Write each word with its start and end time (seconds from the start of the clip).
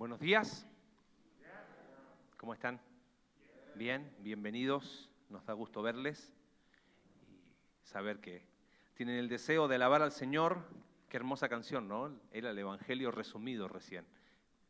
Buenos 0.00 0.18
días. 0.18 0.66
¿Cómo 2.38 2.54
están? 2.54 2.80
Bien, 3.74 4.10
bienvenidos. 4.20 5.10
Nos 5.28 5.44
da 5.44 5.52
gusto 5.52 5.82
verles 5.82 6.32
y 7.28 7.86
saber 7.86 8.18
que 8.18 8.42
tienen 8.94 9.16
el 9.16 9.28
deseo 9.28 9.68
de 9.68 9.74
alabar 9.74 10.00
al 10.00 10.10
Señor. 10.10 10.62
Qué 11.10 11.18
hermosa 11.18 11.50
canción, 11.50 11.86
¿no? 11.86 12.18
Era 12.32 12.52
el 12.52 12.58
Evangelio 12.58 13.10
resumido 13.10 13.68
recién. 13.68 14.06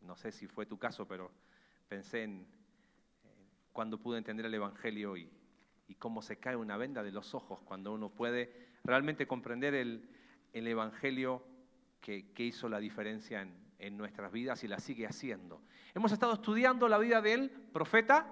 No 0.00 0.16
sé 0.16 0.32
si 0.32 0.48
fue 0.48 0.66
tu 0.66 0.80
caso, 0.80 1.06
pero 1.06 1.30
pensé 1.88 2.24
en, 2.24 2.44
cuando 3.72 4.00
pude 4.00 4.18
entender 4.18 4.46
el 4.46 4.54
Evangelio 4.54 5.16
y, 5.16 5.30
cómo 6.00 6.22
se 6.22 6.38
cae 6.40 6.56
una 6.56 6.76
venda 6.76 7.04
de 7.04 7.12
los 7.12 7.36
ojos 7.36 7.60
cuando 7.60 7.92
uno 7.92 8.08
puede 8.10 8.66
realmente 8.82 9.28
comprender 9.28 9.74
el, 9.74 10.08
Evangelio 10.52 11.44
que 12.00 12.44
hizo 12.44 12.68
la 12.68 12.80
diferencia 12.80 13.42
en, 13.42 13.69
en 13.80 13.96
nuestras 13.96 14.30
vidas 14.30 14.62
y 14.62 14.68
la 14.68 14.78
sigue 14.78 15.06
haciendo. 15.06 15.60
Hemos 15.94 16.12
estado 16.12 16.34
estudiando 16.34 16.88
la 16.88 16.98
vida 16.98 17.20
del 17.20 17.50
profeta 17.50 18.26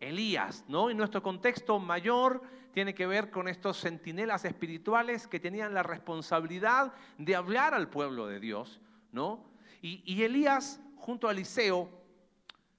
Elías, 0.00 0.64
¿no? 0.68 0.90
En 0.90 0.96
nuestro 0.96 1.22
contexto 1.22 1.78
mayor 1.78 2.42
tiene 2.72 2.94
que 2.94 3.06
ver 3.06 3.30
con 3.30 3.48
estos 3.48 3.80
centinelas 3.80 4.44
espirituales 4.44 5.26
que 5.26 5.40
tenían 5.40 5.74
la 5.74 5.82
responsabilidad 5.82 6.92
de 7.16 7.34
hablar 7.34 7.74
al 7.74 7.88
pueblo 7.88 8.26
de 8.26 8.38
Dios, 8.38 8.80
¿no? 9.10 9.44
Y, 9.80 10.22
Elías 10.22 10.80
junto 10.96 11.28
a 11.28 11.32
Eliseo 11.32 11.88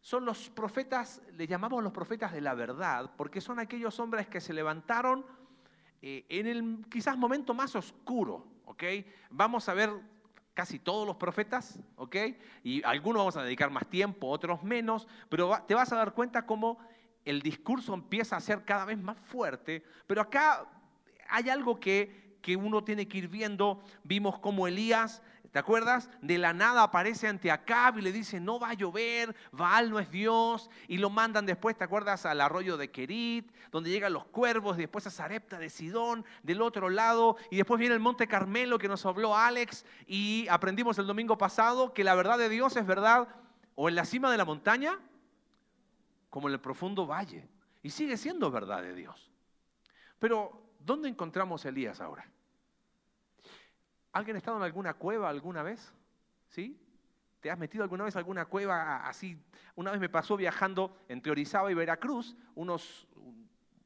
son 0.02 0.26
los 0.26 0.50
profetas, 0.50 1.22
le 1.34 1.48
llamamos 1.48 1.84
los 1.84 1.92
profetas 1.92 2.34
de 2.34 2.42
la 2.42 2.54
verdad, 2.54 3.12
porque 3.18 3.42
son 3.42 3.60
aquellos 3.60 4.00
hombres 4.00 4.28
que 4.28 4.42
se 4.42 4.54
levantaron 4.54 5.26
eh, 6.02 6.26
en 6.30 6.48
el 6.48 6.86
quizás 6.90 7.18
momento 7.18 7.54
más 7.54 7.76
oscuro, 7.76 8.46
¿ok? 8.66 8.84
Vamos 9.30 9.68
a 9.68 9.74
ver 9.74 9.92
casi 10.54 10.80
todos 10.80 11.08
los 11.08 11.16
profetas, 11.16 11.80
¿ok? 11.96 12.16
Y 12.64 12.84
algunos 12.84 13.20
vamos 13.22 13.38
a 13.38 13.44
dedicar 13.44 13.70
más 13.70 13.88
tiempo, 13.88 14.28
otros 14.28 14.64
menos, 14.64 15.08
pero 15.30 15.58
te 15.68 15.74
vas 15.74 15.92
a 15.92 15.96
dar 15.96 16.14
cuenta 16.14 16.46
cómo 16.46 16.80
el 17.26 17.42
discurso 17.42 17.94
empieza 17.94 18.36
a 18.36 18.42
ser 18.42 18.64
cada 18.66 18.86
vez 18.86 18.98
más 18.98 19.18
fuerte, 19.18 19.84
pero 20.08 20.22
acá 20.22 20.68
hay 21.30 21.50
algo 21.50 21.80
que, 21.80 22.38
que 22.42 22.56
uno 22.56 22.84
tiene 22.84 23.08
que 23.08 23.20
ir 23.20 23.28
viendo. 23.28 23.84
Vimos 24.04 24.40
cómo 24.40 24.68
Elías 24.68 25.22
¿Te 25.52 25.58
acuerdas? 25.58 26.10
De 26.22 26.38
la 26.38 26.54
nada 26.54 26.84
aparece 26.84 27.28
ante 27.28 27.50
Acab 27.50 27.98
y 27.98 28.02
le 28.02 28.12
dice, 28.12 28.40
no 28.40 28.60
va 28.60 28.70
a 28.70 28.74
llover, 28.74 29.36
Baal 29.52 29.90
no 29.90 30.00
es 30.00 30.12
Dios. 30.12 30.70
Y 30.88 30.98
lo 30.98 31.10
mandan 31.10 31.48
después, 31.48 31.76
¿te 31.76 31.84
acuerdas? 31.84 32.26
Al 32.28 32.40
arroyo 32.42 32.78
de 32.78 32.92
Kerit, 32.92 33.52
donde 33.72 33.90
llegan 33.90 34.14
los 34.14 34.26
cuervos, 34.26 34.78
y 34.78 34.82
después 34.82 35.08
a 35.08 35.10
Sarepta 35.10 35.58
de 35.58 35.70
Sidón, 35.70 36.24
del 36.44 36.62
otro 36.62 36.90
lado. 36.90 37.38
Y 37.50 37.58
después 37.58 37.80
viene 37.80 37.96
el 37.96 38.00
Monte 38.00 38.28
Carmelo 38.28 38.78
que 38.78 38.88
nos 38.88 39.06
habló 39.08 39.36
Alex. 39.36 39.86
Y 40.06 40.48
aprendimos 40.50 41.00
el 41.00 41.08
domingo 41.08 41.38
pasado 41.38 41.94
que 41.94 42.04
la 42.04 42.14
verdad 42.14 42.38
de 42.38 42.50
Dios 42.50 42.76
es 42.76 42.86
verdad 42.86 43.28
o 43.74 43.90
en 43.90 43.96
la 43.96 44.06
cima 44.06 44.30
de 44.30 44.38
la 44.38 44.46
montaña 44.46 45.00
como 46.30 46.48
en 46.48 46.54
el 46.54 46.60
profundo 46.60 47.08
valle. 47.08 47.50
Y 47.82 47.90
sigue 47.90 48.18
siendo 48.18 48.52
verdad 48.52 48.84
de 48.84 48.94
Dios. 48.94 49.32
Pero, 50.20 50.76
¿dónde 50.80 51.10
encontramos 51.10 51.66
a 51.66 51.70
Elías 51.70 52.02
ahora? 52.02 52.30
¿Alguien 54.12 54.36
ha 54.36 54.40
estado 54.40 54.58
en 54.58 54.64
alguna 54.64 54.94
cueva 54.94 55.30
alguna 55.30 55.64
vez? 55.64 55.94
¿Sí? 56.48 56.80
¿Te 57.40 57.50
has 57.50 57.58
metido 57.58 57.84
alguna 57.84 58.04
vez 58.04 58.16
en 58.16 58.20
alguna 58.20 58.46
cueva 58.46 59.08
así? 59.08 59.38
Una 59.76 59.92
vez 59.92 60.00
me 60.00 60.10
pasó 60.10 60.36
viajando 60.36 60.98
entre 61.08 61.32
Orizaba 61.32 61.72
y 61.72 61.74
Veracruz, 61.74 62.36
unos, 62.56 63.08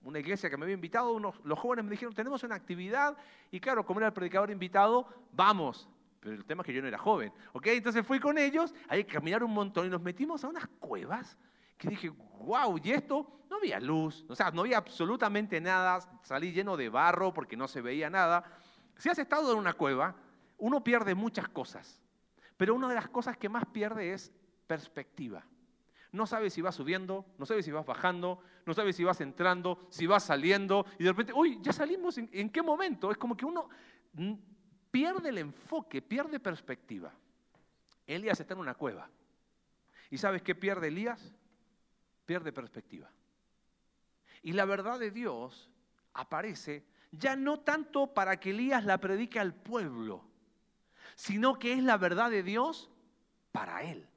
una 0.04 0.20
iglesia 0.20 0.50
que 0.50 0.58
me 0.58 0.64
había 0.64 0.76
invitado, 0.76 1.14
unos, 1.14 1.40
los 1.44 1.60
jóvenes 1.60 1.86
me 1.86 1.92
dijeron, 1.92 2.16
tenemos 2.16 2.44
una 2.44 2.56
actividad, 2.56 3.16
y 3.52 3.60
claro, 3.60 3.86
como 3.86 4.00
era 4.00 4.08
el 4.08 4.14
predicador 4.14 4.50
invitado, 4.50 5.08
vamos. 5.32 5.88
Pero 6.20 6.36
el 6.36 6.46
tema 6.46 6.62
es 6.62 6.68
que 6.68 6.74
yo 6.74 6.82
no 6.82 6.88
era 6.88 6.98
joven, 6.98 7.34
¿ok? 7.52 7.68
Entonces 7.68 8.06
fui 8.08 8.20
con 8.20 8.38
ellos, 8.38 8.74
que 8.90 9.06
caminar 9.06 9.44
un 9.44 9.54
montón 9.54 9.86
y 9.86 9.90
nos 9.90 10.02
metimos 10.02 10.44
a 10.44 10.48
unas 10.48 10.68
cuevas 10.80 11.38
que 11.78 11.90
dije, 11.90 12.10
wow, 12.40 12.80
y 12.82 12.92
esto 12.92 13.28
no 13.50 13.58
había 13.58 13.80
luz, 13.80 14.26
o 14.30 14.36
sea, 14.36 14.50
no 14.52 14.62
había 14.62 14.78
absolutamente 14.78 15.60
nada, 15.60 16.00
salí 16.24 16.54
lleno 16.54 16.78
de 16.78 16.90
barro 16.90 17.34
porque 17.34 17.58
no 17.58 17.68
se 17.68 17.82
veía 17.82 18.10
nada. 18.10 18.44
Si 18.98 19.10
has 19.10 19.20
estado 19.20 19.52
en 19.52 19.58
una 19.58 19.74
cueva, 19.74 20.16
uno 20.58 20.84
pierde 20.84 21.16
muchas 21.16 21.50
cosas, 21.50 22.02
pero 22.58 22.76
una 22.76 22.88
de 22.88 22.96
las 22.96 23.10
cosas 23.10 23.38
que 23.38 23.50
más 23.50 23.66
pierde 23.66 24.14
es 24.14 24.32
perspectiva. 24.68 25.44
No 26.12 26.28
sabes 26.28 26.54
si 26.54 26.62
vas 26.62 26.76
subiendo, 26.76 27.26
no 27.40 27.46
sabes 27.46 27.66
si 27.66 27.72
vas 27.72 27.86
bajando, 27.86 28.40
no 28.66 28.74
sabes 28.74 28.96
si 28.96 29.04
vas 29.04 29.20
entrando, 29.20 29.88
si 29.90 30.06
vas 30.06 30.24
saliendo, 30.24 30.86
y 31.00 31.04
de 31.04 31.10
repente, 31.10 31.34
uy, 31.34 31.60
ya 31.62 31.74
salimos, 31.74 32.18
¿en, 32.18 32.50
qué 32.50 32.62
momento? 32.62 33.10
Es 33.10 33.18
como 33.18 33.36
que 33.36 33.46
uno 33.46 33.68
pierde 34.92 35.30
el 35.30 35.40
enfoque, 35.40 36.04
pierde 36.04 36.40
perspectiva. 36.40 37.12
Elías 38.06 38.40
está 38.40 38.54
en 38.54 38.60
una 38.60 38.76
cueva. 38.76 39.10
¿Y 40.12 40.18
sabes 40.20 40.44
qué 40.44 40.54
pierde 40.54 40.90
Elías? 40.90 41.34
Pierde 42.26 42.54
perspectiva. 42.54 43.10
Y 44.44 44.52
la 44.52 44.66
verdad 44.66 45.00
de 45.00 45.10
Dios 45.10 45.72
aparece 46.14 46.86
ya 47.14 47.36
no 47.36 47.60
tanto 47.60 48.14
para 48.14 48.40
que 48.40 48.50
Elías 48.50 48.86
la 48.86 48.98
predique 48.98 49.40
al 49.40 49.54
pueblo, 49.54 50.24
sino 51.16 51.60
que 51.60 51.74
es 51.74 51.84
la 51.84 51.98
verdad 51.98 52.32
de 52.32 52.44
Dios 52.44 52.90
para 53.52 53.84
él. 53.84 54.08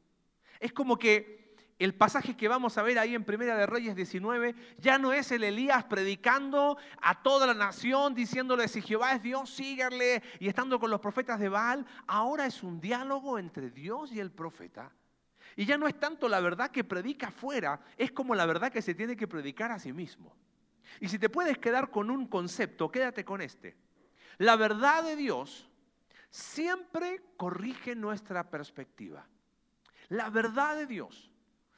Es 0.60 0.72
como 0.72 0.98
que 0.98 1.54
el 1.78 1.94
pasaje 1.94 2.36
que 2.36 2.48
vamos 2.48 2.78
a 2.78 2.82
ver 2.82 2.98
ahí 2.98 3.14
en 3.14 3.24
Primera 3.24 3.54
de 3.54 3.66
Reyes 3.66 3.94
19 3.94 4.54
ya 4.78 4.96
no 4.96 5.12
es 5.12 5.30
el 5.30 5.44
Elías 5.44 5.84
predicando 5.84 6.78
a 7.02 7.22
toda 7.22 7.46
la 7.46 7.52
nación 7.52 8.14
diciéndole 8.14 8.66
si 8.66 8.80
Jehová 8.80 9.12
es 9.12 9.22
Dios, 9.22 9.50
síguele 9.50 10.22
y 10.40 10.48
estando 10.48 10.80
con 10.80 10.90
los 10.90 11.00
profetas 11.00 11.38
de 11.38 11.50
Baal, 11.50 11.84
ahora 12.06 12.46
es 12.46 12.62
un 12.62 12.80
diálogo 12.80 13.38
entre 13.38 13.70
Dios 13.70 14.10
y 14.10 14.20
el 14.20 14.30
profeta. 14.30 14.90
Y 15.54 15.66
ya 15.66 15.76
no 15.76 15.86
es 15.86 16.00
tanto 16.00 16.28
la 16.28 16.40
verdad 16.40 16.70
que 16.70 16.82
predica 16.82 17.28
afuera, 17.28 17.80
es 17.98 18.10
como 18.10 18.34
la 18.34 18.46
verdad 18.46 18.72
que 18.72 18.80
se 18.80 18.94
tiene 18.94 19.16
que 19.16 19.28
predicar 19.28 19.70
a 19.70 19.78
sí 19.78 19.92
mismo. 19.92 20.34
Y 21.00 21.08
si 21.08 21.18
te 21.18 21.28
puedes 21.28 21.58
quedar 21.58 21.90
con 21.90 22.10
un 22.10 22.26
concepto, 22.26 22.90
quédate 22.90 23.24
con 23.24 23.40
este. 23.40 23.76
La 24.38 24.56
verdad 24.56 25.02
de 25.02 25.16
Dios 25.16 25.68
siempre 26.30 27.22
corrige 27.36 27.94
nuestra 27.94 28.50
perspectiva. 28.50 29.26
La 30.08 30.30
verdad 30.30 30.76
de 30.76 30.86
Dios 30.86 31.30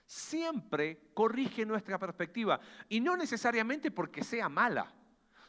siempre 0.04 1.10
corrige 1.14 1.64
nuestra 1.64 1.98
perspectiva. 1.98 2.60
Y 2.88 3.00
no 3.00 3.16
necesariamente 3.16 3.90
porque 3.90 4.24
sea 4.24 4.48
mala, 4.48 4.92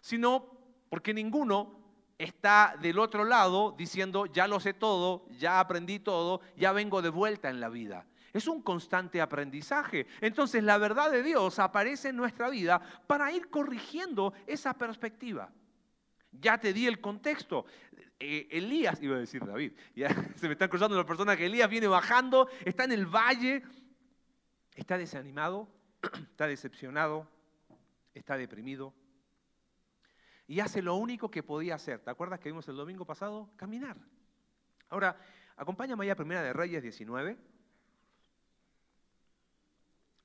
sino 0.02 0.60
porque 0.90 1.14
ninguno 1.14 1.80
está 2.18 2.76
del 2.82 3.00
otro 3.00 3.24
lado 3.24 3.74
diciendo, 3.78 4.26
ya 4.26 4.48
lo 4.48 4.60
sé 4.60 4.74
todo, 4.74 5.26
ya 5.40 5.60
aprendí 5.60 6.00
todo, 6.00 6.42
ya 6.58 6.74
vengo 6.74 7.02
de 7.02 7.10
vuelta 7.10 7.50
en 7.50 7.62
la 7.62 7.70
vida. 7.70 8.06
Es 8.34 8.48
un 8.48 8.62
constante 8.62 9.22
aprendizaje. 9.22 10.08
Entonces 10.22 10.64
la 10.64 10.78
verdad 10.78 11.12
de 11.12 11.24
Dios 11.24 11.60
aparece 11.60 12.10
en 12.10 12.16
nuestra 12.16 12.50
vida 12.50 12.82
para 13.08 13.32
ir 13.32 13.50
corrigiendo 13.50 14.34
esa 14.48 14.74
perspectiva. 14.74 15.52
Ya 16.32 16.58
te 16.60 16.74
di 16.74 16.86
el 16.86 17.02
contexto. 17.02 17.66
Eh, 18.20 18.48
Elías, 18.52 19.02
iba 19.02 19.16
a 19.16 19.20
decir 19.20 19.46
David, 19.46 19.74
ya 19.96 20.10
se 20.36 20.48
me 20.48 20.54
están 20.54 20.70
cruzando 20.70 20.98
las 20.98 21.06
personas 21.06 21.38
que 21.38 21.46
Elías 21.46 21.70
viene 21.70 21.88
bajando, 21.88 22.50
está 22.66 22.84
en 22.84 22.92
el 22.92 23.06
valle, 23.06 23.64
está 24.76 24.98
desanimado, 24.98 25.70
está 26.32 26.48
decepcionado, 26.48 27.28
está 28.14 28.36
deprimido 28.38 28.94
y 30.50 30.62
hace 30.62 30.82
lo 30.82 30.96
único 30.96 31.30
que 31.30 31.44
podía 31.44 31.76
hacer. 31.76 32.00
¿Te 32.00 32.10
acuerdas 32.10 32.40
que 32.40 32.50
vimos 32.50 32.68
el 32.68 32.76
domingo 32.76 33.06
pasado? 33.06 33.52
Caminar. 33.56 33.98
Ahora, 34.90 35.16
acompáñame 35.56 36.04
allá 36.04 36.14
a 36.14 36.16
Primera 36.16 36.42
de 36.42 36.54
Reyes 36.54 36.82
19 36.82 37.38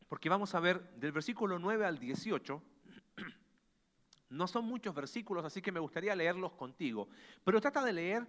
porque 0.08 0.28
vamos 0.28 0.54
a 0.54 0.60
ver 0.60 0.82
del 0.96 1.12
versículo 1.12 1.58
9 1.58 1.84
al 1.84 1.98
18, 1.98 2.62
no 4.30 4.46
son 4.46 4.64
muchos 4.64 4.94
versículos, 4.94 5.44
así 5.44 5.62
que 5.62 5.72
me 5.72 5.80
gustaría 5.80 6.14
leerlos 6.14 6.52
contigo, 6.52 7.08
pero 7.44 7.60
trata 7.60 7.84
de 7.84 7.92
leer, 7.92 8.26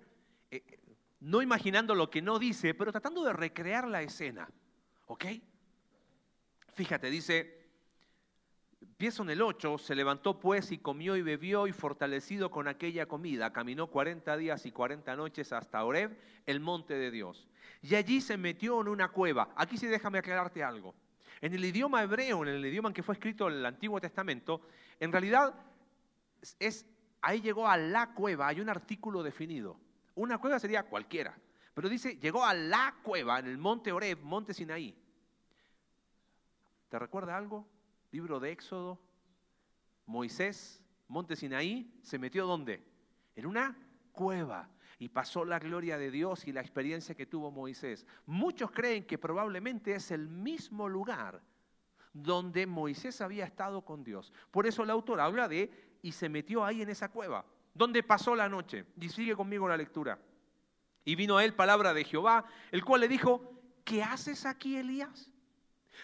eh, 0.51 0.79
no 1.19 1.41
imaginando 1.41 1.95
lo 1.95 2.09
que 2.09 2.21
no 2.21 2.39
dice, 2.39 2.73
pero 2.73 2.91
tratando 2.91 3.23
de 3.23 3.33
recrear 3.33 3.87
la 3.87 4.01
escena, 4.01 4.49
¿ok? 5.07 5.25
Fíjate, 6.75 7.09
dice, 7.09 7.65
empiezo 8.81 9.23
en 9.23 9.31
el 9.31 9.41
8, 9.41 9.77
se 9.77 9.95
levantó 9.95 10.39
pues 10.39 10.71
y 10.71 10.77
comió 10.77 11.15
y 11.15 11.21
bebió 11.21 11.67
y 11.67 11.71
fortalecido 11.71 12.51
con 12.51 12.67
aquella 12.67 13.07
comida, 13.07 13.51
caminó 13.51 13.87
40 13.87 14.37
días 14.37 14.65
y 14.65 14.71
40 14.71 15.15
noches 15.15 15.51
hasta 15.53 15.83
Oreb, 15.83 16.17
el 16.45 16.59
monte 16.59 16.93
de 16.93 17.11
Dios. 17.11 17.47
Y 17.81 17.95
allí 17.95 18.21
se 18.21 18.37
metió 18.37 18.79
en 18.81 18.87
una 18.87 19.09
cueva. 19.09 19.49
Aquí 19.55 19.77
sí 19.77 19.87
déjame 19.87 20.17
aclararte 20.17 20.63
algo. 20.63 20.95
En 21.41 21.53
el 21.53 21.65
idioma 21.65 22.03
hebreo, 22.03 22.43
en 22.43 22.49
el 22.49 22.65
idioma 22.65 22.89
en 22.89 22.93
que 22.93 23.03
fue 23.03 23.15
escrito 23.15 23.47
el 23.47 23.65
Antiguo 23.65 23.99
Testamento, 23.99 24.61
en 24.99 25.11
realidad 25.11 25.53
es, 26.59 26.85
ahí 27.21 27.41
llegó 27.41 27.67
a 27.67 27.77
la 27.77 28.13
cueva, 28.13 28.47
hay 28.47 28.61
un 28.61 28.69
artículo 28.69 29.23
definido. 29.23 29.77
Una 30.15 30.37
cueva 30.37 30.59
sería 30.59 30.83
cualquiera, 30.83 31.37
pero 31.73 31.89
dice, 31.89 32.17
llegó 32.17 32.45
a 32.45 32.53
la 32.53 32.95
cueva 33.03 33.39
en 33.39 33.47
el 33.47 33.57
monte 33.57 33.91
Oreb, 33.91 34.21
monte 34.21 34.53
Sinaí. 34.53 34.95
¿Te 36.89 36.99
recuerda 36.99 37.35
algo? 37.35 37.67
Libro 38.11 38.39
de 38.39 38.51
Éxodo, 38.51 38.97
Moisés, 40.05 40.81
monte 41.07 41.35
Sinaí, 41.35 41.99
se 42.01 42.17
metió 42.17 42.45
¿dónde? 42.45 42.81
En 43.35 43.45
una 43.45 43.75
cueva. 44.13 44.69
Y 44.99 45.09
pasó 45.09 45.45
la 45.45 45.59
gloria 45.59 45.97
de 45.97 46.11
Dios 46.11 46.47
y 46.47 46.51
la 46.51 46.61
experiencia 46.61 47.15
que 47.15 47.25
tuvo 47.25 47.51
Moisés. 47.51 48.05
Muchos 48.25 48.71
creen 48.71 49.05
que 49.05 49.17
probablemente 49.17 49.93
es 49.93 50.11
el 50.11 50.27
mismo 50.27 50.87
lugar 50.87 51.41
donde 52.13 52.65
Moisés 52.65 53.19
había 53.21 53.45
estado 53.45 53.83
con 53.83 54.03
Dios. 54.03 54.31
Por 54.51 54.65
eso 54.65 54.83
el 54.83 54.89
autor 54.89 55.19
habla 55.19 55.47
de 55.47 55.97
y 56.01 56.11
se 56.13 56.29
metió 56.29 56.63
ahí 56.63 56.81
en 56.81 56.89
esa 56.89 57.09
cueva, 57.09 57.45
donde 57.73 58.03
pasó 58.03 58.35
la 58.35 58.47
noche. 58.47 58.85
Y 58.99 59.09
sigue 59.09 59.35
conmigo 59.35 59.67
la 59.67 59.75
lectura. 59.75 60.17
Y 61.03 61.15
vino 61.15 61.37
a 61.37 61.43
él 61.43 61.53
palabra 61.53 61.93
de 61.93 62.03
Jehová, 62.03 62.45
el 62.71 62.85
cual 62.85 63.01
le 63.01 63.07
dijo, 63.07 63.61
¿qué 63.83 64.01
haces 64.01 64.45
aquí, 64.45 64.77
Elías? 64.77 65.29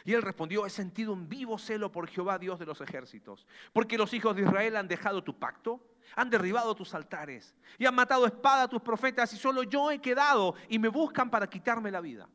Y 0.03 0.13
él 0.13 0.21
respondió, 0.21 0.65
he 0.65 0.69
sentido 0.69 1.13
un 1.13 1.29
vivo 1.29 1.57
celo 1.57 1.91
por 1.91 2.07
Jehová, 2.07 2.39
Dios 2.39 2.59
de 2.59 2.65
los 2.65 2.81
ejércitos, 2.81 3.47
porque 3.73 3.97
los 3.97 4.13
hijos 4.13 4.35
de 4.35 4.43
Israel 4.43 4.75
han 4.75 4.87
dejado 4.87 5.23
tu 5.23 5.37
pacto, 5.37 5.81
han 6.15 6.29
derribado 6.29 6.75
tus 6.75 6.93
altares 6.93 7.55
y 7.77 7.85
han 7.85 7.95
matado 7.95 8.25
espada 8.25 8.63
a 8.63 8.67
tus 8.67 8.81
profetas 8.81 9.33
y 9.33 9.37
solo 9.37 9.63
yo 9.63 9.91
he 9.91 9.99
quedado 9.99 10.55
y 10.69 10.79
me 10.79 10.89
buscan 10.89 11.29
para 11.29 11.47
quitarme 11.47 11.91
la 11.91 12.01
vida. 12.01 12.27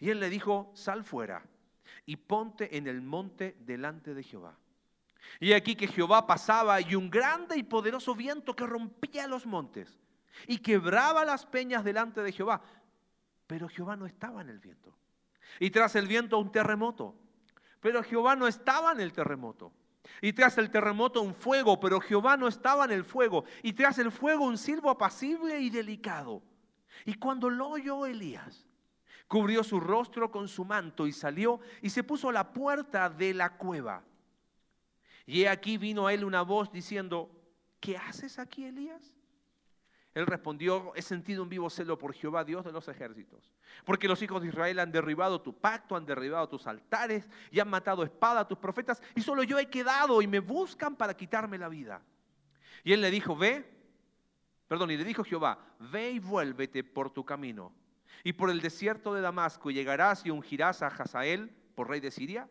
Y 0.00 0.10
él 0.10 0.20
le 0.20 0.28
dijo, 0.28 0.70
sal 0.74 1.04
fuera 1.04 1.44
y 2.06 2.16
ponte 2.16 2.76
en 2.76 2.86
el 2.86 3.02
monte 3.02 3.56
delante 3.60 4.14
de 4.14 4.22
Jehová. 4.22 4.56
Y 5.40 5.52
aquí 5.52 5.74
que 5.74 5.88
Jehová 5.88 6.26
pasaba 6.26 6.80
y 6.80 6.94
un 6.94 7.10
grande 7.10 7.56
y 7.56 7.62
poderoso 7.62 8.14
viento 8.14 8.54
que 8.54 8.66
rompía 8.66 9.26
los 9.26 9.46
montes 9.46 9.98
y 10.46 10.58
quebraba 10.58 11.24
las 11.24 11.46
peñas 11.46 11.84
delante 11.84 12.22
de 12.22 12.32
Jehová. 12.32 12.62
Pero 13.46 13.68
Jehová 13.68 13.96
no 13.96 14.06
estaba 14.06 14.40
en 14.42 14.50
el 14.50 14.58
viento. 14.58 14.96
Y 15.60 15.70
tras 15.70 15.96
el 15.96 16.06
viento 16.06 16.38
un 16.38 16.52
terremoto. 16.52 17.14
Pero 17.80 18.02
Jehová 18.02 18.36
no 18.36 18.46
estaba 18.46 18.92
en 18.92 19.00
el 19.00 19.12
terremoto. 19.12 19.72
Y 20.20 20.32
tras 20.32 20.58
el 20.58 20.70
terremoto 20.70 21.22
un 21.22 21.34
fuego, 21.34 21.78
pero 21.78 22.00
Jehová 22.00 22.36
no 22.36 22.48
estaba 22.48 22.84
en 22.84 22.90
el 22.92 23.04
fuego. 23.04 23.44
Y 23.62 23.72
tras 23.72 23.98
el 23.98 24.10
fuego 24.10 24.44
un 24.44 24.58
silbo 24.58 24.90
apacible 24.90 25.60
y 25.60 25.70
delicado. 25.70 26.42
Y 27.04 27.14
cuando 27.14 27.48
lo 27.50 27.68
oyó 27.68 28.06
Elías, 28.06 28.66
cubrió 29.28 29.62
su 29.62 29.78
rostro 29.78 30.30
con 30.30 30.48
su 30.48 30.64
manto 30.64 31.06
y 31.06 31.12
salió 31.12 31.60
y 31.82 31.90
se 31.90 32.02
puso 32.02 32.30
a 32.30 32.32
la 32.32 32.52
puerta 32.52 33.08
de 33.08 33.34
la 33.34 33.56
cueva. 33.56 34.02
Y 35.26 35.42
he 35.42 35.48
aquí 35.48 35.76
vino 35.76 36.06
a 36.06 36.14
él 36.14 36.24
una 36.24 36.42
voz 36.42 36.72
diciendo, 36.72 37.30
¿qué 37.80 37.96
haces 37.96 38.38
aquí, 38.38 38.64
Elías? 38.64 39.17
Él 40.18 40.26
respondió, 40.26 40.92
he 40.96 41.02
sentido 41.02 41.44
un 41.44 41.48
vivo 41.48 41.70
celo 41.70 41.96
por 41.96 42.12
Jehová, 42.12 42.42
Dios 42.42 42.64
de 42.64 42.72
los 42.72 42.88
ejércitos, 42.88 43.52
porque 43.84 44.08
los 44.08 44.20
hijos 44.20 44.42
de 44.42 44.48
Israel 44.48 44.80
han 44.80 44.90
derribado 44.90 45.40
tu 45.40 45.56
pacto, 45.56 45.94
han 45.94 46.04
derribado 46.04 46.48
tus 46.48 46.66
altares 46.66 47.28
y 47.52 47.60
han 47.60 47.70
matado 47.70 48.02
espada 48.02 48.40
a 48.40 48.48
tus 48.48 48.58
profetas, 48.58 49.00
y 49.14 49.20
solo 49.20 49.44
yo 49.44 49.60
he 49.60 49.70
quedado 49.70 50.20
y 50.20 50.26
me 50.26 50.40
buscan 50.40 50.96
para 50.96 51.16
quitarme 51.16 51.56
la 51.56 51.68
vida. 51.68 52.02
Y 52.82 52.94
él 52.94 53.00
le 53.00 53.12
dijo, 53.12 53.36
ve, 53.36 53.64
perdón, 54.66 54.90
y 54.90 54.96
le 54.96 55.04
dijo 55.04 55.22
Jehová, 55.22 55.56
ve 55.78 56.10
y 56.10 56.18
vuélvete 56.18 56.82
por 56.82 57.10
tu 57.10 57.24
camino, 57.24 57.72
y 58.24 58.32
por 58.32 58.50
el 58.50 58.60
desierto 58.60 59.14
de 59.14 59.20
Damasco 59.20 59.70
llegarás 59.70 60.26
y 60.26 60.30
ungirás 60.30 60.82
a 60.82 60.88
Hazael 60.88 61.54
por 61.76 61.88
rey 61.88 62.00
de 62.00 62.10
Siria, 62.10 62.48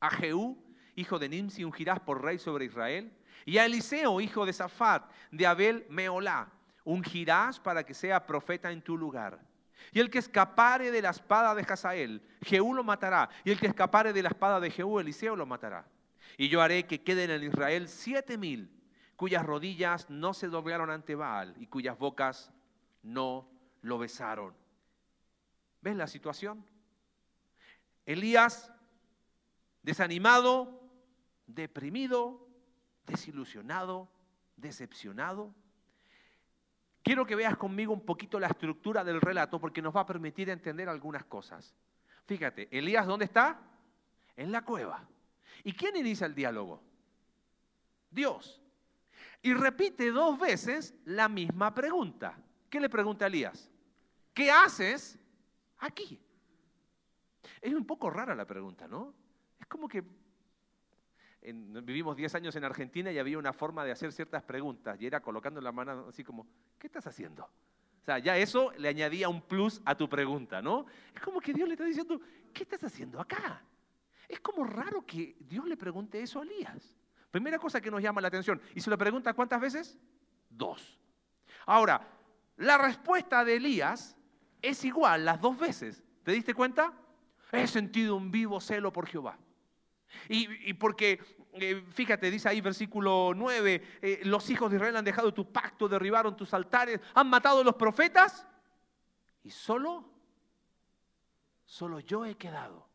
a 0.00 0.10
Jehú, 0.10 0.62
hijo 0.96 1.18
de 1.18 1.30
Nimsi, 1.30 1.64
ungirás 1.64 2.00
por 2.00 2.22
rey 2.22 2.36
sobre 2.36 2.66
Israel, 2.66 3.10
y 3.46 3.56
a 3.56 3.64
Eliseo, 3.64 4.20
hijo 4.20 4.44
de 4.44 4.52
Safat, 4.52 5.10
de 5.30 5.46
Abel 5.46 5.86
Meolá, 5.88 6.52
ungirás 6.84 7.58
para 7.58 7.84
que 7.84 7.94
sea 7.94 8.26
profeta 8.26 8.70
en 8.70 8.82
tu 8.82 8.96
lugar. 8.96 9.40
Y 9.92 10.00
el 10.00 10.10
que 10.10 10.18
escapare 10.18 10.90
de 10.90 11.02
la 11.02 11.10
espada 11.10 11.54
de 11.54 11.62
Hazael, 11.62 12.22
Jehú 12.42 12.74
lo 12.74 12.84
matará. 12.84 13.28
Y 13.44 13.50
el 13.50 13.58
que 13.58 13.66
escapare 13.66 14.12
de 14.12 14.22
la 14.22 14.28
espada 14.28 14.60
de 14.60 14.70
Jehú, 14.70 15.00
Eliseo 15.00 15.36
lo 15.36 15.46
matará. 15.46 15.86
Y 16.36 16.48
yo 16.48 16.62
haré 16.62 16.86
que 16.86 17.02
queden 17.02 17.30
en 17.30 17.44
Israel 17.44 17.88
siete 17.88 18.38
mil, 18.38 18.70
cuyas 19.16 19.44
rodillas 19.44 20.08
no 20.10 20.34
se 20.34 20.48
doblaron 20.48 20.90
ante 20.90 21.14
Baal 21.14 21.54
y 21.58 21.66
cuyas 21.66 21.98
bocas 21.98 22.50
no 23.02 23.48
lo 23.82 23.98
besaron. 23.98 24.54
¿Ves 25.80 25.96
la 25.96 26.06
situación? 26.06 26.64
Elías, 28.06 28.72
desanimado, 29.82 30.82
deprimido, 31.46 32.48
desilusionado, 33.06 34.08
decepcionado, 34.56 35.54
Quiero 37.04 37.26
que 37.26 37.36
veas 37.36 37.58
conmigo 37.58 37.92
un 37.92 38.00
poquito 38.00 38.40
la 38.40 38.46
estructura 38.46 39.04
del 39.04 39.20
relato 39.20 39.60
porque 39.60 39.82
nos 39.82 39.94
va 39.94 40.00
a 40.00 40.06
permitir 40.06 40.48
entender 40.48 40.88
algunas 40.88 41.26
cosas. 41.26 41.76
Fíjate, 42.24 42.66
Elías, 42.70 43.06
¿dónde 43.06 43.26
está? 43.26 43.60
En 44.34 44.50
la 44.50 44.64
cueva. 44.64 45.06
¿Y 45.64 45.74
quién 45.74 45.94
inicia 45.96 46.26
el 46.26 46.34
diálogo? 46.34 46.82
Dios. 48.10 48.62
Y 49.42 49.52
repite 49.52 50.10
dos 50.12 50.38
veces 50.38 50.94
la 51.04 51.28
misma 51.28 51.74
pregunta. 51.74 52.38
¿Qué 52.70 52.80
le 52.80 52.88
pregunta 52.88 53.26
Elías? 53.26 53.70
¿Qué 54.32 54.50
haces 54.50 55.18
aquí? 55.80 56.18
Es 57.60 57.74
un 57.74 57.84
poco 57.84 58.08
rara 58.08 58.34
la 58.34 58.46
pregunta, 58.46 58.88
¿no? 58.88 59.12
Es 59.60 59.66
como 59.66 59.88
que 59.88 60.02
vivimos 61.52 62.16
10 62.16 62.34
años 62.36 62.56
en 62.56 62.64
Argentina 62.64 63.12
y 63.12 63.18
había 63.18 63.38
una 63.38 63.52
forma 63.52 63.84
de 63.84 63.92
hacer 63.92 64.12
ciertas 64.12 64.42
preguntas 64.42 65.00
y 65.00 65.06
era 65.06 65.20
colocando 65.20 65.60
la 65.60 65.72
mano 65.72 66.06
así 66.08 66.24
como, 66.24 66.46
¿qué 66.78 66.86
estás 66.86 67.06
haciendo? 67.06 67.44
O 67.44 68.04
sea, 68.04 68.18
ya 68.18 68.36
eso 68.36 68.70
le 68.76 68.88
añadía 68.88 69.28
un 69.28 69.40
plus 69.40 69.80
a 69.84 69.94
tu 69.94 70.08
pregunta, 70.08 70.60
¿no? 70.60 70.86
Es 71.14 71.20
como 71.20 71.40
que 71.40 71.52
Dios 71.52 71.68
le 71.68 71.74
está 71.74 71.84
diciendo, 71.84 72.20
¿qué 72.52 72.62
estás 72.64 72.84
haciendo 72.84 73.20
acá? 73.20 73.62
Es 74.28 74.40
como 74.40 74.64
raro 74.64 75.04
que 75.06 75.36
Dios 75.40 75.66
le 75.66 75.76
pregunte 75.76 76.20
eso 76.20 76.40
a 76.40 76.42
Elías. 76.42 76.94
Primera 77.30 77.58
cosa 77.58 77.80
que 77.80 77.90
nos 77.90 78.02
llama 78.02 78.20
la 78.20 78.28
atención. 78.28 78.60
¿Y 78.74 78.80
se 78.80 78.90
lo 78.90 78.98
pregunta 78.98 79.32
cuántas 79.34 79.60
veces? 79.60 79.98
Dos. 80.48 80.98
Ahora, 81.66 82.06
la 82.56 82.78
respuesta 82.78 83.44
de 83.44 83.56
Elías 83.56 84.16
es 84.62 84.84
igual 84.84 85.24
las 85.24 85.40
dos 85.40 85.58
veces. 85.58 86.02
¿Te 86.22 86.32
diste 86.32 86.54
cuenta? 86.54 86.92
He 87.52 87.66
sentido 87.66 88.16
un 88.16 88.30
vivo 88.30 88.60
celo 88.60 88.92
por 88.92 89.06
Jehová. 89.06 89.38
Y, 90.28 90.74
porque, 90.74 91.20
eh, 91.54 91.84
fíjate, 91.90 92.30
dice 92.30 92.48
ahí 92.48 92.60
versículo 92.60 93.32
9, 93.34 93.98
eh, 94.02 94.20
los 94.24 94.48
hijos 94.50 94.70
de 94.70 94.76
Israel 94.76 94.96
han 94.96 95.04
dejado 95.04 95.32
tu 95.34 95.50
pacto, 95.52 95.88
derribaron 95.88 96.36
tus 96.36 96.52
altares, 96.54 97.00
han 97.14 97.28
matado 97.28 97.60
a 97.60 97.64
los 97.64 97.74
profetas 97.74 98.46
y 99.42 99.50
solo, 99.50 100.04
solo 101.64 102.00
yo 102.00 102.24
he 102.24 102.36
quedado. 102.36 102.88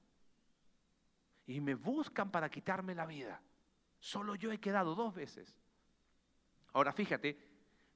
Y 1.48 1.62
me 1.62 1.76
buscan 1.76 2.32
para 2.32 2.50
quitarme 2.50 2.94
la 2.94 3.06
vida. 3.06 3.42
Solo 4.00 4.36
yo 4.36 4.52
he 4.52 4.60
quedado 4.60 4.96
dos 4.96 5.14
veces. 5.14 5.56
Ahora 6.74 6.94
fíjate, 6.94 7.38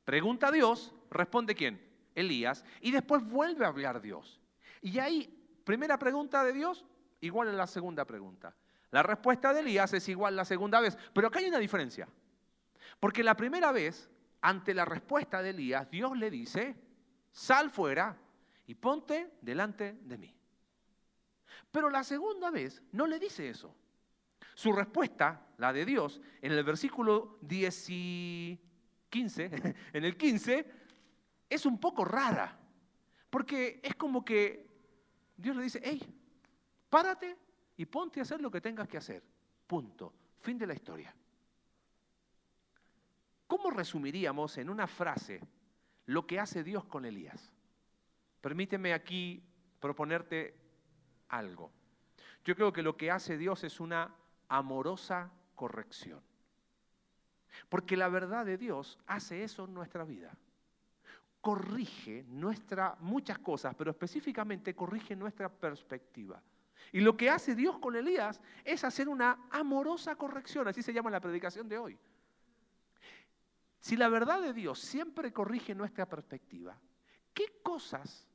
pregunta 0.04 0.48
a 0.48 0.52
Dios, 0.52 0.94
responde 1.10 1.56
quién? 1.56 1.94
Elías, 2.16 2.64
y 2.82 2.92
después 2.92 3.24
vuelve 3.24 3.66
a 3.66 3.70
hablar 3.70 4.02
Dios. 4.02 4.40
Y 4.82 5.00
ahí, 5.00 5.62
primera 5.64 5.98
pregunta 5.98 6.44
de 6.44 6.54
Dios, 6.54 6.86
igual 7.22 7.48
en 7.48 7.58
la 7.58 7.68
segunda 7.68 8.06
pregunta. 8.06 8.56
La 8.94 9.02
respuesta 9.02 9.52
de 9.56 9.62
Elías 9.62 9.92
es 9.94 10.08
igual 10.08 10.36
la 10.36 10.46
segunda 10.46 10.80
vez, 10.80 10.96
pero 11.14 11.28
acá 11.28 11.40
hay 11.40 11.48
una 11.48 11.58
diferencia. 11.58 12.08
Porque 13.00 13.24
la 13.24 13.36
primera 13.36 13.72
vez, 13.72 14.08
ante 14.40 14.72
la 14.76 14.86
respuesta 14.86 15.42
de 15.42 15.50
Elías, 15.50 15.90
Dios 15.90 16.16
le 16.16 16.30
dice, 16.30 16.76
sal 17.32 17.72
fuera 17.72 18.16
y 18.68 18.76
ponte 18.76 19.32
delante 19.42 19.94
de 19.94 20.18
mí. 20.20 20.36
Pero 21.72 21.90
la 21.90 22.04
segunda 22.04 22.52
vez 22.52 22.84
no 22.92 23.08
le 23.08 23.18
dice 23.18 23.50
eso. 23.50 23.76
Su 24.54 24.72
respuesta, 24.72 25.48
la 25.58 25.74
de 25.74 25.86
Dios, 25.86 26.22
en 26.40 26.52
el 26.52 26.64
versículo 26.64 27.40
10 27.42 27.90
y 27.90 28.62
15, 29.10 29.76
en 29.94 30.06
el 30.06 30.16
15, 30.16 30.72
es 31.50 31.66
un 31.66 31.80
poco 31.80 32.06
rara. 32.06 32.60
Porque 33.32 33.80
es 33.82 33.96
como 33.96 34.24
que 34.24 34.68
Dios 35.36 35.56
le 35.56 35.64
dice, 35.64 35.82
hey, 35.84 36.00
párate 36.92 37.43
y 37.78 37.86
ponte 37.86 38.20
a 38.20 38.24
hacer 38.24 38.42
lo 38.42 38.52
que 38.52 38.62
tengas 38.62 38.88
que 38.88 38.98
hacer. 38.98 39.24
Punto. 39.68 40.14
Fin 40.40 40.58
de 40.58 40.68
la 40.68 40.74
historia. 40.74 41.14
¿Cómo 43.48 43.70
resumiríamos 43.72 44.58
en 44.58 44.70
una 44.70 44.88
frase 44.88 45.42
lo 46.08 46.26
que 46.28 46.40
hace 46.40 46.64
Dios 46.64 46.86
con 46.86 47.06
Elías? 47.06 47.54
Permíteme 48.42 48.94
aquí 48.94 49.42
proponerte 49.80 50.56
algo. 51.30 51.72
Yo 52.44 52.56
creo 52.56 52.74
que 52.74 52.82
lo 52.82 52.98
que 52.98 53.10
hace 53.10 53.38
Dios 53.38 53.64
es 53.64 53.80
una 53.80 54.14
amorosa 54.50 55.32
corrección. 55.56 56.22
Porque 57.70 57.96
la 57.96 58.10
verdad 58.10 58.46
de 58.46 58.58
Dios 58.58 59.00
hace 59.08 59.44
eso 59.44 59.66
en 59.66 59.74
nuestra 59.74 60.04
vida. 60.04 60.36
Corrige 61.40 62.26
muchas 63.00 63.40
cosas, 63.40 63.76
pero 63.76 63.92
específicamente 63.92 64.76
corrige 64.76 65.16
nuestra 65.16 65.50
perspectiva. 65.50 66.42
Y 66.92 67.02
lo 67.02 67.18
que 67.18 67.30
hace 67.30 67.56
Dios 67.56 67.80
con 67.80 67.96
Elías 67.96 68.40
es 68.64 68.84
hacer 68.84 69.10
una 69.10 69.48
amorosa 69.50 70.16
corrección, 70.16 70.68
así 70.68 70.84
se 70.84 70.94
llama 70.94 71.10
la 71.10 71.20
predicación 71.20 71.68
de 71.68 71.78
hoy. 71.78 72.00
Si 73.80 73.98
la 73.98 74.08
verdad 74.08 74.42
de 74.42 74.54
Dios 74.54 74.80
siempre 74.80 75.34
corrige 75.34 75.76
nuestra 75.76 76.08
perspectiva, 76.08 76.80
¿qué 77.34 77.60
cosas 77.64 78.28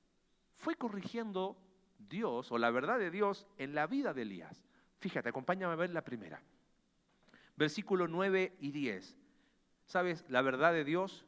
fue 0.57 0.75
corrigiendo 0.75 1.57
Dios 1.99 2.53
o 2.53 2.59
la 2.59 2.71
verdad 2.71 2.99
de 2.99 3.11
Dios 3.11 3.47
en 3.57 3.75
la 3.75 3.87
vida 3.87 4.13
de 4.13 4.23
Elías? 4.23 4.63
Fíjate, 4.99 5.31
acompáñame 5.31 5.73
a 5.73 5.77
ver 5.77 5.91
la 5.91 6.03
primera. 6.03 6.43
Versículo 7.57 8.09
9 8.09 8.57
y 8.61 8.73
10. 8.73 9.17
¿Sabes? 9.87 10.25
La 10.29 10.43
verdad 10.43 10.73
de 10.73 10.85
Dios 10.85 11.25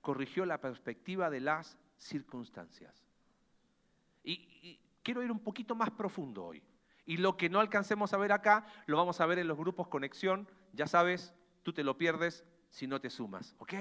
corrigió 0.00 0.44
la 0.46 0.60
perspectiva 0.60 1.28
de 1.30 1.40
las 1.40 1.76
circunstancias. 1.96 3.04
Y, 4.22 4.78
quiero 5.04 5.22
ir 5.22 5.30
un 5.30 5.38
poquito 5.38 5.76
más 5.76 5.90
profundo 5.90 6.44
hoy. 6.46 6.62
Y 7.06 7.18
lo 7.18 7.36
que 7.36 7.48
no 7.48 7.60
alcancemos 7.60 8.12
a 8.12 8.16
ver 8.16 8.32
acá, 8.32 8.66
lo 8.86 8.96
vamos 8.96 9.20
a 9.20 9.26
ver 9.26 9.38
en 9.38 9.46
los 9.46 9.58
grupos 9.58 9.86
Conexión. 9.86 10.48
Ya 10.72 10.88
sabes, 10.88 11.34
tú 11.62 11.72
te 11.72 11.84
lo 11.84 11.96
pierdes 11.96 12.44
si 12.70 12.88
no 12.88 13.00
te 13.00 13.10
sumas, 13.10 13.54
¿ok? 13.58 13.74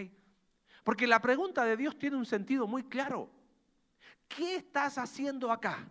Porque 0.84 1.08
la 1.08 1.22
pregunta 1.22 1.64
de 1.64 1.78
Dios 1.78 1.98
tiene 1.98 2.18
un 2.18 2.26
sentido 2.26 2.68
muy 2.68 2.84
claro. 2.84 3.32
¿Qué 4.28 4.58
estás 4.58 4.98
haciendo 4.98 5.52
acá? 5.52 5.90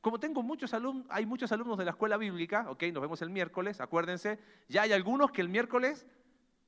Como 0.00 0.20
tengo 0.20 0.42
muchos 0.42 0.72
alumnos, 0.72 1.06
hay 1.10 1.26
muchos 1.26 1.50
alumnos 1.50 1.76
de 1.78 1.84
la 1.84 1.90
escuela 1.90 2.16
bíblica, 2.16 2.70
ok, 2.70 2.84
nos 2.92 3.02
vemos 3.02 3.22
el 3.22 3.30
miércoles, 3.30 3.80
acuérdense, 3.80 4.38
ya 4.68 4.82
hay 4.82 4.92
algunos 4.92 5.32
que 5.32 5.40
el 5.40 5.48
miércoles 5.48 6.06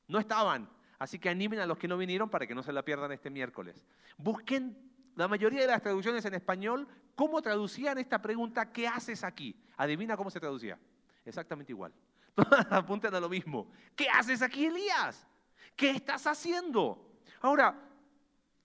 no 0.09 0.19
estaban, 0.19 0.69
así 0.99 1.21
que 1.21 1.29
animen 1.29 1.61
a 1.61 1.67
los 1.67 1.79
que 1.79 1.87
no 1.87 1.97
vinieron 1.97 2.29
para 2.31 2.49
que 2.49 2.55
no 2.57 2.65
se 2.65 2.73
la 2.73 2.85
pierdan 2.85 3.13
este 3.13 3.31
miércoles. 3.31 3.87
Busquen 4.17 4.88
la 5.19 5.27
mayoría 5.27 5.63
de 5.63 5.67
las 5.67 5.83
traducciones 5.83 6.25
en 6.27 6.35
español, 6.35 6.87
cómo 7.17 7.43
traducían 7.43 7.99
esta 7.99 8.23
pregunta, 8.23 8.71
¿qué 8.71 8.87
haces 8.87 9.25
aquí? 9.25 9.61
Adivina 9.77 10.17
cómo 10.17 10.31
se 10.31 10.39
traducía. 10.39 10.79
Exactamente 11.25 11.73
igual. 11.73 11.93
Todas 12.37 12.65
apuntan 12.71 13.13
a 13.17 13.19
lo 13.19 13.29
mismo. 13.29 13.69
¿Qué 13.97 14.09
haces 14.09 14.43
aquí, 14.43 14.67
Elías? 14.67 15.27
¿Qué 15.75 15.91
estás 15.91 16.25
haciendo? 16.29 17.19
Ahora, 17.41 17.75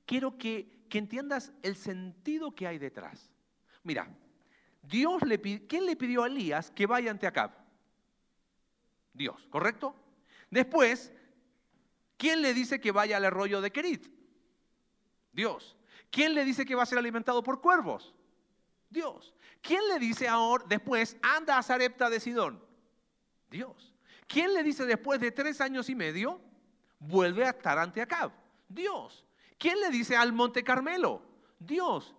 quiero 0.06 0.38
que, 0.38 0.86
que 0.90 1.00
entiendas 1.00 1.52
el 1.64 1.76
sentido 1.76 2.54
que 2.54 2.68
hay 2.68 2.78
detrás. 2.78 3.32
Mira, 3.82 4.08
Dios 4.84 5.24
le 5.24 5.42
¿quién 5.42 5.88
le 5.88 5.96
pidió 5.96 6.22
a 6.22 6.28
Elías 6.28 6.70
que 6.70 6.86
vaya 6.86 7.10
ante 7.10 7.26
Acab? 7.26 7.50
Dios, 9.12 9.48
¿correcto? 9.50 9.96
Después, 10.52 11.12
¿quién 12.16 12.44
le 12.44 12.54
dice 12.54 12.80
que 12.80 12.92
vaya 12.92 13.18
al 13.18 13.26
arroyo 13.26 13.60
de 13.60 13.72
Kerit? 13.72 14.08
Dios. 15.32 15.76
¿Quién 16.14 16.36
le 16.36 16.46
dice 16.46 16.64
que 16.64 16.76
va 16.76 16.84
a 16.84 16.86
ser 16.86 17.00
alimentado 17.00 17.42
por 17.42 17.60
cuervos? 17.60 18.14
Dios. 18.88 19.34
¿Quién 19.64 19.82
le 19.88 19.98
dice 19.98 20.28
ahora, 20.28 20.64
después, 20.70 21.18
anda 21.24 21.58
a 21.58 21.64
Sarepta 21.64 22.08
de 22.08 22.20
Sidón? 22.20 22.64
Dios. 23.50 23.96
¿Quién 24.28 24.54
le 24.54 24.62
dice 24.62 24.86
después 24.86 25.20
de 25.20 25.32
tres 25.32 25.60
años 25.60 25.90
y 25.90 25.96
medio, 25.96 26.40
vuelve 27.00 27.46
a 27.46 27.50
estar 27.50 27.80
ante 27.80 28.00
Acab? 28.00 28.32
Dios. 28.70 29.26
¿Quién 29.58 29.80
le 29.80 29.90
dice 29.90 30.16
al 30.16 30.34
monte 30.34 30.64
Carmelo? 30.64 31.24
Dios. 31.58 32.14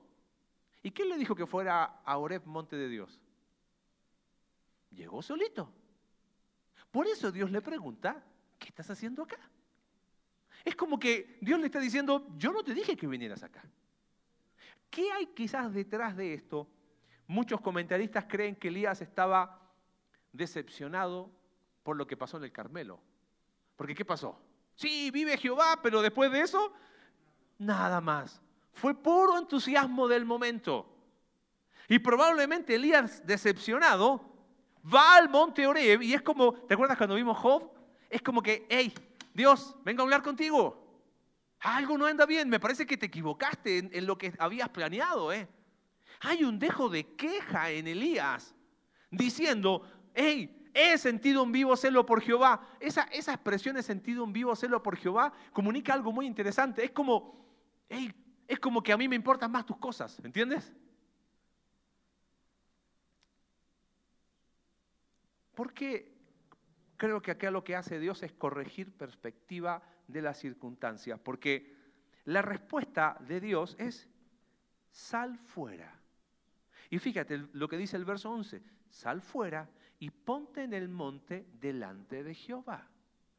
¿Y 0.82 0.90
quién 0.90 1.08
le 1.08 1.16
dijo 1.16 1.36
que 1.36 1.46
fuera 1.46 1.84
a 2.04 2.18
Oreb, 2.18 2.44
monte 2.46 2.74
de 2.74 2.88
Dios? 2.88 3.20
Llegó 4.90 5.22
solito. 5.22 5.70
Por 6.90 7.06
eso 7.06 7.30
Dios 7.30 7.48
le 7.48 7.62
pregunta, 7.62 8.24
¿qué 8.58 8.70
estás 8.70 8.90
haciendo 8.90 9.22
acá? 9.22 9.38
Es 10.64 10.74
como 10.74 10.98
que 10.98 11.38
Dios 11.40 11.60
le 11.60 11.66
está 11.66 11.78
diciendo, 11.78 12.26
yo 12.36 12.50
no 12.50 12.64
te 12.64 12.74
dije 12.74 12.96
que 12.96 13.06
vinieras 13.06 13.44
acá. 13.44 13.62
¿Qué 14.94 15.10
hay 15.10 15.26
quizás 15.26 15.74
detrás 15.74 16.16
de 16.16 16.34
esto? 16.34 16.68
Muchos 17.26 17.60
comentaristas 17.60 18.26
creen 18.28 18.54
que 18.54 18.68
Elías 18.68 19.02
estaba 19.02 19.60
decepcionado 20.32 21.32
por 21.82 21.96
lo 21.96 22.06
que 22.06 22.16
pasó 22.16 22.36
en 22.36 22.44
el 22.44 22.52
Carmelo. 22.52 23.00
Porque 23.74 23.92
¿qué 23.92 24.04
pasó? 24.04 24.40
Sí, 24.76 25.10
vive 25.10 25.36
Jehová, 25.36 25.80
pero 25.82 26.00
después 26.00 26.30
de 26.30 26.42
eso, 26.42 26.72
nada 27.58 28.00
más. 28.00 28.40
Fue 28.72 28.94
puro 28.94 29.36
entusiasmo 29.36 30.06
del 30.06 30.24
momento. 30.24 30.86
Y 31.88 31.98
probablemente 31.98 32.76
Elías, 32.76 33.26
decepcionado, 33.26 34.20
va 34.94 35.16
al 35.16 35.28
monte 35.28 35.66
Oreb 35.66 36.02
y 36.02 36.14
es 36.14 36.22
como, 36.22 36.52
¿te 36.52 36.74
acuerdas 36.74 36.96
cuando 36.96 37.16
vimos 37.16 37.36
Job? 37.38 37.68
Es 38.08 38.22
como 38.22 38.40
que, 38.40 38.64
hey, 38.70 38.94
Dios, 39.32 39.74
vengo 39.82 40.02
a 40.02 40.04
hablar 40.04 40.22
contigo. 40.22 40.83
Algo 41.64 41.96
no 41.96 42.04
anda 42.04 42.26
bien, 42.26 42.50
me 42.50 42.60
parece 42.60 42.84
que 42.84 42.98
te 42.98 43.06
equivocaste 43.06 43.78
en, 43.90 44.06
lo 44.06 44.18
que 44.18 44.34
habías 44.38 44.68
planeado. 44.68 45.32
¿eh? 45.32 45.48
Hay 46.20 46.44
un 46.44 46.58
dejo 46.58 46.90
de 46.90 47.14
queja 47.16 47.70
en 47.70 47.86
Elías 47.86 48.54
diciendo, 49.10 49.82
hey, 50.14 50.70
he 50.74 50.98
sentido 50.98 51.42
un 51.42 51.52
vivo 51.52 51.74
celo 51.74 52.04
por 52.04 52.20
Jehová. 52.20 52.68
Esa, 52.80 53.04
esa 53.04 53.32
expresión 53.32 53.78
he 53.78 53.82
sentido 53.82 54.24
un 54.24 54.34
vivo 54.34 54.54
celo 54.54 54.82
por 54.82 54.98
Jehová 54.98 55.32
comunica 55.54 55.94
algo 55.94 56.12
muy 56.12 56.26
interesante. 56.26 56.84
Es 56.84 56.90
como, 56.90 57.48
es 57.88 58.60
como 58.60 58.82
que 58.82 58.92
a 58.92 58.98
mí 58.98 59.08
me 59.08 59.16
importan 59.16 59.50
más 59.50 59.64
tus 59.64 59.78
cosas, 59.78 60.20
¿entiendes? 60.22 60.70
Porque 65.54 66.13
creo 66.96 67.20
que 67.20 67.30
acá 67.30 67.50
lo 67.50 67.64
que 67.64 67.76
hace 67.76 67.98
Dios 67.98 68.22
es 68.22 68.32
corregir 68.32 68.92
perspectiva 68.96 69.82
de 70.06 70.22
las 70.22 70.38
circunstancias, 70.38 71.18
porque 71.22 71.74
la 72.24 72.42
respuesta 72.42 73.16
de 73.20 73.40
Dios 73.40 73.76
es 73.78 74.08
sal 74.90 75.38
fuera. 75.38 76.00
Y 76.90 76.98
fíjate 76.98 77.38
lo 77.52 77.68
que 77.68 77.76
dice 77.76 77.96
el 77.96 78.04
verso 78.04 78.30
11, 78.30 78.62
sal 78.88 79.20
fuera 79.20 79.68
y 79.98 80.10
ponte 80.10 80.62
en 80.62 80.72
el 80.72 80.88
monte 80.88 81.46
delante 81.60 82.22
de 82.22 82.34
Jehová. 82.34 82.88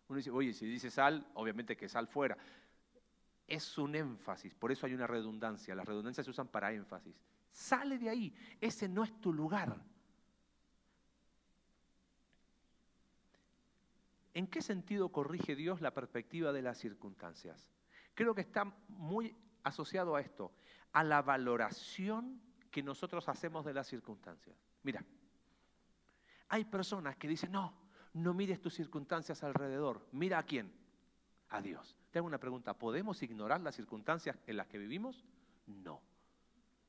Uno 0.07 0.17
dice, 0.17 0.31
oye, 0.31 0.53
si 0.53 0.65
dice 0.65 0.91
sal, 0.91 1.27
obviamente 1.33 1.75
que 1.75 1.89
sal 1.89 2.07
fuera. 2.07 2.38
Es 3.47 3.77
un 3.77 3.95
énfasis, 3.95 4.53
por 4.55 4.71
eso 4.71 4.85
hay 4.85 4.93
una 4.93 5.07
redundancia. 5.07 5.75
Las 5.75 5.85
redundancias 5.85 6.25
se 6.25 6.31
usan 6.31 6.47
para 6.47 6.74
énfasis. 6.74 7.19
Sale 7.51 7.97
de 7.97 8.09
ahí, 8.09 8.33
ese 8.59 8.89
no 8.89 9.03
es 9.03 9.19
tu 9.21 9.31
lugar. 9.31 9.79
¿En 14.36 14.48
qué 14.48 14.62
sentido 14.62 15.10
corrige 15.10 15.56
Dios 15.56 15.80
la 15.80 15.94
perspectiva 15.94 16.51
de 16.51 16.62
las 16.62 16.77
circunstancias? 16.77 17.70
Creo 18.13 18.36
que 18.36 18.42
está 18.42 18.65
muy 18.89 19.34
asociado 19.63 20.13
a 20.13 20.22
esto, 20.22 20.51
a 20.92 21.06
la 21.06 21.22
valoración 21.22 22.42
que 22.70 22.84
nosotros 22.84 23.30
hacemos 23.30 23.63
de 23.63 23.74
las 23.74 23.88
circunstancias. 23.88 24.58
Mira, 24.84 25.06
hay 26.50 26.65
personas 26.65 27.15
que 27.15 27.30
dicen, 27.30 27.54
no, 27.54 27.74
no 28.12 28.34
mires 28.34 28.62
tus 28.62 28.74
circunstancias 28.74 29.42
alrededor, 29.42 30.06
mira 30.12 30.39
a 30.39 30.44
quién, 30.44 30.70
a 31.48 31.62
Dios. 31.62 31.96
Te 32.12 32.20
hago 32.20 32.27
una 32.27 32.38
pregunta, 32.38 32.77
¿podemos 32.77 33.24
ignorar 33.24 33.62
las 33.62 33.75
circunstancias 33.75 34.38
en 34.48 34.58
las 34.58 34.68
que 34.68 34.77
vivimos? 34.77 35.24
No. 35.65 36.01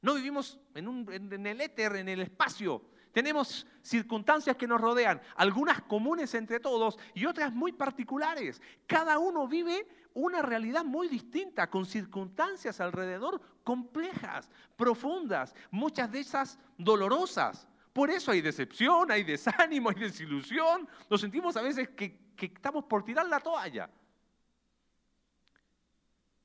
No 0.03 0.15
vivimos 0.15 0.59
en, 0.75 1.07
en 1.12 1.47
el 1.47 1.61
éter, 1.61 1.95
en 1.95 2.09
el 2.09 2.23
espacio. 2.23 2.83
Tenemos 3.16 3.66
circunstancias 3.80 4.58
que 4.58 4.66
nos 4.66 4.78
rodean, 4.78 5.23
algunas 5.37 5.80
comunes 5.80 6.35
entre 6.35 6.61
todos 6.61 6.99
y 7.14 7.25
otras 7.25 7.50
muy 7.50 7.73
particulares. 7.73 8.61
Cada 8.87 9.18
uno 9.18 9.49
vive 9.49 9.88
una 10.12 10.42
realidad 10.42 10.85
muy 10.85 11.08
distinta, 11.08 11.70
con 11.70 11.87
circunstancias 11.87 12.78
alrededor 12.78 13.40
complejas, 13.64 14.50
profundas, 14.76 15.54
muchas 15.70 16.12
de 16.12 16.20
esas 16.20 16.58
dolorosas. 16.76 17.66
Por 17.90 18.11
eso 18.11 18.32
hay 18.32 18.42
decepción, 18.42 19.11
hay 19.11 19.25
desánimo, 19.25 19.88
hay 19.88 19.96
desilusión. 19.96 20.87
Nos 21.08 21.23
sentimos 21.23 21.56
a 21.56 21.62
veces 21.62 21.88
que, 21.96 22.35
estamos 22.37 22.85
por 22.85 23.02
tirar 23.02 23.26
la 23.26 23.40
toalla. 23.40 23.88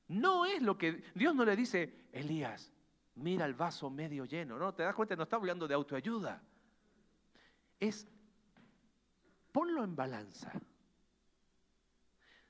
No 0.07 0.45
es 0.45 0.61
lo 0.61 0.77
que 0.77 1.03
Dios 1.15 1.35
no 1.35 1.43
le 1.43 1.57
dice, 1.57 2.07
Elías, 2.13 2.71
mira 3.15 3.43
el 3.43 3.55
vaso 3.55 3.89
medio 3.89 4.23
lleno. 4.23 4.57
No, 4.57 4.73
te 4.73 4.83
das 4.83 4.95
cuenta, 4.95 5.17
no 5.17 5.23
está 5.23 5.35
hablando 5.35 5.67
de 5.67 5.73
autoayuda. 5.73 6.41
Es 7.81 8.07
ponlo 9.51 9.83
en 9.83 9.95
balanza. 9.95 10.53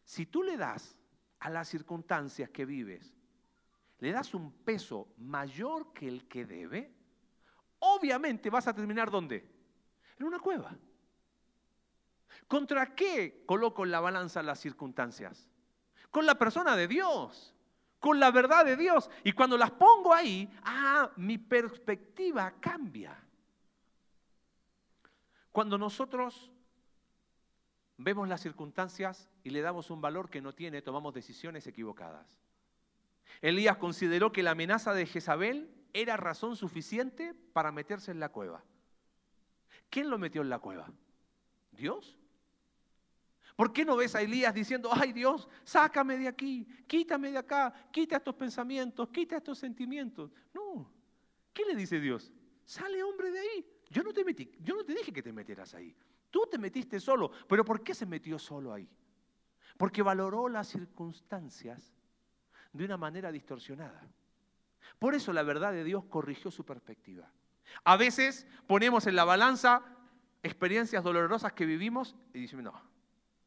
Si 0.03 0.25
tú 0.25 0.43
le 0.43 0.57
das 0.57 0.95
a 1.39 1.49
las 1.49 1.67
circunstancias 1.67 2.49
que 2.49 2.65
vives, 2.65 3.15
le 3.99 4.11
das 4.11 4.33
un 4.33 4.51
peso 4.51 5.07
mayor 5.17 5.93
que 5.93 6.07
el 6.07 6.27
que 6.27 6.45
debe, 6.45 6.93
obviamente 7.79 8.49
vas 8.49 8.67
a 8.67 8.73
terminar 8.73 9.09
¿dónde? 9.09 9.49
En 10.19 10.25
una 10.25 10.39
cueva. 10.39 10.75
¿Contra 12.47 12.93
qué 12.93 13.43
coloco 13.45 13.85
en 13.85 13.91
la 13.91 13.99
balanza 13.99 14.43
las 14.43 14.59
circunstancias? 14.59 15.47
Con 16.09 16.25
la 16.25 16.37
persona 16.37 16.75
de 16.75 16.87
Dios, 16.87 17.55
con 17.99 18.19
la 18.19 18.31
verdad 18.31 18.65
de 18.65 18.75
Dios. 18.75 19.09
Y 19.23 19.31
cuando 19.31 19.57
las 19.57 19.71
pongo 19.71 20.13
ahí, 20.13 20.51
ah, 20.63 21.09
mi 21.15 21.37
perspectiva 21.37 22.53
cambia. 22.59 23.17
Cuando 25.51 25.77
nosotros 25.77 26.51
vemos 27.97 28.27
las 28.27 28.41
circunstancias 28.41 29.29
y 29.43 29.49
le 29.49 29.61
damos 29.61 29.89
un 29.89 30.01
valor 30.01 30.29
que 30.29 30.41
no 30.41 30.53
tiene, 30.53 30.81
tomamos 30.81 31.13
decisiones 31.13 31.67
equivocadas. 31.67 32.39
Elías 33.41 33.77
consideró 33.77 34.31
que 34.31 34.43
la 34.43 34.51
amenaza 34.51 34.93
de 34.93 35.05
Jezabel 35.05 35.73
era 35.93 36.17
razón 36.17 36.55
suficiente 36.55 37.33
para 37.53 37.71
meterse 37.71 38.11
en 38.11 38.19
la 38.19 38.29
cueva. 38.29 38.63
¿Quién 39.89 40.09
lo 40.09 40.17
metió 40.17 40.41
en 40.41 40.49
la 40.49 40.59
cueva? 40.59 40.89
¿Dios? 41.71 42.17
¿Por 43.55 43.73
qué 43.73 43.85
no 43.85 43.97
ves 43.97 44.15
a 44.15 44.21
Elías 44.21 44.53
diciendo, 44.53 44.89
ay 44.91 45.11
Dios, 45.11 45.47
sácame 45.63 46.17
de 46.17 46.27
aquí, 46.27 46.65
quítame 46.87 47.31
de 47.31 47.37
acá, 47.37 47.89
quita 47.91 48.17
estos 48.17 48.35
pensamientos, 48.35 49.09
quita 49.09 49.37
estos 49.37 49.57
sentimientos? 49.57 50.31
No. 50.53 50.91
¿Qué 51.53 51.65
le 51.65 51.75
dice 51.75 51.99
Dios? 51.99 52.31
Sale 52.63 53.03
hombre 53.03 53.31
de 53.31 53.39
ahí. 53.39 53.65
Yo 53.91 54.03
no 54.03 54.13
te 54.13 54.23
metí, 54.23 54.49
yo 54.61 54.75
no 54.75 54.85
te 54.85 54.93
dije 54.93 55.11
que 55.11 55.21
te 55.21 55.33
metieras 55.33 55.73
ahí. 55.73 55.93
Tú 56.29 56.47
te 56.49 56.57
metiste 56.57 56.99
solo. 56.99 57.29
Pero 57.47 57.65
¿por 57.65 57.83
qué 57.83 57.93
se 57.93 58.05
metió 58.05 58.39
solo 58.39 58.73
ahí? 58.73 58.89
Porque 59.77 60.01
valoró 60.01 60.47
las 60.47 60.69
circunstancias 60.69 61.93
de 62.71 62.85
una 62.85 62.95
manera 62.95 63.31
distorsionada. 63.33 64.01
Por 64.97 65.13
eso 65.13 65.33
la 65.33 65.43
verdad 65.43 65.73
de 65.73 65.83
Dios 65.83 66.05
corrigió 66.05 66.49
su 66.51 66.65
perspectiva. 66.65 67.29
A 67.83 67.97
veces 67.97 68.47
ponemos 68.65 69.07
en 69.07 69.15
la 69.15 69.25
balanza 69.25 69.83
experiencias 70.41 71.03
dolorosas 71.03 71.51
que 71.51 71.65
vivimos 71.65 72.15
y 72.33 72.41
decimos, 72.41 72.63
no, 72.63 72.81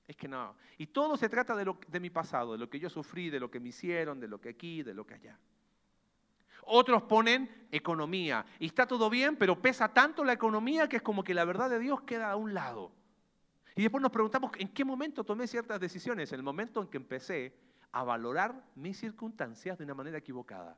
es 0.06 0.16
que 0.16 0.28
no. 0.28 0.56
Y 0.76 0.88
todo 0.88 1.16
se 1.16 1.30
trata 1.30 1.56
de, 1.56 1.74
de 1.88 2.00
mi 2.00 2.10
pasado, 2.10 2.52
de 2.52 2.58
lo 2.58 2.68
que 2.68 2.78
yo 2.78 2.90
sufrí, 2.90 3.30
de 3.30 3.40
lo 3.40 3.50
que 3.50 3.60
me 3.60 3.70
hicieron, 3.70 4.20
de 4.20 4.28
lo 4.28 4.40
que 4.40 4.50
aquí, 4.50 4.82
de 4.82 4.92
lo 4.92 5.06
que 5.06 5.14
allá. 5.14 5.38
Otros 6.66 7.02
ponen 7.02 7.66
economía. 7.70 8.44
Y 8.58 8.66
está 8.66 8.86
todo 8.86 9.10
bien, 9.10 9.36
pero 9.36 9.60
pesa 9.60 9.92
tanto 9.92 10.24
la 10.24 10.32
economía 10.32 10.88
que 10.88 10.96
es 10.96 11.02
como 11.02 11.24
que 11.24 11.34
la 11.34 11.44
verdad 11.44 11.70
de 11.70 11.78
Dios 11.78 12.02
queda 12.02 12.30
a 12.30 12.36
un 12.36 12.54
lado. 12.54 12.92
Y 13.76 13.82
después 13.82 14.00
nos 14.00 14.12
preguntamos 14.12 14.52
en 14.58 14.68
qué 14.68 14.84
momento 14.84 15.24
tomé 15.24 15.46
ciertas 15.46 15.80
decisiones. 15.80 16.32
En 16.32 16.38
el 16.38 16.44
momento 16.44 16.80
en 16.80 16.88
que 16.88 16.96
empecé 16.96 17.56
a 17.92 18.04
valorar 18.04 18.64
mis 18.76 18.98
circunstancias 18.98 19.78
de 19.78 19.84
una 19.84 19.94
manera 19.94 20.18
equivocada. 20.18 20.76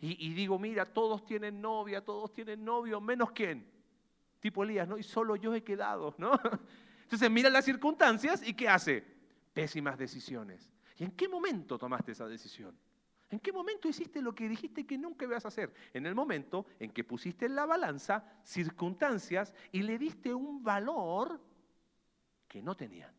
Y, 0.00 0.26
y 0.26 0.34
digo, 0.34 0.58
mira, 0.58 0.84
todos 0.84 1.24
tienen 1.24 1.60
novia, 1.60 2.04
todos 2.04 2.32
tienen 2.32 2.64
novio, 2.64 3.00
menos 3.00 3.30
quién. 3.32 3.70
Tipo 4.40 4.64
Elías, 4.64 4.86
¿no? 4.86 4.98
Y 4.98 5.02
solo 5.02 5.36
yo 5.36 5.54
he 5.54 5.62
quedado, 5.62 6.14
¿no? 6.18 6.32
Entonces 7.02 7.30
mira 7.30 7.48
las 7.48 7.64
circunstancias 7.64 8.46
y 8.46 8.54
¿qué 8.54 8.68
hace? 8.68 9.04
Pésimas 9.54 9.96
decisiones. 9.96 10.68
¿Y 10.98 11.04
en 11.04 11.12
qué 11.12 11.28
momento 11.28 11.78
tomaste 11.78 12.12
esa 12.12 12.26
decisión? 12.26 12.76
¿En 13.30 13.40
qué 13.40 13.52
momento 13.52 13.88
hiciste 13.88 14.22
lo 14.22 14.34
que 14.34 14.48
dijiste 14.48 14.86
que 14.86 14.96
nunca 14.96 15.24
ibas 15.24 15.44
a 15.44 15.48
hacer? 15.48 15.72
En 15.92 16.06
el 16.06 16.14
momento 16.14 16.66
en 16.78 16.92
que 16.92 17.02
pusiste 17.02 17.46
en 17.46 17.56
la 17.56 17.66
balanza 17.66 18.24
circunstancias 18.44 19.52
y 19.72 19.82
le 19.82 19.98
diste 19.98 20.32
un 20.32 20.62
valor 20.62 21.40
que 22.46 22.62
no 22.62 22.76
tenían. 22.76 23.12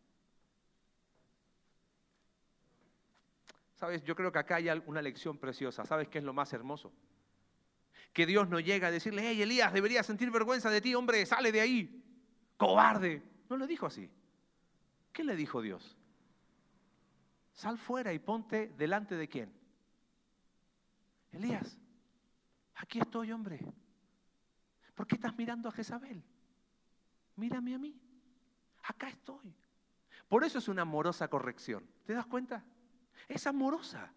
Sabes, 3.75 4.03
yo 4.03 4.15
creo 4.15 4.31
que 4.31 4.39
acá 4.39 4.55
hay 4.55 4.69
una 4.85 5.01
lección 5.01 5.37
preciosa. 5.37 5.85
¿Sabes 5.85 6.07
qué 6.07 6.19
es 6.19 6.23
lo 6.23 6.33
más 6.33 6.51
hermoso? 6.53 6.93
Que 8.13 8.25
Dios 8.25 8.47
no 8.49 8.59
llega 8.59 8.87
a 8.87 8.91
decirle, 8.91 9.23
hey 9.27 9.41
Elías, 9.41 9.73
deberías 9.73 10.05
sentir 10.05 10.31
vergüenza 10.31 10.71
de 10.71 10.81
ti, 10.81 10.95
hombre, 10.95 11.25
sale 11.25 11.51
de 11.51 11.61
ahí, 11.61 12.03
cobarde. 12.55 13.21
No 13.49 13.57
lo 13.57 13.67
dijo 13.67 13.85
así. 13.85 14.09
¿Qué 15.11 15.23
le 15.23 15.35
dijo 15.35 15.61
Dios? 15.61 15.97
Sal 17.53 17.77
fuera 17.77 18.13
y 18.13 18.19
ponte 18.19 18.69
delante 18.77 19.15
de 19.15 19.27
quién? 19.27 19.56
Elías, 21.31 21.77
aquí 22.75 22.99
estoy, 22.99 23.31
hombre. 23.31 23.59
¿Por 24.95 25.05
qué 25.05 25.15
estás 25.15 25.37
mirando 25.37 25.69
a 25.69 25.71
Jezabel? 25.71 26.23
Mírame 27.35 27.75
a 27.75 27.77
mí. 27.77 27.99
Acá 28.83 29.09
estoy. 29.09 29.55
Por 30.27 30.43
eso 30.43 30.57
es 30.57 30.67
una 30.67 30.81
amorosa 30.81 31.27
corrección. 31.27 31.87
¿Te 32.05 32.13
das 32.13 32.25
cuenta? 32.25 32.63
Es 33.27 33.45
amorosa. 33.47 34.11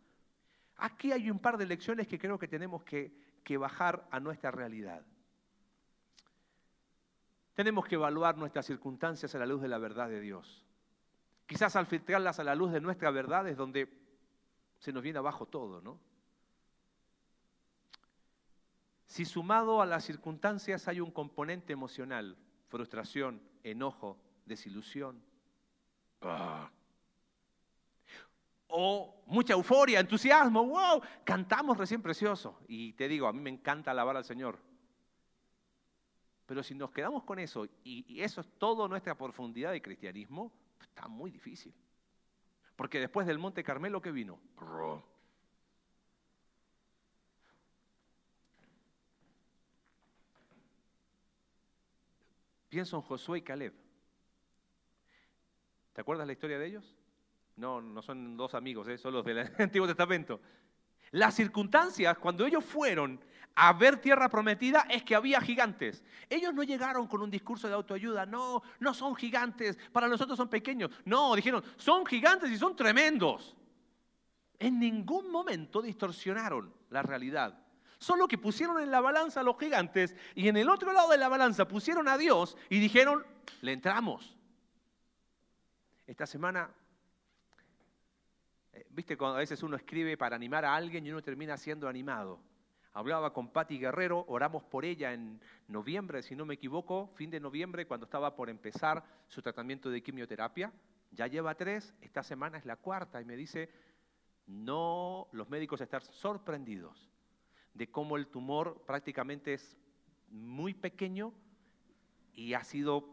Aquí 0.77 1.13
hay 1.13 1.31
un 1.31 1.39
par 1.39 1.59
de 1.59 1.67
lecciones 1.67 2.09
que 2.09 2.19
creo 2.19 2.39
que 2.39 2.49
tenemos 2.49 2.83
que, 2.83 3.13
que 3.45 3.59
bajar 3.59 4.09
a 4.11 4.21
nuestra 4.21 4.51
realidad. 4.51 5.05
Tenemos 7.55 7.85
que 7.85 7.97
evaluar 7.97 8.39
nuestras 8.39 8.65
circunstancias 8.65 9.35
a 9.35 9.39
la 9.39 9.47
luz 9.47 9.61
de 9.61 9.69
la 9.69 9.79
verdad 9.79 10.09
de 10.09 10.21
Dios. 10.21 10.65
Quizás 11.47 11.77
al 11.77 11.87
filtrarlas 11.87 12.39
a 12.39 12.45
la 12.45 12.55
luz 12.55 12.73
de 12.73 12.81
nuestra 12.81 13.11
verdad 13.11 13.47
es 13.49 13.57
donde 13.57 13.93
se 14.79 14.93
nos 14.93 15.03
viene 15.03 15.19
abajo 15.19 15.47
todo, 15.47 15.83
¿no? 15.83 16.01
Si 19.11 19.25
sumado 19.25 19.83
a 19.83 19.87
las 19.87 20.05
circunstancias 20.05 20.87
hay 20.87 21.01
un 21.01 21.11
componente 21.11 21.73
emocional, 21.73 22.37
frustración, 22.69 23.43
enojo, 23.65 24.17
desilusión, 24.47 25.21
¡ah! 26.23 26.71
o 28.69 29.21
mucha 29.27 29.55
euforia, 29.55 29.99
entusiasmo, 29.99 30.65
wow, 30.65 31.03
cantamos 31.25 31.77
recién 31.77 32.01
precioso. 32.01 32.61
Y 32.69 32.93
te 32.93 33.09
digo, 33.09 33.27
a 33.27 33.33
mí 33.33 33.41
me 33.41 33.51
encanta 33.51 33.91
alabar 33.91 34.17
al 34.17 34.25
Señor. 34.25 34.61
Pero 36.47 36.63
si 36.63 36.77
nos 36.77 36.93
quedamos 36.93 37.25
con 37.25 37.41
eso 37.41 37.67
y, 37.83 38.23
eso 38.23 38.41
es 38.41 38.47
toda 38.59 38.87
nuestra 38.87 39.17
profundidad 39.17 39.73
de 39.73 39.83
cristianismo, 39.83 40.53
está 40.81 41.09
muy 41.09 41.33
difícil. 41.33 41.75
Porque 42.77 43.01
después 43.01 43.27
del 43.27 43.41
Monte 43.41 43.65
Carmelo, 43.65 44.01
¿qué 44.01 44.13
vino? 44.13 44.39
Pienso 52.71 52.97
en 52.97 53.03
Josué 53.03 53.41
y 53.41 53.43
Caleb. 53.43 53.75
¿Te 55.93 56.01
acuerdas 56.01 56.27
la 56.27 56.33
historia 56.33 56.59
de 56.59 56.67
ellos? 56.67 56.97
No, 57.57 57.83
no 57.83 58.01
son 58.01 58.37
dos 58.37 58.55
amigos, 58.55 58.89
¿eh? 58.89 58.97
son 58.97 59.13
los 59.13 59.25
del 59.25 59.39
Antiguo 59.59 59.87
Testamento. 59.87 60.41
Las 61.11 61.35
circunstancias, 61.35 62.17
cuando 62.19 62.47
ellos 62.47 62.65
fueron 62.65 63.21
a 63.57 63.73
ver 63.73 63.97
tierra 63.97 64.29
prometida, 64.29 64.87
es 64.89 65.03
que 65.03 65.17
había 65.17 65.41
gigantes. 65.41 66.05
Ellos 66.29 66.55
no 66.55 66.63
llegaron 66.63 67.09
con 67.09 67.21
un 67.21 67.31
discurso 67.31 67.67
de 67.67 67.75
autoayuda, 67.75 68.25
no, 68.25 68.63
no 68.79 68.95
son 68.95 69.17
gigantes, 69.17 69.77
para 69.93 70.07
nosotros 70.07 70.37
son 70.37 70.49
pequeños. 70.49 70.91
No, 71.05 71.35
dijeron, 71.35 71.65
son 71.77 72.07
gigantes 72.07 72.51
y 72.51 72.57
son 72.57 72.77
tremendos. 72.77 73.57
En 74.61 74.79
ningún 74.79 75.31
momento 75.33 75.83
distorsionaron 75.83 76.73
la 76.91 77.03
realidad. 77.03 77.59
Solo 78.01 78.27
que 78.29 78.39
pusieron 78.39 78.83
en 78.83 78.91
la 78.91 79.03
balanza 79.03 79.41
a 79.41 79.43
los 79.43 79.59
gigantes 79.59 80.17
y 80.35 80.49
en 80.49 80.57
el 80.57 80.71
otro 80.71 80.95
lado 80.95 81.11
de 81.11 81.19
la 81.19 81.29
balanza 81.29 81.69
pusieron 81.69 82.09
a 82.09 82.17
Dios 82.17 82.57
y 82.71 82.81
dijeron, 82.81 83.27
le 83.61 83.75
entramos. 83.75 84.39
Esta 86.07 86.25
semana, 86.25 86.71
eh, 88.73 88.87
viste 88.89 89.19
cuando 89.19 89.37
a 89.37 89.41
veces 89.41 89.63
uno 89.63 89.77
escribe 89.77 90.17
para 90.17 90.35
animar 90.35 90.65
a 90.65 90.75
alguien 90.75 91.07
y 91.07 91.11
uno 91.11 91.21
termina 91.21 91.59
siendo 91.59 91.89
animado. 91.89 92.41
Hablaba 92.95 93.35
con 93.35 93.53
Patti 93.53 93.79
Guerrero, 93.79 94.25
oramos 94.29 94.65
por 94.65 94.87
ella 94.87 95.13
en 95.13 95.39
noviembre, 95.69 96.23
si 96.23 96.35
no 96.35 96.47
me 96.47 96.55
equivoco, 96.55 97.13
fin 97.17 97.31
de 97.31 97.39
noviembre, 97.39 97.87
cuando 97.87 98.07
estaba 98.07 98.35
por 98.35 98.49
empezar 98.49 99.05
su 99.29 99.43
tratamiento 99.43 99.91
de 99.91 100.03
quimioterapia. 100.03 100.73
Ya 101.11 101.27
lleva 101.27 101.55
tres, 101.55 101.93
esta 102.01 102.23
semana 102.23 102.57
es 102.57 102.65
la 102.65 102.77
cuarta 102.77 103.21
y 103.21 103.27
me 103.27 103.37
dice, 103.37 103.69
no, 104.47 105.29
los 105.33 105.51
médicos 105.51 105.83
están 105.83 106.01
sorprendidos 106.01 107.11
de 107.75 107.91
cómo 107.91 108.17
el 108.17 108.27
tumor 108.27 108.83
prácticamente 108.87 109.55
es 109.55 109.77
muy 110.31 110.75
pequeño 110.75 111.33
y 112.35 112.55
ha 112.55 112.65
sido 112.65 113.09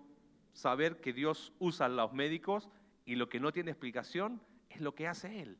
saber 0.54 1.00
que 1.02 1.14
Dios 1.14 1.54
usa 1.60 1.86
a 1.86 1.90
los 1.90 2.14
médicos 2.14 2.70
y 3.06 3.16
lo 3.16 3.30
que 3.30 3.40
no 3.40 3.52
tiene 3.52 3.72
explicación 3.72 4.42
es 4.70 4.82
lo 4.82 4.94
que 4.96 5.08
hace 5.08 5.42
Él. 5.42 5.58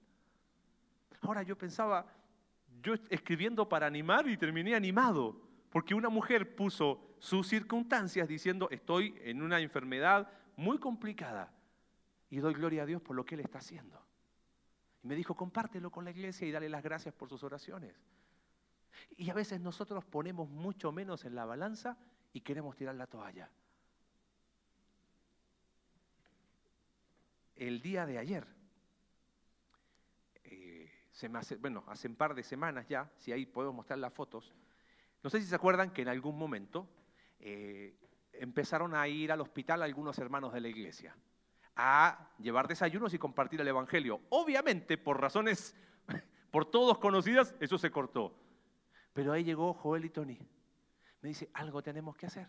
Ahora 1.22 1.44
yo 1.44 1.58
pensaba, 1.58 2.06
yo 2.82 2.94
escribiendo 3.10 3.68
para 3.68 3.88
animar 3.88 4.28
y 4.28 4.38
terminé 4.38 4.76
animado, 4.76 5.42
porque 5.70 5.94
una 5.94 6.10
mujer 6.10 6.56
puso 6.56 7.16
sus 7.20 7.48
circunstancias 7.48 8.28
diciendo, 8.28 8.68
estoy 8.72 9.16
en 9.22 9.42
una 9.42 9.60
enfermedad 9.60 10.32
muy 10.56 10.78
complicada 10.78 11.52
y 12.30 12.38
doy 12.38 12.54
gloria 12.54 12.84
a 12.84 12.86
Dios 12.86 13.02
por 13.02 13.16
lo 13.16 13.26
que 13.26 13.36
Él 13.36 13.42
está 13.42 13.60
haciendo. 13.60 14.02
Y 15.04 15.08
me 15.08 15.16
dijo, 15.16 15.36
compártelo 15.36 15.92
con 15.92 16.06
la 16.06 16.12
iglesia 16.12 16.48
y 16.48 16.52
dale 16.52 16.70
las 16.70 16.84
gracias 16.84 17.14
por 17.14 17.30
sus 17.30 17.44
oraciones. 17.44 17.96
Y 19.16 19.30
a 19.30 19.34
veces 19.34 19.60
nosotros 19.62 20.06
ponemos 20.06 20.50
mucho 20.50 20.92
menos 20.92 21.26
en 21.26 21.36
la 21.36 21.46
balanza 21.46 21.98
y 22.34 22.42
queremos 22.42 22.76
tirar 22.76 22.96
la 22.96 23.08
toalla. 23.08 23.50
El 27.56 27.82
día 27.82 28.06
de 28.06 28.20
ayer, 28.20 28.46
eh, 30.44 30.92
hace, 31.34 31.56
bueno, 31.56 31.84
hace 31.88 32.08
un 32.08 32.16
par 32.16 32.36
de 32.36 32.44
semanas 32.44 32.88
ya, 32.88 33.12
si 33.18 33.32
ahí 33.32 33.46
podemos 33.46 33.76
mostrar 33.76 33.98
las 33.98 34.14
fotos, 34.14 34.54
no 35.24 35.30
sé 35.30 35.42
si 35.42 35.48
se 35.48 35.56
acuerdan 35.56 35.92
que 35.92 36.04
en 36.04 36.10
algún 36.10 36.38
momento 36.38 36.88
eh, 37.40 37.96
empezaron 38.34 38.94
a 38.94 39.08
ir 39.08 39.32
al 39.32 39.42
hospital 39.42 39.82
algunos 39.82 40.18
hermanos 40.20 40.54
de 40.54 40.62
la 40.62 40.68
iglesia 40.68 41.16
a 41.76 42.32
llevar 42.40 42.68
desayunos 42.68 43.14
y 43.14 43.20
compartir 43.20 43.62
el 43.62 43.68
Evangelio. 43.68 44.22
Obviamente, 44.30 44.98
por 44.98 45.22
razones 45.22 45.76
por 46.52 46.66
todos 46.70 46.98
conocidas, 46.98 47.56
eso 47.60 47.78
se 47.78 47.92
cortó. 47.92 48.36
Pero 49.18 49.34
ahí 49.34 49.44
llegó 49.44 49.74
Joel 49.74 50.06
y 50.06 50.12
Tony. 50.12 50.38
Me 51.24 51.30
dice, 51.30 51.50
algo 51.56 51.82
tenemos 51.82 52.16
que 52.16 52.28
hacer. 52.28 52.48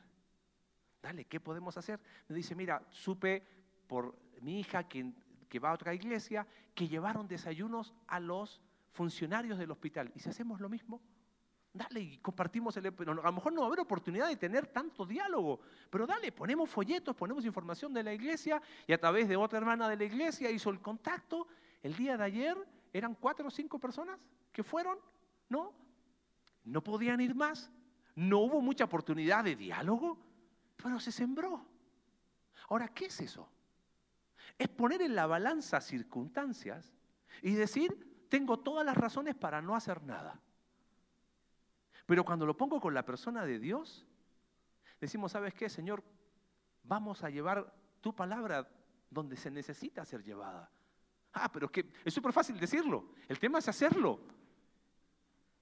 Dale, 1.01 1.25
¿qué 1.25 1.41
podemos 1.41 1.79
hacer? 1.79 1.99
Me 2.29 2.37
dice, 2.37 2.55
mira, 2.55 2.87
supe 2.91 3.43
por 3.87 4.15
mi 4.43 4.61
hija 4.61 4.87
que, 4.87 5.15
que 5.49 5.59
va 5.59 5.71
a 5.71 5.73
otra 5.73 5.95
iglesia 5.95 6.47
que 6.75 6.87
llevaron 6.87 7.27
desayunos 7.27 7.95
a 8.07 8.21
los 8.21 8.61
funcionarios 8.93 9.59
del 9.59 9.71
hospital. 9.71 10.13
¿Y 10.15 10.21
si 10.21 10.29
hacemos 10.29 10.61
lo 10.61 10.69
mismo? 10.69 11.01
Dale, 11.73 12.01
y 12.01 12.19
compartimos 12.19 12.77
el... 12.77 12.89
A 12.89 12.91
lo 12.91 13.33
mejor 13.33 13.55
no 13.55 13.63
va 13.63 13.67
a 13.67 13.69
haber 13.69 13.81
oportunidad 13.81 14.29
de 14.29 14.37
tener 14.37 14.67
tanto 14.67 15.07
diálogo, 15.07 15.61
pero 15.89 16.07
dale, 16.07 16.33
ponemos 16.33 16.69
folletos, 16.69 17.17
ponemos 17.17 17.47
información 17.47 17.95
de 17.95 18.03
la 18.03 18.13
iglesia 18.13 18.61
y 18.87 18.93
a 18.93 19.01
través 19.01 19.27
de 19.27 19.37
otra 19.37 19.59
hermana 19.59 19.89
de 19.89 19.97
la 19.97 20.05
iglesia 20.05 20.51
hizo 20.51 20.69
el 20.69 20.83
contacto. 20.83 21.47
El 21.83 21.97
día 21.97 22.19
de 22.19 22.25
ayer 22.25 22.59
eran 22.93 23.15
cuatro 23.15 23.49
o 23.49 23.51
cinco 23.51 23.79
personas 23.79 24.21
que 24.53 24.63
fueron, 24.63 24.99
¿no? 25.49 25.88
No 26.69 26.83
podían 26.83 27.21
ir 27.21 27.35
más, 27.35 27.71
no 28.15 28.39
hubo 28.39 28.61
mucha 28.61 28.85
oportunidad 28.85 29.45
de 29.45 29.57
diálogo, 29.57 30.19
pero 30.77 31.01
se 31.01 31.13
sembró. 31.13 31.67
Ahora, 32.69 32.89
¿qué 32.89 33.07
es 33.07 33.21
eso? 33.21 33.49
Es 34.59 34.69
poner 34.69 35.03
en 35.03 35.15
la 35.15 35.27
balanza 35.27 35.81
circunstancias 35.81 36.93
y 37.43 37.53
decir, 37.53 38.27
tengo 38.29 38.59
todas 38.59 38.85
las 38.85 38.97
razones 38.97 39.35
para 39.35 39.63
no 39.63 39.75
hacer 39.75 40.03
nada. 40.03 40.41
Pero 42.07 42.25
cuando 42.25 42.47
lo 42.47 42.57
pongo 42.57 42.81
con 42.81 42.95
la 42.95 43.05
persona 43.05 43.45
de 43.45 43.59
Dios, 43.59 44.07
decimos, 45.01 45.33
¿sabes 45.33 45.55
qué, 45.55 45.69
Señor? 45.69 46.03
Vamos 46.83 47.23
a 47.23 47.31
llevar 47.31 47.73
tu 48.01 48.15
palabra 48.15 48.69
donde 49.11 49.37
se 49.37 49.51
necesita 49.51 50.05
ser 50.05 50.23
llevada. 50.23 50.71
Ah, 51.33 51.51
pero 51.53 51.67
es 51.67 51.73
que 51.73 51.91
es 52.05 52.15
súper 52.15 52.33
fácil 52.33 52.59
decirlo. 52.59 53.11
El 53.29 53.39
tema 53.39 53.59
es 53.59 53.69
hacerlo. 53.69 54.21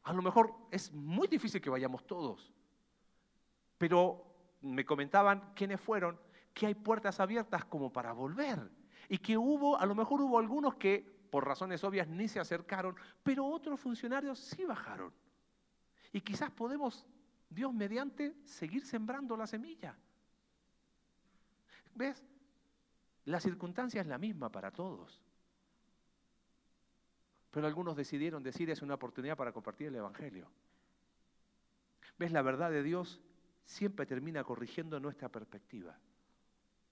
A 0.06 0.12
lo 0.12 0.22
mejor 0.22 0.54
es 0.70 0.92
muy 0.92 1.26
difícil 1.26 1.60
que 1.60 1.68
vayamos 1.68 2.06
todos. 2.06 2.54
Pero 3.76 4.24
me 4.62 4.84
comentaban 4.84 5.52
quiénes 5.56 5.80
fueron, 5.80 6.16
que 6.54 6.66
hay 6.66 6.74
puertas 6.76 7.18
abiertas 7.18 7.64
como 7.64 7.92
para 7.92 8.12
volver. 8.12 8.70
Y 9.08 9.18
que 9.18 9.36
hubo, 9.36 9.76
a 9.76 9.84
lo 9.84 9.96
mejor 9.96 10.22
hubo 10.22 10.38
algunos 10.38 10.76
que 10.76 11.00
por 11.28 11.44
razones 11.44 11.82
obvias 11.82 12.06
ni 12.06 12.28
se 12.28 12.38
acercaron, 12.38 12.94
pero 13.24 13.46
otros 13.46 13.80
funcionarios 13.80 14.38
sí 14.38 14.64
bajaron. 14.64 15.12
Y 16.12 16.20
quizás 16.20 16.52
podemos, 16.52 17.04
Dios 17.50 17.74
mediante, 17.74 18.36
seguir 18.44 18.86
sembrando 18.86 19.36
la 19.36 19.48
semilla. 19.48 19.98
¿Ves? 21.96 22.24
La 23.24 23.40
circunstancia 23.40 24.02
es 24.02 24.06
la 24.06 24.18
misma 24.18 24.52
para 24.52 24.70
todos. 24.70 25.20
Pero 27.56 27.68
algunos 27.68 27.96
decidieron 27.96 28.42
decir 28.42 28.68
es 28.68 28.82
una 28.82 28.96
oportunidad 28.96 29.34
para 29.34 29.50
compartir 29.50 29.86
el 29.86 29.94
Evangelio. 29.94 30.46
¿Ves? 32.18 32.30
La 32.30 32.42
verdad 32.42 32.70
de 32.70 32.82
Dios 32.82 33.18
siempre 33.64 34.04
termina 34.04 34.44
corrigiendo 34.44 35.00
nuestra 35.00 35.30
perspectiva. 35.30 35.98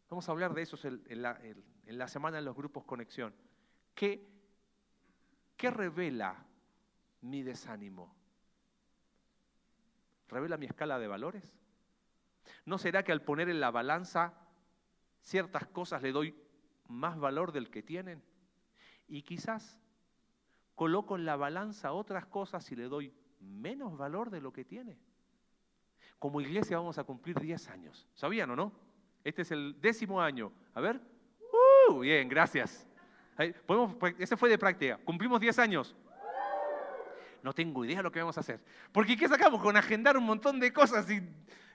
Vamos 0.09 0.27
a 0.27 0.33
hablar 0.33 0.55
de 0.55 0.62
eso 0.62 0.79
en 0.83 1.20
la, 1.20 2.09
semana 2.09 2.38
en 2.38 2.46
los 2.46 2.57
grupos 2.57 2.85
Conexión. 2.85 3.35
¿Qué, 3.94 4.27
¿Qué 5.55 5.70
revela 5.70 6.46
mi 7.20 7.42
desánimo? 7.42 8.16
¿Revela 10.29 10.57
mi 10.57 10.64
escala 10.64 10.98
de 10.98 11.09
valores? 11.09 11.44
¿No 12.64 12.79
será 12.79 13.03
que 13.03 13.12
al 13.12 13.20
poner 13.20 13.50
en 13.50 13.61
la 13.61 13.70
balanza 13.70 14.33
ciertas 15.20 15.66
cosas 15.66 16.00
le 16.00 16.12
doy 16.12 16.35
más 16.88 17.18
valor 17.18 17.53
del 17.53 17.68
que 17.68 17.83
tienen? 17.83 18.22
Y 19.07 19.20
quizás 19.20 19.84
coloco 20.74 21.16
en 21.16 21.24
la 21.24 21.37
balanza 21.37 21.92
otras 21.92 22.26
cosas 22.26 22.70
y 22.72 22.76
le 22.76 22.84
doy 22.84 23.12
menos 23.40 23.96
valor 23.96 24.30
de 24.30 24.40
lo 24.40 24.52
que 24.52 24.64
tiene. 24.64 24.98
Como 26.18 26.40
iglesia 26.40 26.78
vamos 26.78 26.98
a 26.98 27.04
cumplir 27.04 27.38
10 27.38 27.68
años. 27.68 28.08
¿Sabían 28.14 28.50
o 28.50 28.56
no? 28.56 28.72
Este 29.22 29.42
es 29.42 29.50
el 29.50 29.80
décimo 29.80 30.20
año. 30.20 30.52
A 30.74 30.80
ver. 30.80 31.00
Uh, 31.88 32.00
bien, 32.00 32.28
gracias. 32.28 32.87
¿Podemos, 33.66 33.96
ese 34.18 34.37
fue 34.37 34.48
de 34.48 34.58
práctica. 34.58 34.98
Cumplimos 35.04 35.40
10 35.40 35.58
años. 35.58 35.96
No 37.42 37.52
tengo 37.52 37.84
idea 37.84 37.98
de 37.98 38.02
lo 38.04 38.10
que 38.10 38.20
vamos 38.20 38.37
a 38.38 38.40
hacer. 38.40 38.64
Porque 38.90 39.16
¿qué 39.16 39.28
sacamos? 39.28 39.60
Con 39.60 39.76
agendar 39.76 40.16
un 40.16 40.24
montón 40.24 40.58
de 40.60 40.72
cosas. 40.72 41.10
Y 41.10 41.20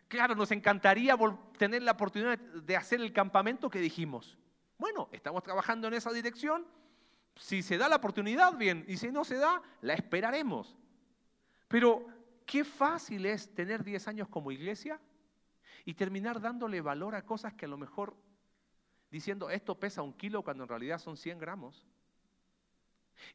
claro, 0.07 0.33
nos 0.33 0.51
encantaría 0.51 1.15
tener 1.57 1.83
la 1.83 1.91
oportunidad 1.91 2.39
de 2.39 2.75
hacer 2.75 3.01
el 3.01 3.13
campamento 3.13 3.69
que 3.69 3.79
dijimos. 3.79 4.37
Bueno, 4.79 5.09
estamos 5.11 5.43
trabajando 5.43 5.87
en 5.87 5.93
esa 5.93 6.11
dirección. 6.11 6.65
Si 7.39 7.63
se 7.63 7.77
da 7.77 7.89
la 7.89 7.95
oportunidad, 7.95 8.55
bien. 8.55 8.85
Y 8.87 8.97
si 8.97 9.11
no 9.11 9.23
se 9.23 9.37
da, 9.37 9.61
la 9.81 9.95
esperaremos. 9.95 10.77
Pero 11.67 12.05
Qué 12.49 12.63
fácil 12.63 13.27
es 13.27 13.53
tener 13.53 13.83
10 13.83 14.07
años 14.07 14.27
como 14.27 14.51
iglesia 14.51 14.99
y 15.85 15.93
terminar 15.93 16.41
dándole 16.41 16.81
valor 16.81 17.13
a 17.13 17.23
cosas 17.23 17.53
que 17.53 17.65
a 17.65 17.67
lo 17.67 17.77
mejor 17.77 18.17
diciendo 19.11 19.51
esto 19.51 19.79
pesa 19.79 20.01
un 20.01 20.13
kilo 20.13 20.41
cuando 20.41 20.63
en 20.63 20.69
realidad 20.69 20.97
son 20.97 21.15
100 21.15 21.37
gramos. 21.37 21.85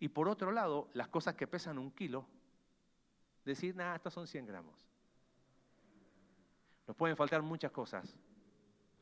Y 0.01 0.09
por 0.09 0.29
otro 0.29 0.51
lado, 0.51 0.91
las 0.95 1.07
cosas 1.07 1.37
que 1.37 1.47
pesan 1.47 1.79
un 1.79 1.93
kilo, 1.93 2.27
decir, 3.45 3.77
nada, 3.77 3.95
estas 3.95 4.13
son 4.13 4.27
100 4.27 4.47
gramos. 4.47 4.85
Nos 6.89 6.97
pueden 6.97 7.17
faltar 7.17 7.41
muchas 7.41 7.71
cosas, 7.71 8.19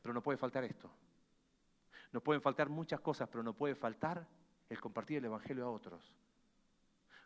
pero 0.03 0.13
no 0.13 0.21
puede 0.21 0.37
faltar 0.37 0.63
esto. 0.63 0.91
Nos 2.11 2.21
pueden 2.21 2.43
faltar 2.43 2.69
muchas 2.69 2.99
cosas, 2.99 3.27
pero 3.29 3.41
no 3.41 3.55
puede 3.55 3.73
faltar 3.73 4.27
el 4.73 4.81
compartir 4.81 5.17
el 5.17 5.25
Evangelio 5.25 5.65
a 5.65 5.69
otros. 5.69 6.15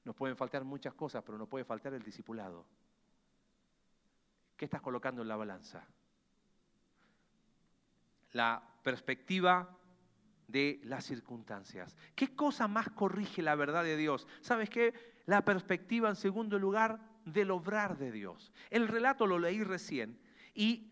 Nos 0.03 0.15
pueden 0.15 0.37
faltar 0.37 0.63
muchas 0.63 0.93
cosas, 0.93 1.23
pero 1.23 1.37
no 1.37 1.47
puede 1.47 1.65
faltar 1.65 1.93
el 1.93 2.03
discipulado. 2.03 2.65
¿Qué 4.55 4.65
estás 4.65 4.81
colocando 4.81 5.21
en 5.21 5.27
la 5.27 5.35
balanza? 5.35 5.85
La 8.33 8.61
perspectiva 8.83 9.77
de 10.47 10.79
las 10.83 11.05
circunstancias. 11.05 11.97
¿Qué 12.15 12.35
cosa 12.35 12.67
más 12.67 12.89
corrige 12.89 13.41
la 13.41 13.55
verdad 13.55 13.83
de 13.83 13.97
Dios? 13.97 14.27
¿Sabes 14.41 14.69
qué? 14.69 14.93
La 15.25 15.43
perspectiva, 15.43 16.09
en 16.09 16.15
segundo 16.15 16.57
lugar, 16.57 16.99
del 17.25 17.51
obrar 17.51 17.97
de 17.97 18.11
Dios. 18.11 18.53
El 18.69 18.87
relato 18.87 19.27
lo 19.27 19.39
leí 19.39 19.63
recién 19.63 20.17
y 20.53 20.91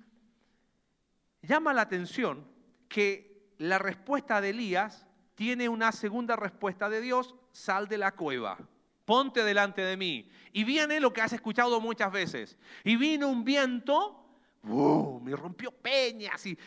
llama 1.41 1.73
la 1.73 1.81
atención 1.81 2.45
que 2.89 3.53
la 3.57 3.79
respuesta 3.79 4.41
de 4.41 4.49
Elías 4.49 5.04
tiene 5.35 5.69
una 5.69 5.91
segunda 5.91 6.35
respuesta 6.35 6.89
de 6.89 7.01
Dios, 7.01 7.35
sal 7.51 7.87
de 7.87 7.97
la 7.97 8.13
cueva 8.13 8.57
ponte 9.05 9.43
delante 9.43 9.81
de 9.81 9.95
mí. 9.95 10.27
Y 10.51 10.63
viene 10.63 10.99
lo 10.99 11.13
que 11.13 11.21
has 11.21 11.31
escuchado 11.31 11.79
muchas 11.79 12.11
veces. 12.11 12.57
Y 12.83 12.95
vino 12.97 13.29
un 13.29 13.45
viento, 13.45 14.25
me 14.63 15.35
rompió 15.35 15.71
peñas, 15.71 16.45
y, 16.45 16.57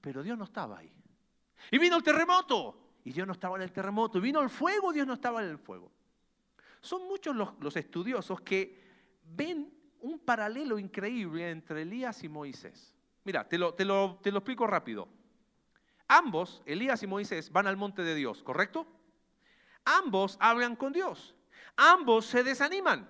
pero 0.00 0.22
Dios 0.22 0.36
no 0.36 0.44
estaba 0.44 0.78
ahí. 0.78 0.92
Y 1.70 1.78
vino 1.78 1.96
el 1.96 2.02
terremoto, 2.02 2.98
y 3.04 3.12
Dios 3.12 3.26
no 3.26 3.32
estaba 3.32 3.56
en 3.56 3.62
el 3.62 3.72
terremoto. 3.72 4.18
Y 4.18 4.20
vino 4.20 4.40
el 4.42 4.50
fuego, 4.50 4.92
Dios 4.92 5.06
no 5.06 5.14
estaba 5.14 5.42
en 5.42 5.50
el 5.50 5.58
fuego. 5.58 5.90
Son 6.80 7.06
muchos 7.08 7.34
los, 7.34 7.76
estudiosos 7.76 8.40
que 8.42 8.82
ven 9.24 9.72
un 10.00 10.18
paralelo 10.18 10.78
increíble 10.78 11.50
entre 11.50 11.82
Elías 11.82 12.22
y 12.24 12.28
Moisés. 12.28 12.94
Mira, 13.24 13.46
lo, 13.52 13.72
te 13.74 13.84
lo 13.86 14.18
explico 14.20 14.66
rápido. 14.66 15.08
Ambos, 16.14 16.62
Elías 16.64 17.02
y 17.02 17.08
Moisés, 17.08 17.50
van 17.50 17.66
al 17.66 17.76
monte 17.76 18.02
de 18.02 18.14
Dios, 18.14 18.40
¿correcto? 18.44 18.86
Ambos 19.84 20.36
hablan 20.38 20.76
con 20.76 20.92
Dios. 20.92 21.34
Ambos 21.76 22.26
se 22.26 22.44
desaniman. 22.44 23.08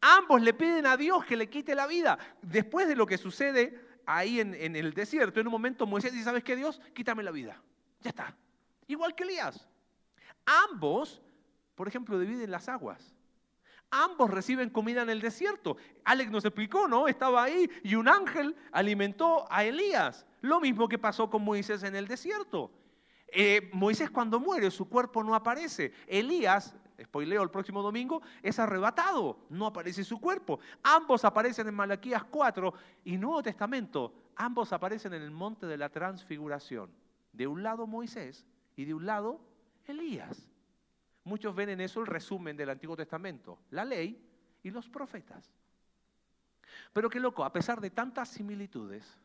Ambos 0.00 0.40
le 0.40 0.54
piden 0.54 0.86
a 0.86 0.96
Dios 0.96 1.24
que 1.24 1.36
le 1.36 1.50
quite 1.50 1.74
la 1.74 1.88
vida. 1.88 2.16
Después 2.42 2.86
de 2.86 2.94
lo 2.94 3.06
que 3.06 3.18
sucede 3.18 3.84
ahí 4.06 4.38
en, 4.38 4.76
el 4.76 4.94
desierto, 4.94 5.40
en 5.40 5.48
un 5.48 5.50
momento 5.50 5.84
Moisés 5.84 6.12
dice, 6.12 6.26
¿sabes 6.26 6.44
qué 6.44 6.54
Dios? 6.54 6.80
Quítame 6.94 7.24
la 7.24 7.32
vida. 7.32 7.60
Ya 8.02 8.10
está. 8.10 8.36
Igual 8.86 9.16
que 9.16 9.24
Elías. 9.24 9.68
Ambos, 10.70 11.20
por 11.74 11.88
ejemplo, 11.88 12.20
dividen 12.20 12.52
las 12.52 12.68
aguas. 12.68 13.16
Ambos 13.96 14.28
reciben 14.28 14.70
comida 14.70 15.02
en 15.02 15.10
el 15.10 15.20
desierto. 15.20 15.76
Alex 16.04 16.28
nos 16.28 16.44
explicó, 16.44 16.88
¿no? 16.88 17.06
Estaba 17.06 17.44
ahí 17.44 17.70
y 17.84 17.94
un 17.94 18.08
ángel 18.08 18.56
alimentó 18.72 19.46
a 19.52 19.62
Elías. 19.62 20.26
Lo 20.40 20.60
mismo 20.60 20.88
que 20.88 20.98
pasó 20.98 21.30
con 21.30 21.44
Moisés 21.44 21.84
en 21.84 21.94
el 21.94 22.08
desierto. 22.08 22.72
Eh, 23.28 23.70
Moisés 23.72 24.10
cuando 24.10 24.40
muere, 24.40 24.72
su 24.72 24.88
cuerpo 24.88 25.22
no 25.22 25.36
aparece. 25.36 25.92
Elías 26.08 26.74
spoileo 27.00 27.42
el 27.44 27.50
próximo 27.50 27.82
domingo, 27.82 28.20
es 28.42 28.58
arrebatado, 28.58 29.38
no 29.48 29.66
aparece 29.66 30.02
su 30.02 30.20
cuerpo. 30.20 30.58
Ambos 30.82 31.24
aparecen 31.24 31.68
en 31.68 31.74
Malaquías 31.74 32.24
4 32.24 32.74
y 33.04 33.16
Nuevo 33.16 33.44
Testamento, 33.44 34.12
ambos 34.34 34.72
aparecen 34.72 35.14
en 35.14 35.22
el 35.22 35.30
monte 35.30 35.66
de 35.66 35.76
la 35.76 35.88
transfiguración. 35.88 36.90
De 37.32 37.46
un 37.46 37.62
lado 37.62 37.86
Moisés 37.86 38.44
y 38.74 38.86
de 38.86 38.94
un 38.94 39.06
lado 39.06 39.40
Elías. 39.86 40.48
Muchos 41.24 41.54
ven 41.54 41.70
en 41.70 41.80
eso 41.80 42.00
el 42.00 42.06
resumen 42.06 42.56
del 42.56 42.70
Antiguo 42.70 42.96
Testamento, 42.96 43.58
la 43.70 43.84
ley 43.84 44.22
y 44.62 44.70
los 44.70 44.88
profetas. 44.88 45.50
Pero 46.92 47.08
qué 47.08 47.18
loco, 47.18 47.44
a 47.44 47.52
pesar 47.52 47.80
de 47.80 47.90
tantas 47.90 48.28
similitudes, 48.28 49.18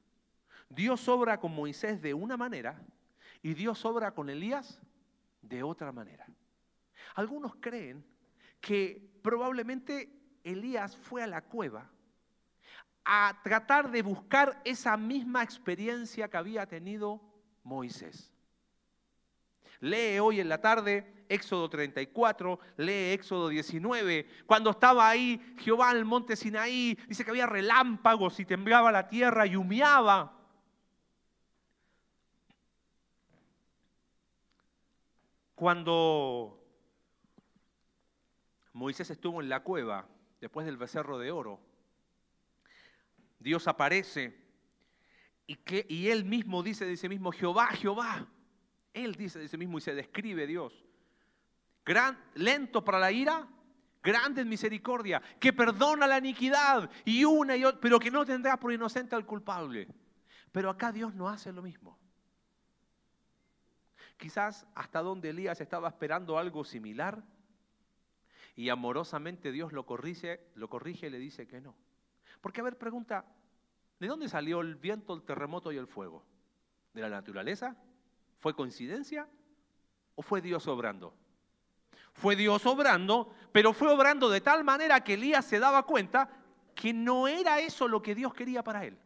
Dios 0.69 1.07
obra 1.09 1.39
con 1.39 1.53
Moisés 1.53 2.01
de 2.01 2.13
una 2.13 2.37
manera 2.37 2.81
y 3.41 3.53
Dios 3.53 3.83
obra 3.85 4.11
con 4.11 4.29
Elías 4.29 4.81
de 5.41 5.61
otra 5.63 5.91
manera. 5.91 6.25
Algunos 7.15 7.55
creen 7.59 8.05
que 8.61 9.09
probablemente 9.21 10.09
Elías 10.43 10.95
fue 10.95 11.23
a 11.23 11.27
la 11.27 11.41
cueva 11.41 11.89
a 13.03 13.39
tratar 13.43 13.91
de 13.91 14.01
buscar 14.03 14.61
esa 14.63 14.95
misma 14.95 15.43
experiencia 15.43 16.29
que 16.29 16.37
había 16.37 16.65
tenido 16.65 17.21
Moisés. 17.63 18.31
Lee 19.79 20.19
hoy 20.19 20.39
en 20.39 20.49
la 20.49 20.61
tarde 20.61 21.18
Éxodo 21.29 21.69
34, 21.69 22.59
lee 22.77 23.13
Éxodo 23.13 23.47
19. 23.49 24.27
Cuando 24.45 24.71
estaba 24.71 25.07
ahí 25.07 25.39
Jehová 25.59 25.91
en 25.91 25.97
el 25.97 26.05
monte 26.05 26.35
Sinaí, 26.35 26.97
dice 27.07 27.23
que 27.23 27.31
había 27.31 27.45
relámpagos 27.45 28.39
y 28.39 28.45
temblaba 28.45 28.91
la 28.91 29.07
tierra 29.07 29.45
y 29.45 29.55
humeaba. 29.55 30.35
Cuando 35.55 36.59
Moisés 38.73 39.09
estuvo 39.09 39.41
en 39.41 39.49
la 39.49 39.61
cueva 39.61 40.07
después 40.41 40.65
del 40.65 40.77
becerro 40.77 41.19
de 41.19 41.31
oro. 41.31 41.59
Dios 43.39 43.67
aparece 43.67 44.49
y, 45.47 46.07
él 46.09 46.25
mismo 46.25 46.61
dice 46.61 46.85
de 46.85 46.95
sí 46.95 47.09
mismo, 47.09 47.31
Jehová, 47.31 47.67
Jehová. 47.67 48.27
Él 48.93 49.15
dice 49.15 49.39
de 49.39 49.47
sí 49.47 49.57
mismo 49.57 49.79
y 49.79 49.81
se 49.81 49.95
describe 49.95 50.45
Dios. 50.45 50.85
Gran, 51.89 52.23
lento 52.35 52.85
para 52.85 52.99
la 52.99 53.11
ira, 53.11 53.47
grande 54.03 54.41
en 54.41 54.47
misericordia, 54.47 55.19
que 55.39 55.51
perdona 55.51 56.05
la 56.05 56.19
iniquidad 56.19 56.87
y 57.03 57.25
una 57.25 57.55
y 57.57 57.65
otra, 57.65 57.81
pero 57.81 57.97
que 57.97 58.11
no 58.11 58.23
tendrá 58.23 58.59
por 58.59 58.71
inocente 58.71 59.15
al 59.15 59.25
culpable. 59.25 59.87
Pero 60.51 60.69
acá 60.69 60.91
Dios 60.91 61.15
no 61.15 61.27
hace 61.27 61.51
lo 61.51 61.63
mismo. 61.63 61.97
Quizás 64.17 64.67
hasta 64.75 65.01
donde 65.01 65.31
Elías 65.31 65.61
estaba 65.61 65.87
esperando 65.87 66.37
algo 66.37 66.63
similar 66.63 67.23
y 68.55 68.69
amorosamente 68.69 69.51
Dios 69.51 69.73
lo 69.73 69.87
corrige, 69.87 70.41
lo 70.53 70.69
corrige 70.69 71.07
y 71.07 71.09
le 71.09 71.17
dice 71.17 71.47
que 71.47 71.59
no. 71.59 71.75
Porque 72.39 72.61
a 72.61 72.65
ver, 72.65 72.77
pregunta, 72.77 73.25
¿de 73.99 74.05
dónde 74.05 74.29
salió 74.29 74.61
el 74.61 74.75
viento, 74.75 75.15
el 75.15 75.23
terremoto 75.23 75.71
y 75.71 75.77
el 75.77 75.87
fuego? 75.87 76.23
¿De 76.93 77.01
la 77.01 77.09
naturaleza? 77.09 77.75
¿Fue 78.37 78.55
coincidencia 78.55 79.27
o 80.13 80.21
fue 80.21 80.39
Dios 80.39 80.67
obrando? 80.67 81.15
Fue 82.19 82.35
Dios 82.35 82.65
obrando, 82.65 83.33
pero 83.53 83.71
fue 83.71 83.89
obrando 83.89 84.29
de 84.29 84.41
tal 84.41 84.65
manera 84.65 85.03
que 85.03 85.13
Elías 85.13 85.45
se 85.45 85.57
daba 85.57 85.83
cuenta 85.83 86.29
que 86.75 86.93
no 86.93 87.27
era 87.27 87.59
eso 87.59 87.87
lo 87.87 88.01
que 88.01 88.13
Dios 88.13 88.33
quería 88.33 88.61
para 88.61 88.85
él. 88.85 88.97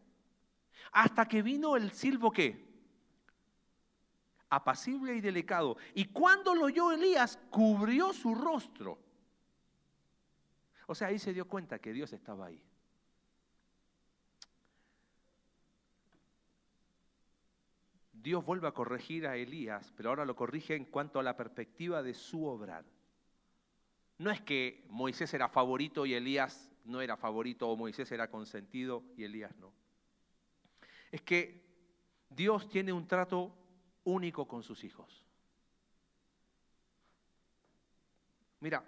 Hasta 0.92 1.28
que 1.28 1.44
vino 1.44 1.76
el 1.76 1.92
silbo 1.92 2.32
qué? 2.32 2.68
Apacible 4.50 5.16
y 5.16 5.22
delicado. 5.22 5.78
Y 5.94 6.06
cuando 6.06 6.56
lo 6.56 6.66
oyó 6.66 6.92
Elías, 6.92 7.40
cubrió 7.52 8.14
su 8.14 8.34
rostro. 8.34 8.98
O 10.88 10.96
sea, 10.96 11.10
ahí 11.10 11.20
se 11.20 11.34
dio 11.34 11.48
cuenta 11.48 11.80
que 11.80 11.94
Dios 11.94 12.14
estaba 12.14 12.48
ahí. 12.48 12.64
Dios 18.12 18.44
vuelve 18.44 18.68
a 18.68 18.72
corregir 18.72 19.28
a 19.28 19.36
Elías, 19.36 19.94
pero 19.98 20.10
ahora 20.10 20.26
lo 20.26 20.36
corrige 20.36 20.76
en 20.76 20.86
cuanto 20.86 21.20
a 21.20 21.24
la 21.24 21.36
perspectiva 21.36 22.02
de 22.02 22.14
su 22.14 22.46
obrar. 22.46 22.86
No 24.18 24.32
es 24.32 24.42
que 24.42 24.86
Moisés 24.90 25.34
era 25.34 25.50
favorito 25.50 26.06
y 26.06 26.14
Elías 26.14 26.70
no 26.86 27.02
era 27.02 27.18
favorito, 27.18 27.70
o 27.70 27.76
Moisés 27.76 28.12
era 28.12 28.30
consentido 28.30 29.04
y 29.18 29.24
Elías 29.24 29.56
no. 29.58 29.74
Es 31.12 31.22
que 31.22 31.64
Dios 32.30 32.68
tiene 32.70 32.92
un 32.92 33.08
trato 33.08 33.56
único 34.04 34.48
con 34.48 34.64
sus 34.64 34.84
hijos. 34.84 35.24
Mira, 38.60 38.84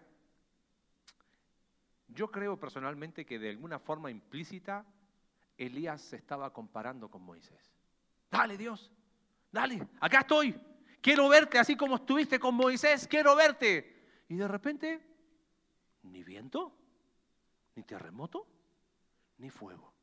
yo 2.07 2.31
creo 2.31 2.57
personalmente 2.57 3.25
que 3.25 3.37
de 3.39 3.49
alguna 3.49 3.77
forma 3.77 4.09
implícita 4.09 4.85
Elías 5.57 6.01
se 6.01 6.15
estaba 6.15 6.51
comparando 6.53 7.09
con 7.09 7.21
Moisés. 7.21 7.73
Dale 8.31 8.57
Dios, 8.57 8.91
dale, 9.51 9.85
acá 9.99 10.21
estoy. 10.21 10.55
Quiero 11.01 11.29
verte 11.29 11.59
así 11.59 11.75
como 11.75 11.95
estuviste 11.95 12.39
con 12.39 12.55
Moisés, 12.55 13.07
quiero 13.07 13.35
verte. 13.35 14.23
Y 14.27 14.35
de 14.35 14.47
repente, 14.47 15.14
ni 16.11 16.23
viento, 16.23 16.75
ni 17.75 17.83
terremoto, 17.83 18.47
ni 19.37 19.49
fuego. 19.49 19.93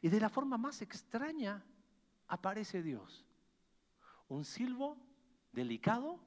Y 0.00 0.08
de 0.08 0.20
la 0.20 0.28
forma 0.28 0.56
más 0.56 0.82
extraña 0.82 1.64
aparece 2.28 2.82
Dios. 2.82 3.24
Un 4.28 4.44
silbo 4.44 4.96
delicado 5.52 6.20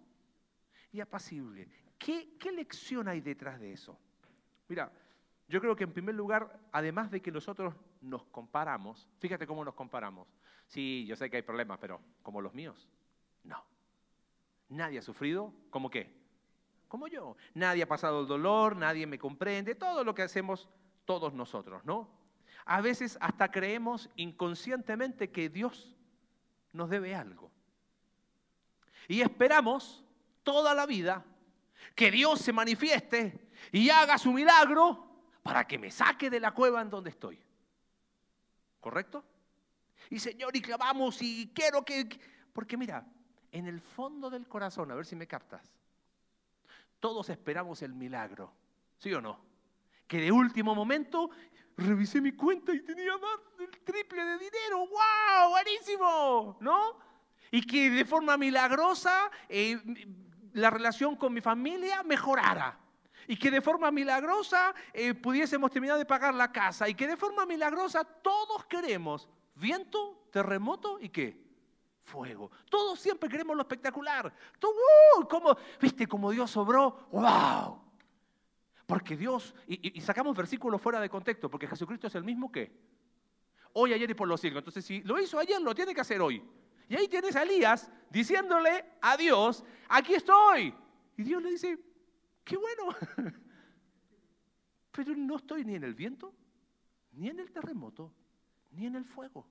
y 0.92 1.00
apacible. 1.00 1.70
¿Qué, 1.98 2.38
¿Qué, 2.38 2.52
lección 2.52 3.08
hay 3.08 3.22
detrás 3.22 3.60
de 3.60 3.74
eso? 3.74 4.00
Mira, 4.68 4.92
yo 5.48 5.60
creo 5.60 5.76
que 5.76 5.84
en 5.84 5.94
primer 5.94 6.16
lugar, 6.16 6.60
además 6.72 7.10
de 7.10 7.22
que 7.22 7.32
nosotros 7.32 7.74
nos 8.02 8.24
comparamos, 8.26 9.08
fíjate 9.20 9.48
cómo 9.48 9.64
nos 9.64 9.74
comparamos. 9.74 10.28
Sí, 10.68 11.06
yo 11.08 11.16
sé 11.16 11.30
que 11.30 11.38
hay 11.38 11.44
problemas, 11.44 11.80
pero 11.80 12.02
como 12.22 12.42
los 12.42 12.54
míos, 12.54 12.90
no. 13.44 13.64
Nadie 14.70 15.00
ha 15.00 15.02
sufrido 15.02 15.54
como 15.70 15.90
qué? 15.90 16.17
Como 16.88 17.08
yo. 17.08 17.36
Nadie 17.54 17.84
ha 17.84 17.88
pasado 17.88 18.22
el 18.22 18.28
dolor, 18.28 18.76
nadie 18.76 19.06
me 19.08 19.20
comprende, 19.20 19.76
todo 19.76 20.04
lo 20.04 20.16
que 20.16 20.24
hacemos 20.24 20.70
todos 21.06 21.34
nosotros, 21.34 21.84
¿no? 21.86 22.10
A 22.66 22.82
veces 22.82 23.18
hasta 23.22 23.50
creemos 23.50 24.10
inconscientemente 24.16 25.32
que 25.32 25.50
Dios 25.50 25.96
nos 26.74 26.90
debe 26.90 27.16
algo. 27.16 27.52
Y 29.08 29.22
esperamos 29.22 30.04
toda 30.44 30.74
la 30.74 30.86
vida 30.86 31.24
que 31.96 32.12
Dios 32.12 32.40
se 32.42 32.54
manifieste 32.54 33.50
y 33.72 33.90
haga 33.90 34.18
su 34.18 34.32
milagro 34.32 35.08
para 35.44 35.66
que 35.66 35.78
me 35.78 35.92
saque 35.92 36.30
de 36.30 36.40
la 36.40 36.54
cueva 36.54 36.82
en 36.82 36.90
donde 36.90 37.10
estoy. 37.10 37.40
¿Correcto? 38.80 39.24
Y 40.10 40.20
Señor, 40.20 40.56
y 40.56 40.62
clavamos 40.62 41.22
y 41.22 41.52
quiero 41.54 41.84
que... 41.84 42.08
Porque 42.54 42.78
mira, 42.78 43.06
en 43.52 43.68
el 43.68 43.82
fondo 43.82 44.30
del 44.30 44.48
corazón, 44.48 44.92
a 44.92 44.96
ver 44.96 45.06
si 45.06 45.16
me 45.16 45.28
captas, 45.28 45.72
todos 47.00 47.30
esperamos 47.30 47.82
el 47.82 47.94
milagro, 47.94 48.54
¿sí 48.98 49.14
o 49.14 49.22
no? 49.22 49.40
Que 50.08 50.22
de 50.22 50.32
último 50.32 50.74
momento 50.74 51.30
revisé 51.78 52.22
mi 52.22 52.32
cuenta 52.32 52.74
y 52.74 52.82
tenía 52.82 53.14
más 53.18 53.58
del 53.58 53.70
triple 53.84 54.24
de 54.24 54.38
dinero, 54.38 54.80
¡wow! 54.80 55.50
¡Buenísimo! 55.50 56.58
¿No? 56.60 57.00
Y 57.52 57.66
que 57.66 57.90
de 57.90 58.06
forma 58.06 58.38
milagrosa 58.38 59.32
eh, 59.48 59.80
la 60.54 60.70
relación 60.70 61.16
con 61.16 61.34
mi 61.34 61.42
familia 61.42 62.04
mejorara 62.04 62.80
y 63.28 63.38
que 63.38 63.52
de 63.52 63.62
forma 63.62 63.92
milagrosa 63.92 64.74
eh, 64.94 65.14
pudiésemos 65.14 65.72
terminar 65.72 65.98
de 65.98 66.06
pagar 66.06 66.34
la 66.34 66.52
casa 66.52 66.90
y 66.90 66.96
que 66.96 67.08
de 67.08 67.18
forma 67.18 67.46
milagrosa 67.46 68.04
todos 68.04 68.66
queremos 68.66 69.30
viento, 69.56 70.28
terremoto 70.32 71.00
y 71.00 71.10
qué? 71.10 71.47
Fuego. 72.08 72.50
Todos 72.70 73.02
siempre 73.02 73.28
queremos 73.28 73.54
lo 73.54 73.64
espectacular. 73.64 74.34
Uh, 74.64 75.28
como, 75.28 75.58
¿Viste 75.82 76.08
cómo 76.08 76.32
Dios 76.32 76.56
obró? 76.56 77.08
¡Wow! 77.12 77.82
Porque 78.86 79.18
Dios, 79.18 79.54
y, 79.68 79.98
y, 79.98 80.00
sacamos 80.00 80.36
versículos 80.36 80.82
fuera 80.82 81.02
de 81.02 81.10
contexto, 81.10 81.50
porque 81.50 81.68
Jesucristo 81.68 82.08
es 82.08 82.16
el 82.16 82.24
mismo 82.24 82.50
que 82.50 82.72
hoy, 83.74 83.92
ayer 83.92 84.10
y 84.10 84.14
por 84.14 84.30
los 84.30 84.40
siglos. 84.40 84.62
Entonces, 84.62 84.86
si 84.86 85.02
lo 85.02 85.20
hizo 85.20 85.38
ayer, 85.38 85.62
lo 85.62 85.76
tiene 85.76 85.94
que 85.94 86.00
hacer 86.00 86.22
hoy. 86.22 86.42
Y 86.88 86.96
ahí 86.96 87.10
tienes 87.10 87.36
a 87.36 87.44
Elías 87.44 87.92
diciéndole 88.10 88.86
a 89.02 89.18
Dios, 89.18 89.66
aquí 89.90 90.14
estoy. 90.14 90.74
Y 91.18 91.24
Dios 91.24 91.44
le 91.44 91.52
dice, 91.52 91.78
qué 92.46 92.56
bueno. 92.56 92.96
Pero 94.94 95.14
no 95.14 95.36
estoy 95.36 95.66
ni 95.66 95.76
en 95.76 95.84
el 95.84 95.94
viento, 95.94 96.34
ni 97.12 97.28
en 97.28 97.42
el 97.42 97.52
terremoto, 97.52 98.14
ni 98.72 98.86
en 98.86 98.96
el 98.96 99.04
fuego. 99.04 99.46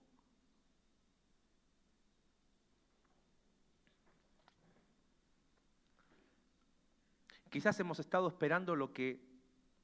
Quizás 7.56 7.80
hemos 7.80 7.98
estado 7.98 8.28
esperando 8.28 8.76
lo 8.76 8.92
que 8.92 9.18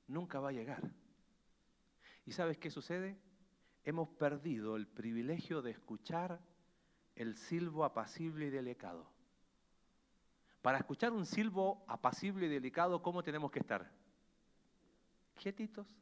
nunca 0.07 0.39
va 0.39 0.51
a 0.51 0.53
llegar. 0.53 0.83
¿Y 2.27 2.33
sabes 2.33 2.59
qué 2.59 2.69
sucede? 2.69 3.17
Hemos 3.83 4.11
perdido 4.11 4.77
el 4.77 4.87
privilegio 4.87 5.63
de 5.63 5.71
escuchar 5.71 6.39
el 7.17 7.35
silbo 7.35 7.87
apacible 7.87 8.49
y 8.49 8.51
delicado. 8.51 9.11
Para 10.61 10.77
escuchar 10.77 11.15
un 11.15 11.25
silbo 11.25 11.83
apacible 11.89 12.45
y 12.45 12.51
delicado, 12.51 13.01
¿cómo 13.01 13.23
tenemos 13.23 13.51
que 13.51 13.61
estar? 13.61 13.91
Quietitos. 15.35 15.97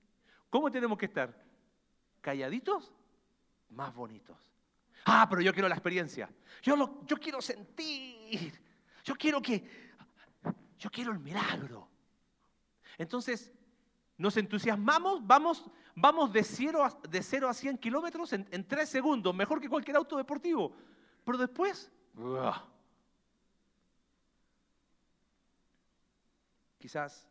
¿Cómo 0.50 0.72
tenemos 0.72 0.98
que 0.98 1.06
estar? 1.06 1.40
Calladitos, 2.20 2.92
más 3.68 3.94
bonitos. 3.94 4.36
Ah, 5.04 5.24
pero 5.30 5.40
yo 5.40 5.52
quiero 5.52 5.68
la 5.68 5.76
experiencia. 5.76 6.28
Yo, 6.62 6.74
lo, 6.74 7.06
yo 7.06 7.16
quiero 7.16 7.40
sentir. 7.40 8.60
Yo 9.04 9.14
quiero 9.14 9.40
que... 9.40 9.89
Yo 10.80 10.90
quiero 10.90 11.12
el 11.12 11.18
milagro. 11.18 11.88
Entonces, 12.96 13.52
nos 14.16 14.36
entusiasmamos, 14.38 15.24
vamos, 15.26 15.70
vamos 15.94 16.32
de, 16.32 16.42
cero 16.42 16.82
a, 16.82 16.98
de 17.06 17.22
0 17.22 17.48
a 17.48 17.54
100 17.54 17.78
kilómetros 17.78 18.32
en, 18.32 18.48
en 18.50 18.66
3 18.66 18.88
segundos, 18.88 19.34
mejor 19.34 19.60
que 19.60 19.68
cualquier 19.68 19.96
auto 19.96 20.16
deportivo. 20.16 20.74
Pero 21.22 21.36
después, 21.36 21.92
quizás 26.78 27.28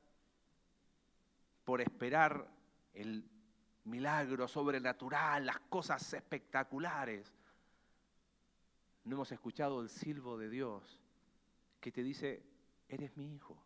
por 1.63 1.81
esperar 1.81 2.47
el 2.93 3.27
milagro 3.85 4.47
sobrenatural, 4.47 5.47
las 5.47 5.59
cosas 5.61 6.13
espectaculares, 6.13 7.33
no 9.05 9.15
hemos 9.15 9.31
escuchado 9.31 9.81
el 9.81 9.89
silbo 9.89 10.37
de 10.37 10.49
Dios 10.49 10.99
que 11.79 11.91
te 11.91 12.03
dice, 12.03 12.43
eres 12.89 13.15
mi 13.15 13.33
hijo. 13.33 13.57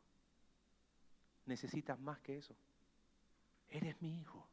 Necesitas 1.46 2.00
más 2.00 2.20
que 2.20 2.38
eso. 2.38 2.56
Eres 3.70 4.00
mi 4.02 4.20
hijo. 4.20 4.48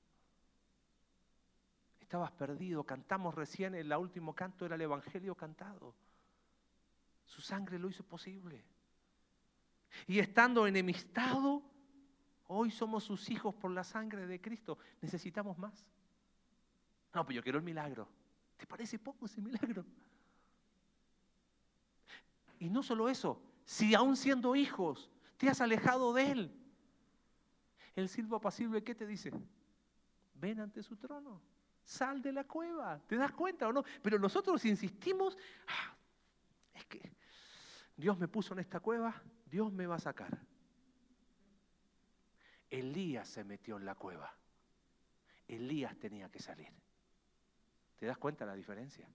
Estabas 2.01 2.33
perdido, 2.33 2.85
cantamos 2.85 3.35
recién, 3.35 3.75
el 3.75 3.93
último 3.93 4.35
canto 4.35 4.65
era 4.65 4.77
el 4.77 4.81
Evangelio 4.81 5.35
cantado. 5.35 5.95
Su 7.27 7.43
sangre 7.43 7.79
lo 7.79 7.89
hizo 7.89 8.03
posible. 8.03 8.65
Y 10.07 10.19
estando 10.19 10.67
enemistado, 10.67 11.63
hoy 12.49 12.71
somos 12.71 13.05
sus 13.05 13.29
hijos 13.31 13.55
por 13.55 13.71
la 13.71 13.85
sangre 13.85 14.27
de 14.27 14.41
Cristo. 14.41 14.79
Necesitamos 15.01 15.59
más. 15.59 15.87
No, 17.15 17.25
pues 17.25 17.37
yo 17.37 17.43
quiero 17.43 17.59
el 17.59 17.65
milagro. 17.65 18.09
¿Te 18.57 18.67
parece 18.67 18.99
poco 18.99 19.27
ese 19.27 19.41
milagro? 19.41 19.85
Y 22.59 22.69
no 22.69 22.83
solo 22.83 23.09
eso, 23.09 23.41
si 23.71 23.95
aún 23.95 24.17
siendo 24.17 24.57
hijos 24.57 25.09
te 25.37 25.49
has 25.49 25.61
alejado 25.61 26.13
de 26.13 26.33
Él. 26.33 26.61
El 27.95 28.09
silbo 28.09 28.35
apacible, 28.35 28.83
¿qué 28.83 28.97
te 28.97 29.07
dice? 29.07 29.31
Ven 30.35 30.59
ante 30.59 30.83
su 30.83 30.97
trono, 30.97 31.41
sal 31.85 32.21
de 32.21 32.33
la 32.33 32.43
cueva, 32.43 32.99
¿te 33.07 33.15
das 33.15 33.31
cuenta 33.31 33.69
o 33.69 33.73
no? 33.73 33.85
Pero 34.03 34.19
nosotros 34.19 34.65
insistimos, 34.65 35.39
ah, 35.69 35.95
es 36.75 36.85
que 36.87 37.13
Dios 37.97 38.19
me 38.19 38.27
puso 38.27 38.55
en 38.55 38.59
esta 38.59 38.81
cueva, 38.81 39.23
Dios 39.47 39.73
me 39.73 39.87
va 39.87 39.95
a 39.95 40.01
sacar. 40.01 40.37
Elías 42.69 43.29
se 43.29 43.45
metió 43.45 43.77
en 43.77 43.85
la 43.85 43.95
cueva. 43.95 44.35
Elías 45.47 45.97
tenía 45.97 46.29
que 46.29 46.41
salir. 46.41 46.73
¿Te 47.95 48.07
das 48.07 48.19
cuenta 48.19 48.45
la 48.45 48.55
diferencia? 48.55 49.09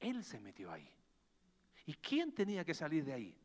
Él 0.00 0.24
se 0.24 0.40
metió 0.40 0.72
ahí. 0.72 0.90
¿Y 1.86 1.94
quién 1.94 2.34
tenía 2.34 2.64
que 2.64 2.74
salir 2.74 3.04
de 3.04 3.12
ahí? 3.12 3.40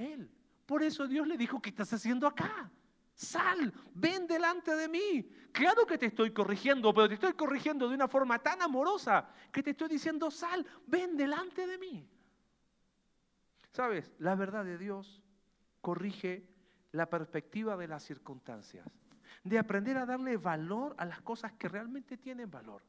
Él. 0.00 0.30
Por 0.66 0.82
eso 0.82 1.06
Dios 1.06 1.26
le 1.26 1.36
dijo, 1.36 1.60
¿qué 1.60 1.70
estás 1.70 1.92
haciendo 1.92 2.26
acá? 2.26 2.70
Sal, 3.14 3.72
ven 3.94 4.26
delante 4.26 4.74
de 4.74 4.88
mí. 4.88 5.28
Claro 5.52 5.84
que 5.84 5.98
te 5.98 6.06
estoy 6.06 6.32
corrigiendo, 6.32 6.94
pero 6.94 7.08
te 7.08 7.14
estoy 7.14 7.34
corrigiendo 7.34 7.88
de 7.88 7.94
una 7.94 8.08
forma 8.08 8.38
tan 8.38 8.62
amorosa 8.62 9.28
que 9.52 9.62
te 9.62 9.70
estoy 9.70 9.88
diciendo, 9.88 10.30
sal, 10.30 10.64
ven 10.86 11.16
delante 11.16 11.66
de 11.66 11.76
mí. 11.76 12.08
¿Sabes? 13.72 14.10
La 14.18 14.34
verdad 14.34 14.64
de 14.64 14.78
Dios 14.78 15.22
corrige 15.80 16.48
la 16.92 17.10
perspectiva 17.10 17.76
de 17.76 17.88
las 17.88 18.02
circunstancias, 18.02 18.86
de 19.44 19.58
aprender 19.58 19.96
a 19.96 20.06
darle 20.06 20.36
valor 20.36 20.94
a 20.98 21.04
las 21.04 21.20
cosas 21.20 21.52
que 21.52 21.68
realmente 21.68 22.16
tienen 22.16 22.50
valor. 22.50 22.82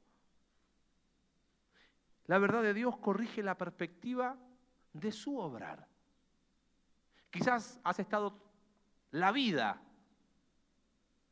La 2.27 2.37
verdad 2.37 2.61
de 2.61 2.73
Dios 2.73 2.97
corrige 2.97 3.43
la 3.43 3.57
perspectiva 3.57 4.37
de 4.93 5.11
su 5.11 5.37
obrar. 5.37 5.90
Quizás 7.31 7.79
has 7.83 7.99
estado 7.99 8.37
la 9.11 9.31
vida 9.31 9.81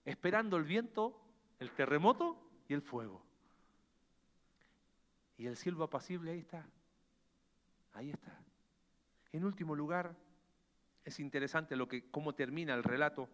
esperando 0.05 0.57
el 0.57 0.63
viento, 0.63 1.21
el 1.59 1.71
terremoto 1.71 2.37
y 2.67 2.73
el 2.73 2.81
fuego. 2.81 3.21
Y 5.37 5.45
el 5.45 5.55
cielo 5.55 5.83
apacible 5.83 6.31
ahí 6.31 6.39
está. 6.39 6.65
Ahí 7.93 8.09
está. 8.09 8.37
En 9.31 9.45
último 9.45 9.75
lugar, 9.75 10.15
es 11.05 11.19
interesante 11.19 11.75
lo 11.75 11.87
que, 11.87 12.09
cómo 12.09 12.33
termina 12.33 12.73
el 12.73 12.83
relato, 12.83 13.29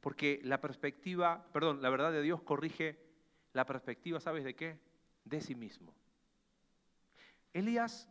porque 0.00 0.40
la 0.42 0.60
perspectiva, 0.60 1.46
perdón, 1.52 1.82
la 1.82 1.90
verdad 1.90 2.12
de 2.12 2.22
Dios 2.22 2.42
corrige 2.42 2.98
la 3.52 3.66
perspectiva, 3.66 4.20
¿sabes 4.20 4.44
de 4.44 4.54
qué? 4.54 4.78
De 5.24 5.40
sí 5.40 5.54
mismo. 5.54 5.92
Elías 7.52 8.08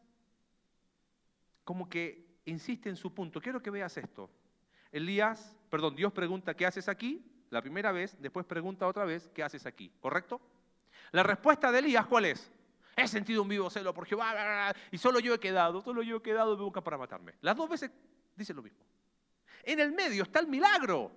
como 1.64 1.90
que 1.90 2.23
insiste 2.46 2.90
en 2.90 2.96
su 2.96 3.14
punto. 3.14 3.42
Quiero 3.42 3.62
que 3.62 3.70
veas 3.70 3.96
esto. 3.98 4.30
Elías, 4.92 5.56
perdón, 5.70 5.96
Dios 5.96 6.14
pregunta, 6.14 6.54
¿qué 6.54 6.66
haces 6.66 6.88
aquí? 6.88 7.26
La 7.50 7.62
primera 7.62 7.92
vez, 7.92 8.16
después 8.20 8.46
pregunta 8.46 8.88
otra 8.88 9.06
vez, 9.06 9.30
¿qué 9.34 9.44
haces 9.44 9.66
aquí? 9.66 9.92
¿Correcto? 10.00 10.42
La 11.12 11.24
respuesta 11.24 11.72
de 11.72 11.80
Elías, 11.80 12.06
¿cuál 12.06 12.26
es? 12.26 12.52
He 12.96 13.08
sentido 13.08 13.42
un 13.42 13.48
vivo 13.48 13.70
celo 13.70 13.94
por 13.94 14.06
Jehová 14.06 14.74
y 14.92 14.98
solo 14.98 15.20
yo 15.20 15.34
he 15.34 15.40
quedado, 15.40 15.82
solo 15.82 16.04
yo 16.04 16.18
he 16.18 16.22
quedado 16.22 16.56
de 16.56 16.62
boca 16.62 16.84
para 16.84 16.98
matarme. 16.98 17.34
Las 17.42 17.56
dos 17.56 17.70
veces 17.70 17.92
dice 18.36 18.54
lo 18.54 18.62
mismo. 18.62 18.80
En 19.64 19.80
el 19.80 19.92
medio 19.92 20.24
está 20.24 20.40
el 20.40 20.48
milagro. 20.48 21.12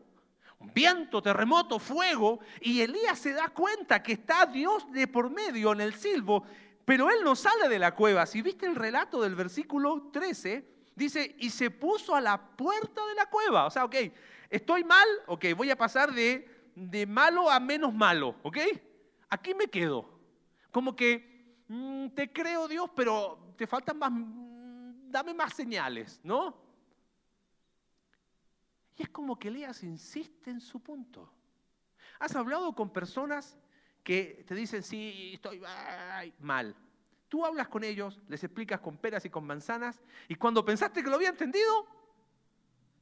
Un 0.58 0.72
viento, 0.72 1.20
terremoto, 1.20 1.78
fuego, 1.78 2.40
y 2.62 2.80
Elías 2.80 3.18
se 3.18 3.32
da 3.32 3.48
cuenta 3.48 4.02
que 4.02 4.12
está 4.12 4.46
Dios 4.46 4.90
de 4.90 5.06
por 5.06 5.28
medio 5.30 5.72
en 5.72 5.82
el 5.82 5.92
silbo, 5.92 6.46
pero 6.86 7.10
él 7.10 7.18
no 7.22 7.36
sale 7.36 7.68
de 7.68 7.78
la 7.78 7.94
cueva. 7.94 8.24
Si 8.24 8.40
viste 8.40 8.64
el 8.64 8.74
relato 8.74 9.20
del 9.20 9.34
versículo 9.34 10.08
13, 10.10 10.75
dice, 10.96 11.37
y 11.38 11.50
se 11.50 11.70
puso 11.70 12.14
a 12.14 12.20
la 12.20 12.56
puerta 12.56 13.06
de 13.06 13.14
la 13.14 13.26
cueva. 13.26 13.66
O 13.66 13.70
sea, 13.70 13.85
ok, 13.85 13.94
estoy 14.50 14.82
mal, 14.82 15.06
ok, 15.26 15.44
voy 15.56 15.70
a 15.70 15.76
pasar 15.76 16.12
de, 16.12 16.72
de 16.74 17.06
malo 17.06 17.48
a 17.48 17.61
menos 17.61 17.94
malo, 17.94 18.35
ok. 18.42 18.59
Aquí 19.28 19.54
me 19.54 19.68
quedo. 19.68 20.09
Como 20.72 20.96
que 20.96 21.64
mm, 21.68 22.09
te 22.09 22.32
creo 22.32 22.66
Dios, 22.66 22.90
pero 22.96 23.54
te 23.56 23.66
faltan 23.66 23.98
más, 23.98 24.11
mm, 24.11 25.11
dame 25.11 25.35
más 25.35 25.54
señales, 25.54 26.18
¿no? 26.24 26.56
Y 28.96 29.02
es 29.02 29.09
como 29.11 29.38
que 29.38 29.48
Elías 29.48 29.82
insiste 29.82 30.50
en 30.50 30.61
su 30.61 30.80
punto. 30.80 31.30
¿Has 32.18 32.35
hablado 32.35 32.74
con 32.74 32.90
personas 32.90 33.59
que 34.02 34.44
te 34.46 34.54
dicen, 34.54 34.82
sí, 34.82 35.32
estoy 35.35 35.61
mal? 36.38 36.74
Tú 37.28 37.44
hablas 37.44 37.68
con 37.68 37.84
ellos, 37.84 38.20
les 38.28 38.42
explicas 38.44 38.80
con 38.80 38.96
peras 38.96 39.24
y 39.24 39.30
con 39.30 39.46
manzanas, 39.46 40.00
y 40.28 40.36
cuando 40.36 40.64
pensaste 40.64 41.02
que 41.02 41.10
lo 41.10 41.16
había 41.16 41.30
entendido, 41.30 41.86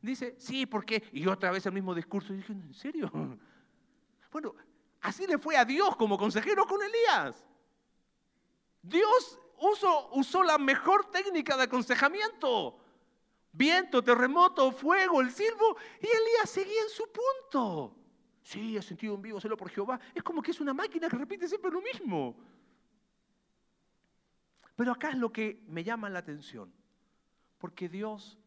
dice, 0.01 0.35
sí, 0.39 0.67
¿por 0.67 0.85
qué? 0.85 1.03
Y 1.13 1.27
otra 1.27 1.51
vez 1.51 1.67
el 1.67 1.73
mismo 1.73 1.95
discurso. 1.95 2.33
Y 2.33 2.39
dije, 2.39 2.53
¿en 2.53 2.75
serio? 2.75 3.11
Bueno, 4.33 4.53
así 5.01 5.29
le 5.29 5.39
fue 5.39 5.57
a 5.57 5.65
Dios 5.65 5.95
como 5.95 6.19
consejero 6.19 6.67
con 6.67 6.83
Elías. 6.83 7.47
Dios 8.83 9.39
usó, 9.61 10.09
usó 10.11 10.43
la 10.43 10.59
mejor 10.59 11.09
técnica 11.13 11.57
de 11.57 11.63
aconsejamiento 11.63 12.81
viento, 13.55 14.03
terremoto, 14.03 14.71
fuego, 14.73 15.21
el 15.21 15.31
silbo, 15.31 15.77
y 16.01 16.07
Elías 16.07 16.51
seguía 16.51 16.83
en 16.83 16.89
su 16.91 17.05
punto. 17.11 17.97
Sí, 18.43 18.77
he 18.77 18.83
sentido 18.83 19.15
un 19.15 19.23
vivo 19.23 19.41
celo 19.41 19.57
por 19.57 19.71
Jehová. 19.71 19.99
Es 20.15 20.23
como 20.23 20.43
que 20.43 20.51
es 20.51 20.61
una 20.61 20.75
máquina 20.75 21.09
que 21.09 21.17
repite 21.17 21.49
siempre 21.49 21.71
lo 21.71 21.81
mismo. 21.81 22.37
Pero 24.77 24.93
acá 24.93 25.11
es 25.11 25.19
lo 25.19 25.33
que 25.33 25.63
me 25.69 25.85
llama 25.85 26.11
la 26.11 26.19
atención, 26.19 26.73
porque 27.59 27.89
Dios 27.89 28.39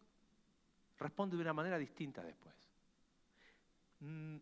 responde 0.97 1.35
de 1.35 1.41
una 1.41 1.53
manera 1.53 1.77
distinta 1.77 2.23
después. 2.23 2.55
Mm, 3.99 4.37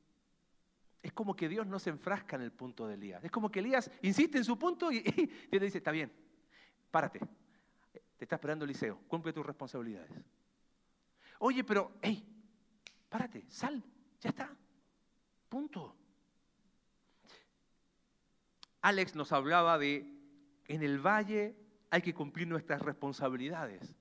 es 1.04 1.14
como 1.14 1.36
que 1.36 1.48
Dios 1.48 1.68
no 1.68 1.78
se 1.78 1.92
enfrasca 1.92 2.36
en 2.36 2.42
el 2.42 2.52
punto 2.52 2.88
de 2.88 2.96
Elías. 2.96 3.24
Es 3.24 3.30
como 3.30 3.52
que 3.52 3.60
Elías 3.60 3.92
insiste 4.02 4.38
en 4.40 4.44
su 4.44 4.58
punto 4.58 4.92
y, 4.92 5.00
Dios 5.02 5.52
le 5.52 5.60
dice, 5.60 5.78
está 5.78 5.92
bien, 5.92 6.12
párate, 6.90 7.20
te 8.18 8.26
está 8.26 8.36
esperando 8.36 8.66
Eliseo, 8.66 9.00
cumple 9.08 9.32
tus 9.32 9.46
responsabilidades. 9.46 10.12
Oye, 11.40 11.64
pero, 11.64 11.98
hey, 12.02 12.26
párate, 13.10 13.46
sal, 13.50 13.84
ya 14.20 14.30
está. 14.30 14.56
Punto. 15.50 15.96
Alex 18.82 19.16
nos 19.16 19.32
hablaba 19.32 19.78
de, 19.78 20.12
en 20.68 20.84
el 20.84 21.00
valle 21.00 21.65
hay 21.96 22.02
que 22.02 22.14
cumplir 22.14 22.46
nuestras 22.46 22.82
responsabilidades. 22.82 23.96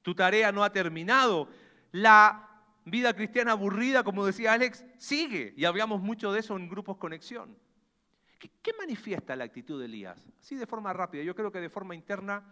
Tu 0.00 0.14
tarea 0.14 0.50
no 0.50 0.64
ha 0.64 0.72
terminado. 0.72 1.50
La 1.92 2.48
vida 2.86 3.14
cristiana 3.14 3.52
aburrida, 3.52 4.02
como 4.02 4.24
decía 4.24 4.54
Alex, 4.54 4.82
sigue. 4.96 5.52
Y 5.54 5.66
hablamos 5.66 6.00
mucho 6.00 6.32
de 6.32 6.40
eso 6.40 6.56
en 6.56 6.70
grupos 6.70 6.96
conexión. 6.96 7.54
¿Qué, 8.38 8.50
¿Qué, 8.62 8.72
manifiesta 8.78 9.36
la 9.36 9.44
actitud 9.44 9.78
de 9.78 9.84
Elías? 9.84 10.26
Así 10.40 10.56
de 10.56 10.66
forma 10.66 10.94
rápida. 10.94 11.22
Yo 11.22 11.34
creo 11.34 11.52
que 11.52 11.60
de 11.60 11.68
forma 11.68 11.94
interna 11.94 12.42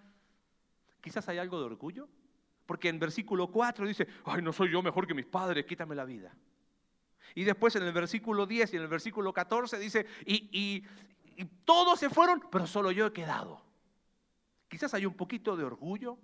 quizás 1.00 1.26
hay 1.30 1.38
algo 1.38 1.58
de 1.58 1.64
orgullo. 1.64 2.06
Porque 2.66 2.90
en 2.90 2.98
versículo 2.98 3.50
4 3.50 3.86
dice, 3.86 4.06
ay, 4.26 4.42
no 4.42 4.52
soy 4.52 4.70
yo 4.70 4.82
mejor 4.82 5.06
que 5.06 5.14
mis 5.14 5.24
padres, 5.24 5.64
quítame 5.64 5.94
la 5.94 6.04
vida. 6.04 6.36
Y 7.34 7.44
después 7.44 7.74
en 7.76 7.84
el 7.84 7.94
versículo 7.94 8.44
10 8.44 8.74
y 8.74 8.76
en 8.76 8.82
el 8.82 8.88
versículo 8.88 9.32
14 9.32 9.78
dice, 9.78 10.04
y, 10.26 10.84
y 11.34 11.44
todos 11.64 11.98
se 11.98 12.10
fueron, 12.10 12.42
pero 12.50 12.66
solo 12.66 12.90
yo 12.92 13.06
he 13.06 13.12
quedado. 13.14 13.71
Quizás 14.72 14.94
hay 14.94 15.04
un 15.04 15.12
poquito 15.12 15.54
de 15.54 15.64
orgullo, 15.64 16.18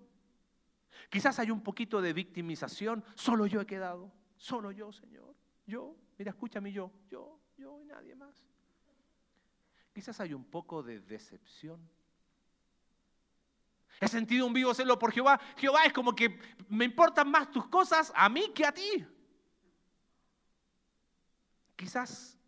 quizás 1.11 1.39
hay 1.39 1.51
un 1.51 1.63
poquito 1.63 2.01
de 2.01 2.15
victimización, 2.15 3.05
solo 3.15 3.47
yo 3.47 3.61
he 3.61 3.67
quedado, 3.67 4.11
solo 4.39 4.73
yo, 4.73 4.91
Señor, 4.91 5.37
yo, 5.67 5.95
mira, 6.17 6.31
escúchame 6.31 6.73
yo, 6.73 6.91
yo, 7.11 7.39
yo 7.59 7.79
y 7.83 7.85
nadie 7.85 8.15
más. 8.15 8.43
Quizás 9.93 10.19
hay 10.21 10.33
un 10.33 10.45
poco 10.45 10.83
de 10.83 10.99
decepción 11.01 11.79
He 14.01 14.09
sentido 14.09 14.47
un 14.47 14.55
vivo 14.55 14.73
celo 14.73 14.99
por 14.99 15.13
Jehová. 15.13 15.39
Jehová 15.59 15.85
es 15.85 15.93
como 15.93 16.15
que 16.15 16.41
me 16.71 16.87
importan 16.87 17.31
más 17.31 17.51
tus 17.51 17.67
cosas 17.67 18.11
a 18.15 18.31
mí 18.31 18.51
que 18.55 18.65
a 18.65 18.73
ti. 18.73 19.07
Quizás 21.77 22.39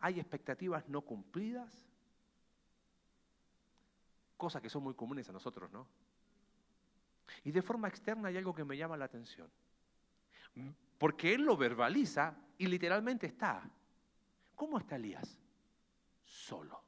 hay 0.00 0.18
expectativas 0.18 0.88
no 0.88 1.02
cumplidas, 1.02 1.89
cosas 4.40 4.62
que 4.62 4.70
son 4.70 4.82
muy 4.82 4.94
comunes 4.94 5.28
a 5.28 5.32
nosotros, 5.32 5.70
¿no? 5.70 5.86
Y 7.44 7.52
de 7.52 7.60
forma 7.60 7.88
externa 7.88 8.28
hay 8.28 8.38
algo 8.38 8.54
que 8.54 8.64
me 8.64 8.76
llama 8.76 8.96
la 8.96 9.04
atención. 9.04 9.48
Porque 10.98 11.34
él 11.34 11.42
lo 11.42 11.58
verbaliza 11.58 12.34
y 12.56 12.66
literalmente 12.66 13.26
está. 13.26 13.62
¿Cómo 14.56 14.78
está 14.78 14.96
Elías? 14.96 15.38
Solo. 16.24 16.82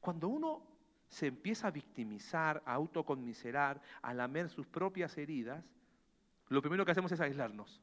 Cuando 0.00 0.28
uno 0.28 0.62
se 1.08 1.26
empieza 1.26 1.68
a 1.68 1.70
victimizar, 1.70 2.62
a 2.64 2.72
autoconmiserar, 2.72 3.80
a 4.00 4.14
lamer 4.14 4.48
sus 4.48 4.66
propias 4.66 5.16
heridas, 5.18 5.64
lo 6.48 6.62
primero 6.62 6.84
que 6.84 6.92
hacemos 6.92 7.12
es 7.12 7.20
aislarnos. 7.20 7.80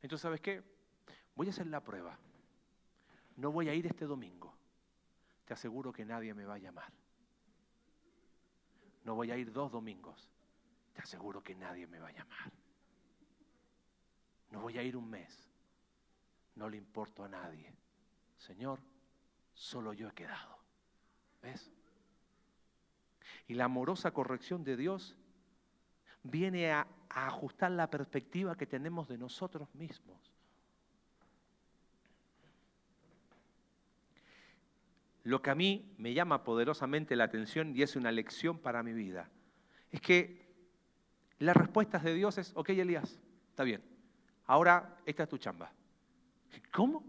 Entonces, 0.00 0.22
¿sabes 0.22 0.40
qué? 0.40 0.62
Voy 1.34 1.48
a 1.48 1.50
hacer 1.50 1.66
la 1.66 1.82
prueba. 1.82 2.16
No 3.36 3.50
voy 3.50 3.68
a 3.68 3.74
ir 3.74 3.86
este 3.86 4.06
domingo. 4.06 4.53
Te 5.44 5.54
aseguro 5.54 5.92
que 5.92 6.04
nadie 6.04 6.32
me 6.34 6.44
va 6.44 6.54
a 6.54 6.58
llamar. 6.58 6.92
No 9.04 9.14
voy 9.14 9.30
a 9.30 9.36
ir 9.36 9.52
dos 9.52 9.70
domingos. 9.70 10.28
Te 10.94 11.02
aseguro 11.02 11.42
que 11.42 11.54
nadie 11.54 11.86
me 11.86 11.98
va 11.98 12.08
a 12.08 12.12
llamar. 12.12 12.52
no 14.50 14.60
voy 14.60 14.78
a 14.78 14.82
ir 14.82 14.96
un 14.96 15.08
mes. 15.10 15.50
No 16.54 16.68
le 16.68 16.76
importo 16.76 17.24
a 17.24 17.28
nadie. 17.28 17.74
Señor, 18.38 18.80
solo 19.52 19.92
yo 19.92 20.08
he 20.08 20.12
quedado. 20.12 20.58
¿Ves? 21.42 21.70
Y 23.48 23.54
la 23.54 23.64
amorosa 23.64 24.12
corrección 24.12 24.64
de 24.64 24.76
Dios 24.76 25.16
viene 26.22 26.70
a, 26.72 26.86
a 27.10 27.26
ajustar 27.26 27.72
la 27.72 27.90
perspectiva 27.90 28.56
que 28.56 28.66
tenemos 28.66 29.08
de 29.08 29.18
nosotros 29.18 29.74
mismos. 29.74 30.33
Lo 35.24 35.40
que 35.42 35.50
a 35.50 35.54
mí 35.54 35.94
me 35.96 36.12
llama 36.12 36.44
poderosamente 36.44 37.16
la 37.16 37.24
atención 37.24 37.74
y 37.74 37.82
es 37.82 37.96
una 37.96 38.12
lección 38.12 38.58
para 38.58 38.82
mi 38.82 38.92
vida, 38.92 39.30
es 39.90 40.00
que 40.00 40.44
las 41.38 41.56
respuestas 41.56 42.04
de 42.04 42.14
Dios 42.14 42.38
es, 42.38 42.52
ok 42.54 42.68
Elías, 42.70 43.18
está 43.48 43.64
bien, 43.64 43.82
ahora 44.46 44.98
esta 45.06 45.24
es 45.24 45.28
tu 45.28 45.38
chamba. 45.38 45.72
¿Cómo? 46.70 47.04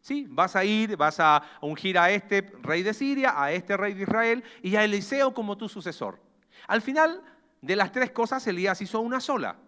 Sí, 0.00 0.26
vas 0.30 0.56
a 0.56 0.64
ir, 0.64 0.96
vas 0.96 1.18
a 1.20 1.42
ungir 1.60 1.98
a 1.98 2.10
este 2.10 2.40
rey 2.62 2.82
de 2.82 2.94
Siria, 2.94 3.34
a 3.42 3.52
este 3.52 3.76
rey 3.76 3.94
de 3.94 4.02
Israel 4.02 4.44
y 4.62 4.76
a 4.76 4.84
Eliseo 4.84 5.34
como 5.34 5.58
tu 5.58 5.68
sucesor. 5.68 6.20
Al 6.68 6.80
final 6.80 7.22
de 7.60 7.76
las 7.76 7.92
tres 7.92 8.10
cosas, 8.10 8.46
Elías 8.46 8.80
hizo 8.80 9.00
una 9.00 9.20
sola. 9.20 9.58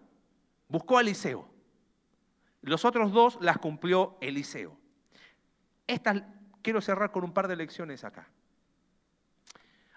Buscó 0.67 0.97
a 0.97 1.01
Eliseo. 1.01 1.47
Los 2.61 2.85
otros 2.85 3.11
dos 3.11 3.37
las 3.41 3.57
cumplió 3.57 4.17
Eliseo. 4.21 4.75
Estas 5.85 6.23
quiero 6.63 6.81
cerrar 6.81 7.11
con 7.11 7.23
un 7.23 7.33
par 7.33 7.47
de 7.47 7.55
lecciones 7.55 8.03
acá. 8.03 8.27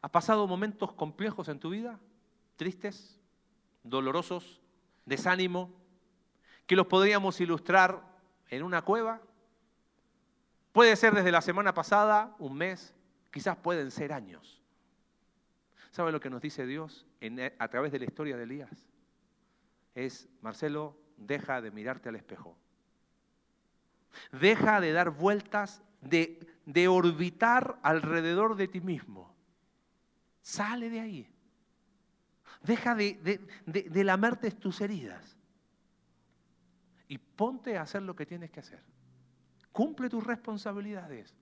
¿Has 0.03 0.11
pasado 0.11 0.47
momentos 0.47 0.93
complejos 0.93 1.49
en 1.49 1.59
tu 1.59 1.71
vida? 1.71 1.99
¿Tristes? 2.57 3.19
¿Dolorosos? 3.83 4.61
¿Desánimo? 5.07 5.73
¿Que 6.67 6.77
los 6.77 6.87
podríamos 6.87 7.41
ilustrar 7.41 8.03
en 8.51 8.63
una 8.63 8.83
cueva? 8.83 9.23
Puede 10.73 10.95
ser 10.97 11.15
desde 11.15 11.33
la 11.33 11.41
semana 11.41 11.73
pasada, 11.73 12.37
un 12.39 12.55
mes, 12.55 12.95
quizás 13.33 13.57
pueden 13.57 13.91
ser 13.91 14.13
años. 14.13 14.61
¿Sabe 15.91 16.13
lo 16.13 16.21
que 16.21 16.29
nos 16.29 16.43
dice 16.43 16.67
Dios 16.67 17.07
a 17.59 17.69
través 17.69 17.93
de 17.93 17.99
la 17.99 18.05
historia 18.05 18.37
de 18.37 18.43
Elías? 18.43 18.85
Es, 19.95 20.29
Marcelo, 20.43 20.95
deja 21.17 21.63
de 21.63 21.71
mirarte 21.71 22.11
al 22.11 22.17
espejo. 22.17 22.59
Deja 24.33 24.81
de 24.81 24.93
dar 24.93 25.11
vueltas 25.11 25.83
de, 26.03 26.41
de 26.67 26.89
orbitar 26.89 27.79
alrededor 27.83 28.57
de 28.57 28.69
ti 28.69 28.81
mismo. 28.81 29.35
Sale 30.43 30.91
de 30.91 31.01
ahí. 31.01 31.33
Deja 32.63 32.95
de, 32.95 33.41
de, 33.65 34.05
lamerte 34.05 34.51
tus 34.51 34.81
heridas. 34.81 35.37
Y 37.09 37.19
ponte 37.19 37.79
a 37.79 37.83
hacer 37.83 38.03
lo 38.03 38.17
que 38.17 38.27
tienes 38.27 38.51
que 38.51 38.61
hacer. 38.61 38.83
Cumple 39.71 40.11
tus 40.11 40.25
responsabilidades. 40.25 41.35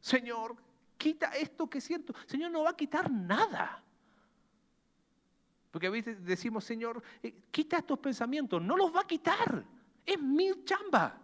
Señor, 0.00 0.56
quita 0.98 1.28
esto 1.28 1.68
que 1.68 1.80
siento. 1.80 2.14
Señor, 2.26 2.50
no 2.50 2.64
va 2.64 2.70
a 2.70 2.76
quitar 2.76 3.10
nada. 3.10 3.82
Porque 5.70 5.86
a 5.86 5.90
veces 5.90 6.22
decimos, 6.22 6.64
Señor, 6.64 7.02
eh, 7.22 7.44
quita 7.50 7.78
estos 7.78 7.98
pensamientos. 7.98 8.60
No 8.60 8.76
los 8.76 8.94
va 8.94 9.00
a 9.00 9.06
quitar. 9.06 9.64
Es 10.04 10.20
mi 10.20 10.64
chamba. 10.64 11.18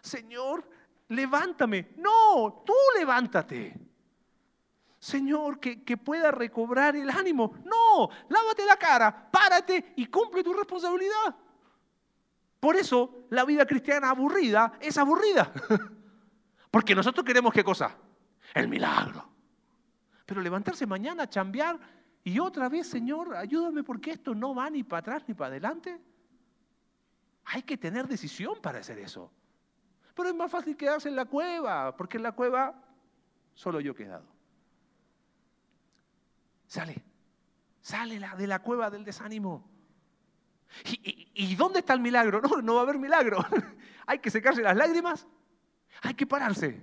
Señor, 0.00 0.68
levántame. 1.10 1.90
No, 1.96 2.62
tú 2.64 2.72
levántate. 2.98 3.78
Señor, 4.98 5.60
que, 5.60 5.82
que, 5.82 5.96
pueda 5.96 6.30
recobrar 6.30 6.94
el 6.96 7.08
ánimo. 7.08 7.54
No, 7.64 8.10
lávate 8.28 8.66
la 8.66 8.76
cara, 8.76 9.30
párate 9.30 9.94
y 9.96 10.06
cumple 10.06 10.42
tu 10.42 10.52
responsabilidad. 10.52 11.36
Por 12.58 12.76
eso 12.76 13.26
la 13.30 13.44
vida 13.44 13.64
cristiana 13.64 14.10
aburrida 14.10 14.74
es 14.80 14.98
aburrida. 14.98 15.50
Porque 16.70 16.94
nosotros 16.94 17.24
queremos 17.24 17.52
qué 17.52 17.64
cosa? 17.64 17.96
El 18.54 18.68
milagro. 18.68 19.26
Pero 20.26 20.42
levantarse 20.42 20.86
mañana, 20.86 21.28
chambear 21.28 21.78
y 22.22 22.38
otra 22.38 22.68
vez, 22.68 22.86
Señor, 22.86 23.34
ayúdame 23.34 23.82
porque 23.82 24.12
esto 24.12 24.34
no 24.34 24.54
va 24.54 24.68
ni 24.70 24.84
para 24.84 25.00
atrás 25.00 25.24
ni 25.26 25.34
para 25.34 25.48
adelante. 25.48 25.98
Hay 27.46 27.62
que 27.62 27.76
tener 27.76 28.06
decisión 28.06 28.58
para 28.60 28.78
hacer 28.80 28.98
eso. 28.98 29.32
Pero 30.14 30.28
es 30.28 30.34
más 30.34 30.50
fácil 30.50 30.76
quedarse 30.76 31.08
en 31.08 31.16
la 31.16 31.24
cueva, 31.24 31.96
porque 31.96 32.16
en 32.16 32.22
la 32.22 32.32
cueva 32.32 32.74
solo 33.54 33.80
yo 33.80 33.92
he 33.92 33.94
quedado. 33.94 34.26
Sale, 36.66 37.02
sale 37.80 38.20
de 38.36 38.46
la 38.46 38.60
cueva 38.60 38.90
del 38.90 39.04
desánimo. 39.04 39.68
¿Y, 40.84 41.56
dónde 41.56 41.80
está 41.80 41.94
el 41.94 42.00
milagro? 42.00 42.40
No, 42.48 42.62
no 42.62 42.74
va 42.74 42.80
a 42.80 42.82
haber 42.84 42.98
milagro. 42.98 43.44
hay 44.06 44.18
que 44.18 44.30
secarse 44.30 44.62
las 44.62 44.76
lágrimas, 44.76 45.26
hay 46.02 46.14
que 46.14 46.26
pararse 46.26 46.80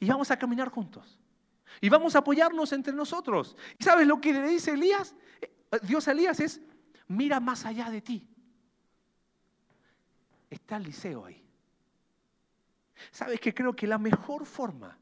y 0.00 0.08
vamos 0.08 0.30
a 0.30 0.38
caminar 0.38 0.68
juntos. 0.68 1.18
Y 1.80 1.88
vamos 1.88 2.14
a 2.16 2.20
apoyarnos 2.20 2.72
entre 2.72 2.92
nosotros. 2.92 3.56
¿Y 3.78 3.84
sabes 3.84 4.06
lo 4.06 4.20
que 4.20 4.32
le 4.32 4.48
dice 4.48 4.72
Elías? 4.72 5.14
Eh, 5.40 5.50
Dios 5.82 6.08
a 6.08 6.12
Elías 6.12 6.40
es, 6.40 6.60
mira 7.06 7.40
más 7.40 7.64
allá 7.64 7.90
de 7.90 8.00
ti. 8.00 8.28
Está 10.50 10.76
Eliseo 10.76 11.26
ahí. 11.26 11.47
¿Sabes 13.10 13.40
que 13.40 13.54
creo 13.54 13.74
que 13.74 13.86
la 13.86 13.98
mejor 13.98 14.46
forma, 14.46 14.98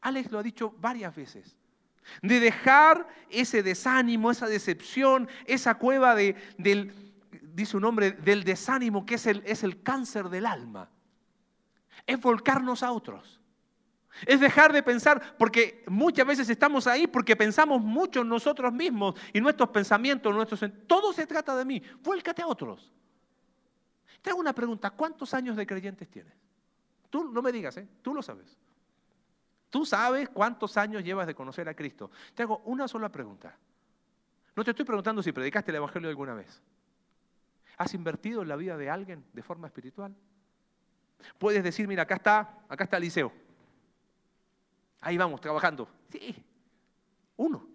Alex 0.00 0.30
lo 0.30 0.38
ha 0.38 0.42
dicho 0.42 0.74
varias 0.78 1.14
veces, 1.14 1.56
de 2.22 2.40
dejar 2.40 3.06
ese 3.28 3.62
desánimo, 3.62 4.30
esa 4.30 4.46
decepción, 4.46 5.28
esa 5.44 5.74
cueva 5.76 6.14
de, 6.14 6.36
del, 6.56 6.92
dice 7.42 7.76
un 7.76 7.84
hombre, 7.84 8.12
del 8.12 8.44
desánimo 8.44 9.04
que 9.04 9.16
es 9.16 9.26
el, 9.26 9.42
es 9.44 9.62
el 9.62 9.82
cáncer 9.82 10.28
del 10.28 10.46
alma, 10.46 10.90
es 12.06 12.20
volcarnos 12.20 12.82
a 12.82 12.92
otros. 12.92 13.38
Es 14.26 14.40
dejar 14.40 14.72
de 14.72 14.82
pensar, 14.82 15.36
porque 15.38 15.84
muchas 15.86 16.26
veces 16.26 16.50
estamos 16.50 16.88
ahí 16.88 17.06
porque 17.06 17.36
pensamos 17.36 17.80
mucho 17.80 18.22
en 18.22 18.28
nosotros 18.28 18.72
mismos 18.72 19.14
y 19.32 19.40
nuestros 19.40 19.68
pensamientos, 19.68 20.34
nuestros... 20.34 20.60
Todo 20.88 21.12
se 21.12 21.26
trata 21.26 21.54
de 21.56 21.64
mí. 21.64 21.80
Vuélcate 22.02 22.42
a 22.42 22.48
otros. 22.48 22.92
Te 24.20 24.30
hago 24.30 24.40
una 24.40 24.52
pregunta, 24.52 24.90
¿cuántos 24.90 25.34
años 25.34 25.56
de 25.56 25.66
creyentes 25.66 26.08
tienes? 26.08 26.34
Tú 27.10 27.24
no 27.24 27.42
me 27.42 27.52
digas, 27.52 27.76
¿eh? 27.76 27.88
tú 28.02 28.14
lo 28.14 28.22
sabes. 28.22 28.56
Tú 29.70 29.84
sabes 29.84 30.28
cuántos 30.28 30.76
años 30.76 31.04
llevas 31.04 31.26
de 31.26 31.34
conocer 31.34 31.68
a 31.68 31.74
Cristo. 31.74 32.10
Te 32.34 32.42
hago 32.42 32.62
una 32.64 32.88
sola 32.88 33.10
pregunta. 33.10 33.56
No 34.56 34.64
te 34.64 34.70
estoy 34.70 34.84
preguntando 34.84 35.22
si 35.22 35.32
predicaste 35.32 35.70
el 35.70 35.76
Evangelio 35.76 36.08
alguna 36.08 36.34
vez. 36.34 36.62
¿Has 37.76 37.94
invertido 37.94 38.42
en 38.42 38.48
la 38.48 38.56
vida 38.56 38.76
de 38.76 38.90
alguien 38.90 39.24
de 39.32 39.42
forma 39.42 39.68
espiritual? 39.68 40.14
Puedes 41.38 41.62
decir, 41.62 41.86
mira, 41.86 42.02
acá 42.02 42.16
está, 42.16 42.58
acá 42.68 42.84
está 42.84 42.96
Eliseo. 42.96 43.32
Ahí 45.00 45.16
vamos, 45.16 45.40
trabajando. 45.40 45.88
Sí, 46.10 46.44
uno. 47.36 47.68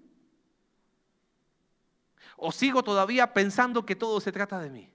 O 2.36 2.51
sigo 2.51 2.84
todavía 2.84 3.34
pensando 3.34 3.86
que 3.86 3.95
todo 3.95 4.19
se 4.19 4.31
trata 4.31 4.59
de 4.59 4.69
mí. 4.69 4.89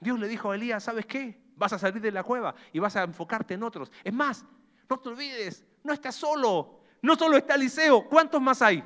Dios 0.00 0.18
le 0.18 0.28
dijo 0.28 0.50
a 0.50 0.56
Elías, 0.56 0.84
¿sabes 0.84 1.06
qué? 1.06 1.41
Vas 1.56 1.72
a 1.72 1.78
salir 1.78 2.00
de 2.00 2.10
la 2.10 2.22
cueva 2.22 2.54
y 2.72 2.78
vas 2.78 2.96
a 2.96 3.02
enfocarte 3.02 3.54
en 3.54 3.62
otros. 3.62 3.90
Es 4.02 4.12
más, 4.12 4.44
no 4.88 4.98
te 4.98 5.08
olvides, 5.08 5.64
no 5.82 5.92
estás 5.92 6.14
solo. 6.14 6.80
No 7.00 7.16
solo 7.16 7.36
está 7.36 7.54
Eliseo, 7.54 8.08
¿cuántos 8.08 8.40
más 8.40 8.62
hay? 8.62 8.82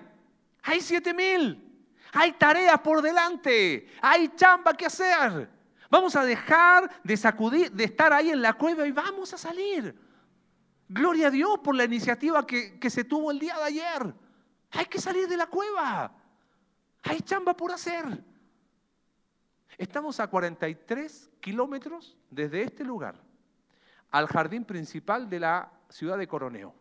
Hay 0.63 0.81
siete 0.81 1.13
mil. 1.13 1.63
Hay 2.13 2.33
tareas 2.33 2.81
por 2.81 3.03
delante. 3.03 3.89
Hay 4.01 4.29
chamba 4.37 4.73
que 4.73 4.87
hacer. 4.87 5.51
Vamos 5.91 6.17
a 6.17 6.25
dejar 6.25 6.91
de 7.05 7.17
sacudir, 7.17 7.71
de 7.71 7.85
estar 7.85 8.13
ahí 8.13 8.31
en 8.31 8.43
la 8.43 8.55
cueva 8.55 8.87
y 8.87 8.93
vamos 8.93 9.33
a 9.35 9.39
salir. 9.39 9.95
Gloria 10.89 11.29
a 11.29 11.31
Dios 11.31 11.59
por 11.63 11.75
la 11.75 11.85
iniciativa 11.85 12.47
que, 12.47 12.79
que 12.79 12.91
se 12.91 13.05
tuvo 13.05 13.31
el 13.31 13.39
día 13.39 13.57
de 13.57 13.65
ayer. 13.65 14.15
Hay 14.71 14.87
que 14.87 15.01
salir 15.01 15.29
de 15.29 15.37
la 15.37 15.47
cueva. 15.47 16.13
Hay 17.03 17.21
chamba 17.21 17.55
por 17.55 17.71
hacer. 17.73 18.05
Estamos 19.79 20.21
a 20.21 20.29
43 20.29 21.31
kilómetros 21.41 22.17
desde 22.31 22.63
este 22.63 22.85
lugar 22.85 23.17
al 24.11 24.27
jardín 24.27 24.65
principal 24.65 25.29
de 25.29 25.41
la 25.41 25.71
ciudad 25.91 26.17
de 26.17 26.27
Coroneo. 26.27 26.75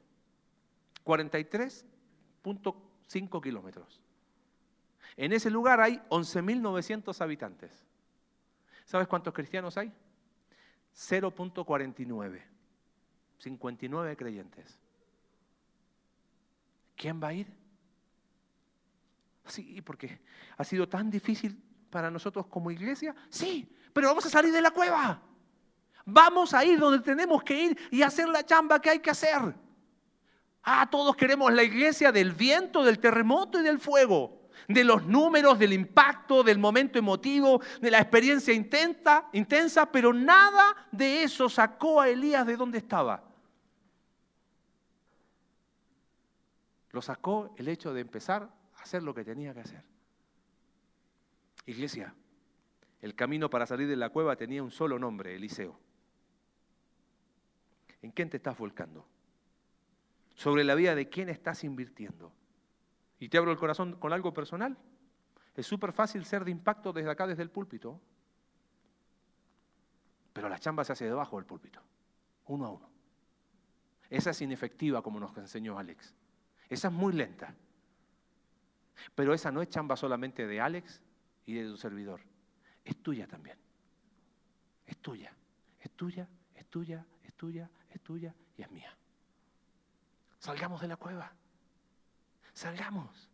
43.5 1.03 3.43
kilómetros. 3.43 4.01
En 5.17 5.33
ese 5.33 5.49
lugar 5.49 5.81
hay 5.81 6.01
11.900 6.09 7.19
habitantes. 7.21 7.83
¿Sabes 8.85 9.07
cuántos 9.07 9.33
cristianos 9.33 9.77
hay? 9.77 9.91
0.49. 10.95 12.41
59 13.39 14.17
creyentes. 14.17 14.79
¿Quién 16.95 17.21
va 17.21 17.29
a 17.29 17.33
ir? 17.33 17.47
Sí, 19.47 19.81
porque 19.81 20.19
ha 20.57 20.63
sido 20.63 20.87
tan 20.87 21.11
difícil 21.11 21.61
para 21.95 22.11
nosotros 22.11 22.47
como 22.47 22.71
iglesia? 22.71 23.15
Sí, 23.29 23.73
pero 23.93 24.09
vamos 24.09 24.25
a 24.25 24.29
salir 24.29 24.51
de 24.51 24.61
la 24.61 24.71
cueva. 24.71 25.21
Vamos 26.03 26.53
a 26.53 26.65
ir 26.65 26.77
donde 26.77 26.99
tenemos 26.99 27.41
que 27.41 27.57
ir 27.57 27.77
y 27.89 28.01
hacer 28.01 28.27
la 28.27 28.45
chamba 28.45 28.81
que 28.81 28.89
hay 28.89 28.99
que 28.99 29.11
hacer. 29.11 29.55
Ah, 30.61 30.89
todos 30.91 31.15
queremos 31.15 31.53
la 31.53 31.63
iglesia 31.63 32.11
del 32.11 32.33
viento, 32.33 32.83
del 32.83 32.99
terremoto 32.99 33.61
y 33.61 33.63
del 33.63 33.79
fuego. 33.79 34.41
de 34.67 34.83
los 34.83 35.05
números, 35.05 35.57
del 35.59 35.71
impacto, 35.73 36.43
del 36.43 36.57
momento 36.57 36.97
emotivo, 36.97 37.61
de 37.79 37.91
la 37.91 37.99
experiencia 37.99 38.53
intensa, 38.53 39.27
intensa, 39.31 39.85
pero 39.85 40.11
nada 40.11 40.75
de 40.91 41.23
eso 41.23 41.47
sacó 41.47 42.01
a 42.01 42.09
Elías 42.09 42.45
de 42.47 42.57
donde 42.57 42.79
estaba. 42.79 43.23
Lo 46.89 47.01
sacó 47.01 47.53
el 47.57 47.67
hecho 47.67 47.93
de 47.93 48.01
empezar 48.01 48.49
a 48.75 48.81
hacer 48.81 49.03
lo 49.03 49.13
que 49.13 49.23
tenía 49.23 49.53
que 49.53 49.59
hacer. 49.59 49.94
Iglesia, 51.65 52.13
el 53.01 53.15
camino 53.15 53.49
para 53.49 53.65
salir 53.65 53.87
de 53.87 53.95
la 53.95 54.09
cueva 54.09 54.35
tenía 54.35 54.63
un 54.63 54.71
solo 54.71 54.99
nombre, 54.99 55.35
Eliseo. 55.35 55.79
¿En 58.01 58.11
quién 58.11 58.29
te 58.29 58.37
estás 58.37 58.57
volcando? 58.57 59.05
¿Sobre 60.35 60.63
la 60.63 60.75
vida 60.75 60.95
de 60.95 61.09
quién 61.09 61.29
estás 61.29 61.63
invirtiendo? 61.63 62.31
Y 63.19 63.29
te 63.29 63.37
abro 63.37 63.51
el 63.51 63.57
corazón 63.57 63.95
con 63.99 64.13
algo 64.13 64.33
personal. 64.33 64.77
Es 65.55 65.65
súper 65.65 65.93
fácil 65.93 66.25
ser 66.25 66.43
de 66.43 66.51
impacto 66.51 66.91
desde 66.93 67.09
acá, 67.09 67.25
desde 67.25 67.43
el 67.43 67.49
púlpito. 67.49 67.99
Pero 70.33 70.49
la 70.49 70.59
chamba 70.59 70.83
se 70.83 70.93
hace 70.93 71.05
debajo 71.05 71.37
del 71.37 71.45
púlpito, 71.45 71.81
uno 72.47 72.65
a 72.65 72.69
uno. 72.71 72.89
Esa 74.09 74.31
es 74.31 74.41
inefectiva, 74.41 75.01
como 75.01 75.19
nos 75.19 75.35
enseñó 75.37 75.79
Alex. 75.79 76.13
Esa 76.69 76.89
es 76.89 76.93
muy 76.93 77.13
lenta. 77.13 77.55
Pero 79.15 79.33
esa 79.33 79.51
no 79.51 79.61
es 79.61 79.69
chamba 79.69 79.95
solamente 79.95 80.45
de 80.45 80.59
Alex 80.59 81.01
y 81.45 81.53
de 81.53 81.65
tu 81.65 81.77
servidor. 81.77 82.21
Es 82.83 82.97
tuya 83.01 83.27
también. 83.27 83.57
Es 84.85 84.97
tuya. 84.97 85.33
Es 85.79 85.91
tuya, 85.91 86.27
es 86.55 86.65
tuya, 86.65 87.05
es 87.23 87.33
tuya, 87.33 87.69
es 87.89 88.01
tuya 88.01 88.35
y 88.57 88.61
es 88.63 88.71
mía. 88.71 88.95
Salgamos 90.39 90.81
de 90.81 90.87
la 90.87 90.97
cueva. 90.97 91.31
Salgamos. 92.53 93.29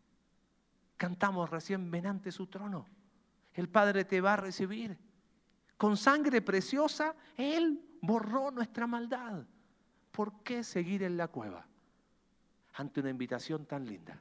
Cantamos 0.96 1.50
recién, 1.50 1.90
ven 1.90 2.06
ante 2.06 2.30
su 2.30 2.46
trono. 2.46 2.86
El 3.54 3.68
Padre 3.68 4.04
te 4.04 4.20
va 4.20 4.34
a 4.34 4.36
recibir. 4.36 4.98
Con 5.76 5.96
sangre 5.96 6.42
preciosa, 6.42 7.14
Él 7.36 7.98
borró 8.02 8.50
nuestra 8.50 8.86
maldad. 8.86 9.44
¿Por 10.10 10.42
qué 10.42 10.62
seguir 10.62 11.02
en 11.02 11.16
la 11.16 11.28
cueva 11.28 11.66
ante 12.74 13.00
una 13.00 13.10
invitación 13.10 13.66
tan 13.66 13.86
linda? 13.86 14.20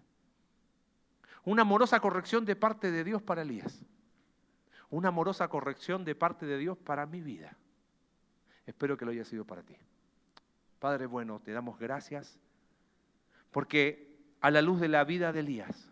Una 1.43 1.63
amorosa 1.63 1.99
corrección 1.99 2.45
de 2.45 2.55
parte 2.55 2.91
de 2.91 3.03
Dios 3.03 3.21
para 3.21 3.41
Elías. 3.41 3.83
Una 4.89 5.09
amorosa 5.09 5.47
corrección 5.47 6.03
de 6.05 6.15
parte 6.15 6.45
de 6.45 6.57
Dios 6.57 6.77
para 6.77 7.05
mi 7.05 7.21
vida. 7.21 7.57
Espero 8.65 8.97
que 8.97 9.05
lo 9.05 9.11
haya 9.11 9.25
sido 9.25 9.45
para 9.45 9.63
ti. 9.63 9.75
Padre 10.79 11.05
bueno, 11.05 11.39
te 11.39 11.51
damos 11.51 11.79
gracias 11.79 12.39
porque 13.51 14.11
a 14.41 14.49
la 14.51 14.61
luz 14.61 14.79
de 14.79 14.87
la 14.87 15.03
vida 15.03 15.31
de 15.31 15.41
Elías. 15.41 15.89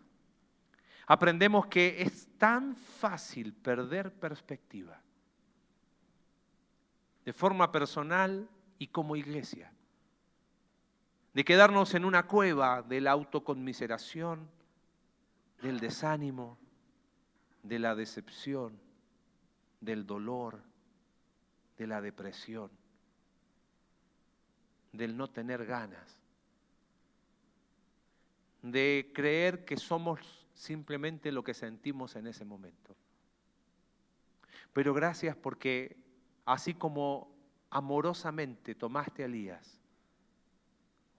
Aprendemos 1.06 1.66
que 1.66 2.02
es 2.02 2.28
tan 2.38 2.76
fácil 2.76 3.52
perder 3.52 4.12
perspectiva 4.12 5.00
de 7.24 7.32
forma 7.32 7.70
personal 7.70 8.48
y 8.78 8.88
como 8.88 9.16
iglesia, 9.16 9.72
de 11.34 11.44
quedarnos 11.44 11.94
en 11.94 12.04
una 12.04 12.26
cueva 12.26 12.82
de 12.82 13.00
la 13.00 13.12
autoconmiseración, 13.12 14.48
del 15.62 15.80
desánimo, 15.80 16.58
de 17.62 17.78
la 17.78 17.94
decepción, 17.94 18.78
del 19.80 20.06
dolor, 20.06 20.62
de 21.76 21.86
la 21.86 22.00
depresión, 22.00 22.70
del 24.92 25.16
no 25.16 25.28
tener 25.28 25.66
ganas 25.66 26.20
de 28.62 29.10
creer 29.14 29.64
que 29.64 29.76
somos 29.76 30.46
simplemente 30.54 31.32
lo 31.32 31.42
que 31.42 31.54
sentimos 31.54 32.16
en 32.16 32.26
ese 32.26 32.44
momento. 32.44 32.94
Pero 34.72 34.92
gracias 34.94 35.36
porque 35.36 35.96
así 36.44 36.74
como 36.74 37.32
amorosamente 37.70 38.74
tomaste 38.74 39.22
a 39.22 39.26
Elías, 39.26 39.80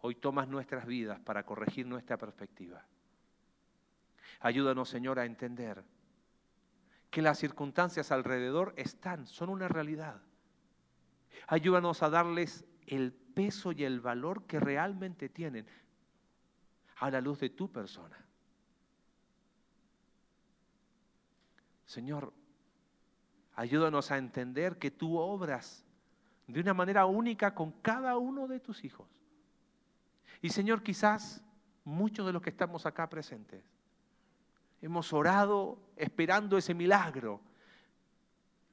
hoy 0.01 0.15
tomas 0.15 0.47
nuestras 0.47 0.85
vidas 0.85 1.19
para 1.19 1.45
corregir 1.45 1.85
nuestra 1.85 2.17
perspectiva. 2.17 2.85
Ayúdanos, 4.41 4.89
Señor, 4.89 5.19
a 5.19 5.25
entender 5.25 5.83
que 7.11 7.21
las 7.21 7.37
circunstancias 7.37 8.11
alrededor 8.11 8.73
están, 8.75 9.27
son 9.27 9.49
una 9.49 9.67
realidad. 9.67 10.21
Ayúdanos 11.47 12.01
a 12.01 12.09
darles 12.09 12.65
el 12.87 13.13
peso 13.13 13.71
y 13.71 13.83
el 13.83 13.99
valor 13.99 14.47
que 14.47 14.59
realmente 14.59 15.29
tienen 15.29 15.67
a 16.97 17.11
la 17.11 17.21
luz 17.21 17.39
de 17.39 17.49
tu 17.49 17.71
persona. 17.71 18.17
Señor, 21.85 22.33
ayúdanos 23.55 24.09
a 24.11 24.17
entender 24.17 24.77
que 24.79 24.89
tú 24.89 25.17
obras 25.17 25.85
de 26.47 26.59
una 26.61 26.73
manera 26.73 27.05
única 27.05 27.53
con 27.53 27.71
cada 27.73 28.17
uno 28.17 28.47
de 28.47 28.59
tus 28.59 28.83
hijos. 28.83 29.07
Y 30.41 30.49
Señor, 30.49 30.81
quizás 30.81 31.43
muchos 31.83 32.25
de 32.25 32.33
los 32.33 32.41
que 32.41 32.49
estamos 32.49 32.85
acá 32.85 33.07
presentes 33.09 33.63
hemos 34.81 35.13
orado 35.13 35.77
esperando 35.95 36.57
ese 36.57 36.73
milagro 36.73 37.39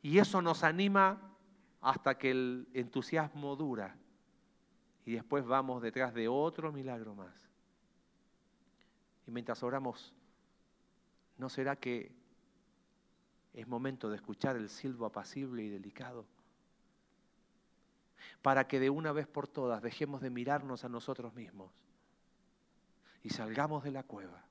y 0.02 0.18
eso 0.18 0.40
nos 0.40 0.64
anima 0.64 1.20
hasta 1.80 2.16
que 2.16 2.30
el 2.30 2.68
entusiasmo 2.72 3.56
dura 3.56 3.96
y 5.04 5.12
después 5.12 5.44
vamos 5.44 5.82
detrás 5.82 6.14
de 6.14 6.28
otro 6.28 6.72
milagro 6.72 7.14
más. 7.14 7.34
Y 9.26 9.30
mientras 9.30 9.62
oramos, 9.62 10.14
¿no 11.36 11.48
será 11.48 11.76
que 11.76 12.12
es 13.52 13.66
momento 13.66 14.08
de 14.10 14.16
escuchar 14.16 14.56
el 14.56 14.68
silbo 14.68 15.06
apacible 15.06 15.62
y 15.62 15.68
delicado? 15.68 16.26
Para 18.42 18.66
que 18.66 18.80
de 18.80 18.90
una 18.90 19.12
vez 19.12 19.26
por 19.26 19.48
todas 19.48 19.82
dejemos 19.82 20.20
de 20.20 20.30
mirarnos 20.30 20.84
a 20.84 20.88
nosotros 20.88 21.34
mismos 21.34 21.72
y 23.22 23.30
salgamos 23.30 23.84
de 23.84 23.90
la 23.90 24.02
cueva 24.02 24.47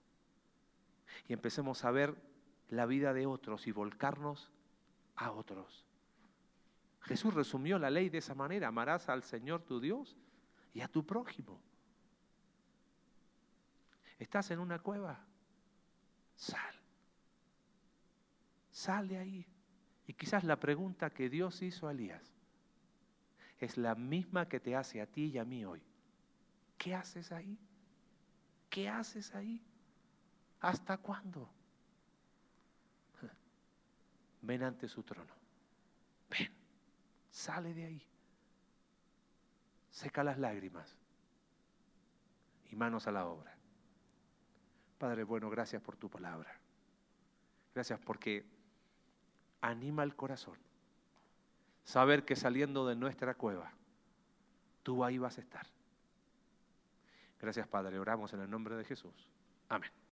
y 1.28 1.34
empecemos 1.34 1.86
a 1.86 1.92
ver 1.92 2.16
la 2.70 2.86
vida 2.86 3.14
de 3.14 3.26
otros 3.26 3.68
y 3.68 3.72
volcarnos 3.72 4.52
a 5.16 5.32
otros. 5.32 5.86
Jesús 7.02 7.34
resumió 7.34 7.80
la 7.80 7.90
ley 7.90 8.10
de 8.10 8.18
esa 8.18 8.36
manera, 8.36 8.68
amarás 8.68 9.08
al 9.10 9.24
Señor 9.24 9.64
tu 9.64 9.80
Dios 9.80 10.18
y 10.74 10.82
a 10.82 10.88
tu 10.88 11.06
prójimo. 11.06 11.62
¿Estás 14.20 14.52
en 14.52 14.60
una 14.60 14.80
cueva? 14.80 15.24
Sal. 16.36 16.76
Sal 18.72 19.08
de 19.08 19.18
ahí. 19.18 19.46
Y 20.08 20.14
quizás 20.14 20.44
la 20.44 20.60
pregunta 20.60 21.10
que 21.10 21.30
Dios 21.30 21.62
hizo 21.62 21.88
a 21.88 21.92
Elías 21.92 22.38
es 23.60 23.78
la 23.78 23.96
misma 23.96 24.48
que 24.48 24.60
te 24.60 24.76
hace 24.76 25.02
a 25.02 25.08
ti 25.08 25.26
y 25.26 25.38
a 25.38 25.46
mí 25.46 25.66
hoy. 25.66 25.82
¿Qué 26.78 26.94
haces 26.94 27.32
ahí? 27.32 27.58
¿Qué 28.70 28.88
haces 28.88 29.34
ahí? 29.34 29.62
¿Hasta 30.62 30.98
cuándo? 30.98 31.50
Ven 34.42 34.64
ante 34.64 34.88
su 34.88 35.04
trono. 35.04 35.34
Ven, 36.30 36.50
sale 37.30 37.74
de 37.74 37.86
ahí. 37.86 38.08
Seca 39.90 40.24
las 40.24 40.38
lágrimas 40.38 40.96
y 42.70 42.76
manos 42.76 43.08
a 43.08 43.12
la 43.12 43.26
obra. 43.26 43.56
Padre 44.98 45.24
bueno, 45.24 45.50
gracias 45.50 45.82
por 45.82 45.96
tu 45.96 46.10
palabra. 46.10 46.60
Gracias 47.74 48.00
porque 48.00 48.46
anima 49.62 50.04
el 50.04 50.16
corazón. 50.16 50.58
Saber 51.84 52.26
que 52.26 52.36
saliendo 52.36 52.88
de 52.88 52.96
nuestra 52.96 53.36
cueva, 53.36 53.72
tú 54.84 55.04
ahí 55.04 55.18
vas 55.18 55.38
a 55.38 55.42
estar. 55.42 55.68
Gracias 57.40 57.68
Padre, 57.68 58.00
oramos 58.00 58.34
en 58.34 58.42
el 58.42 58.50
nombre 58.50 58.76
de 58.76 58.84
Jesús. 58.84 59.30
Amén. 59.70 59.92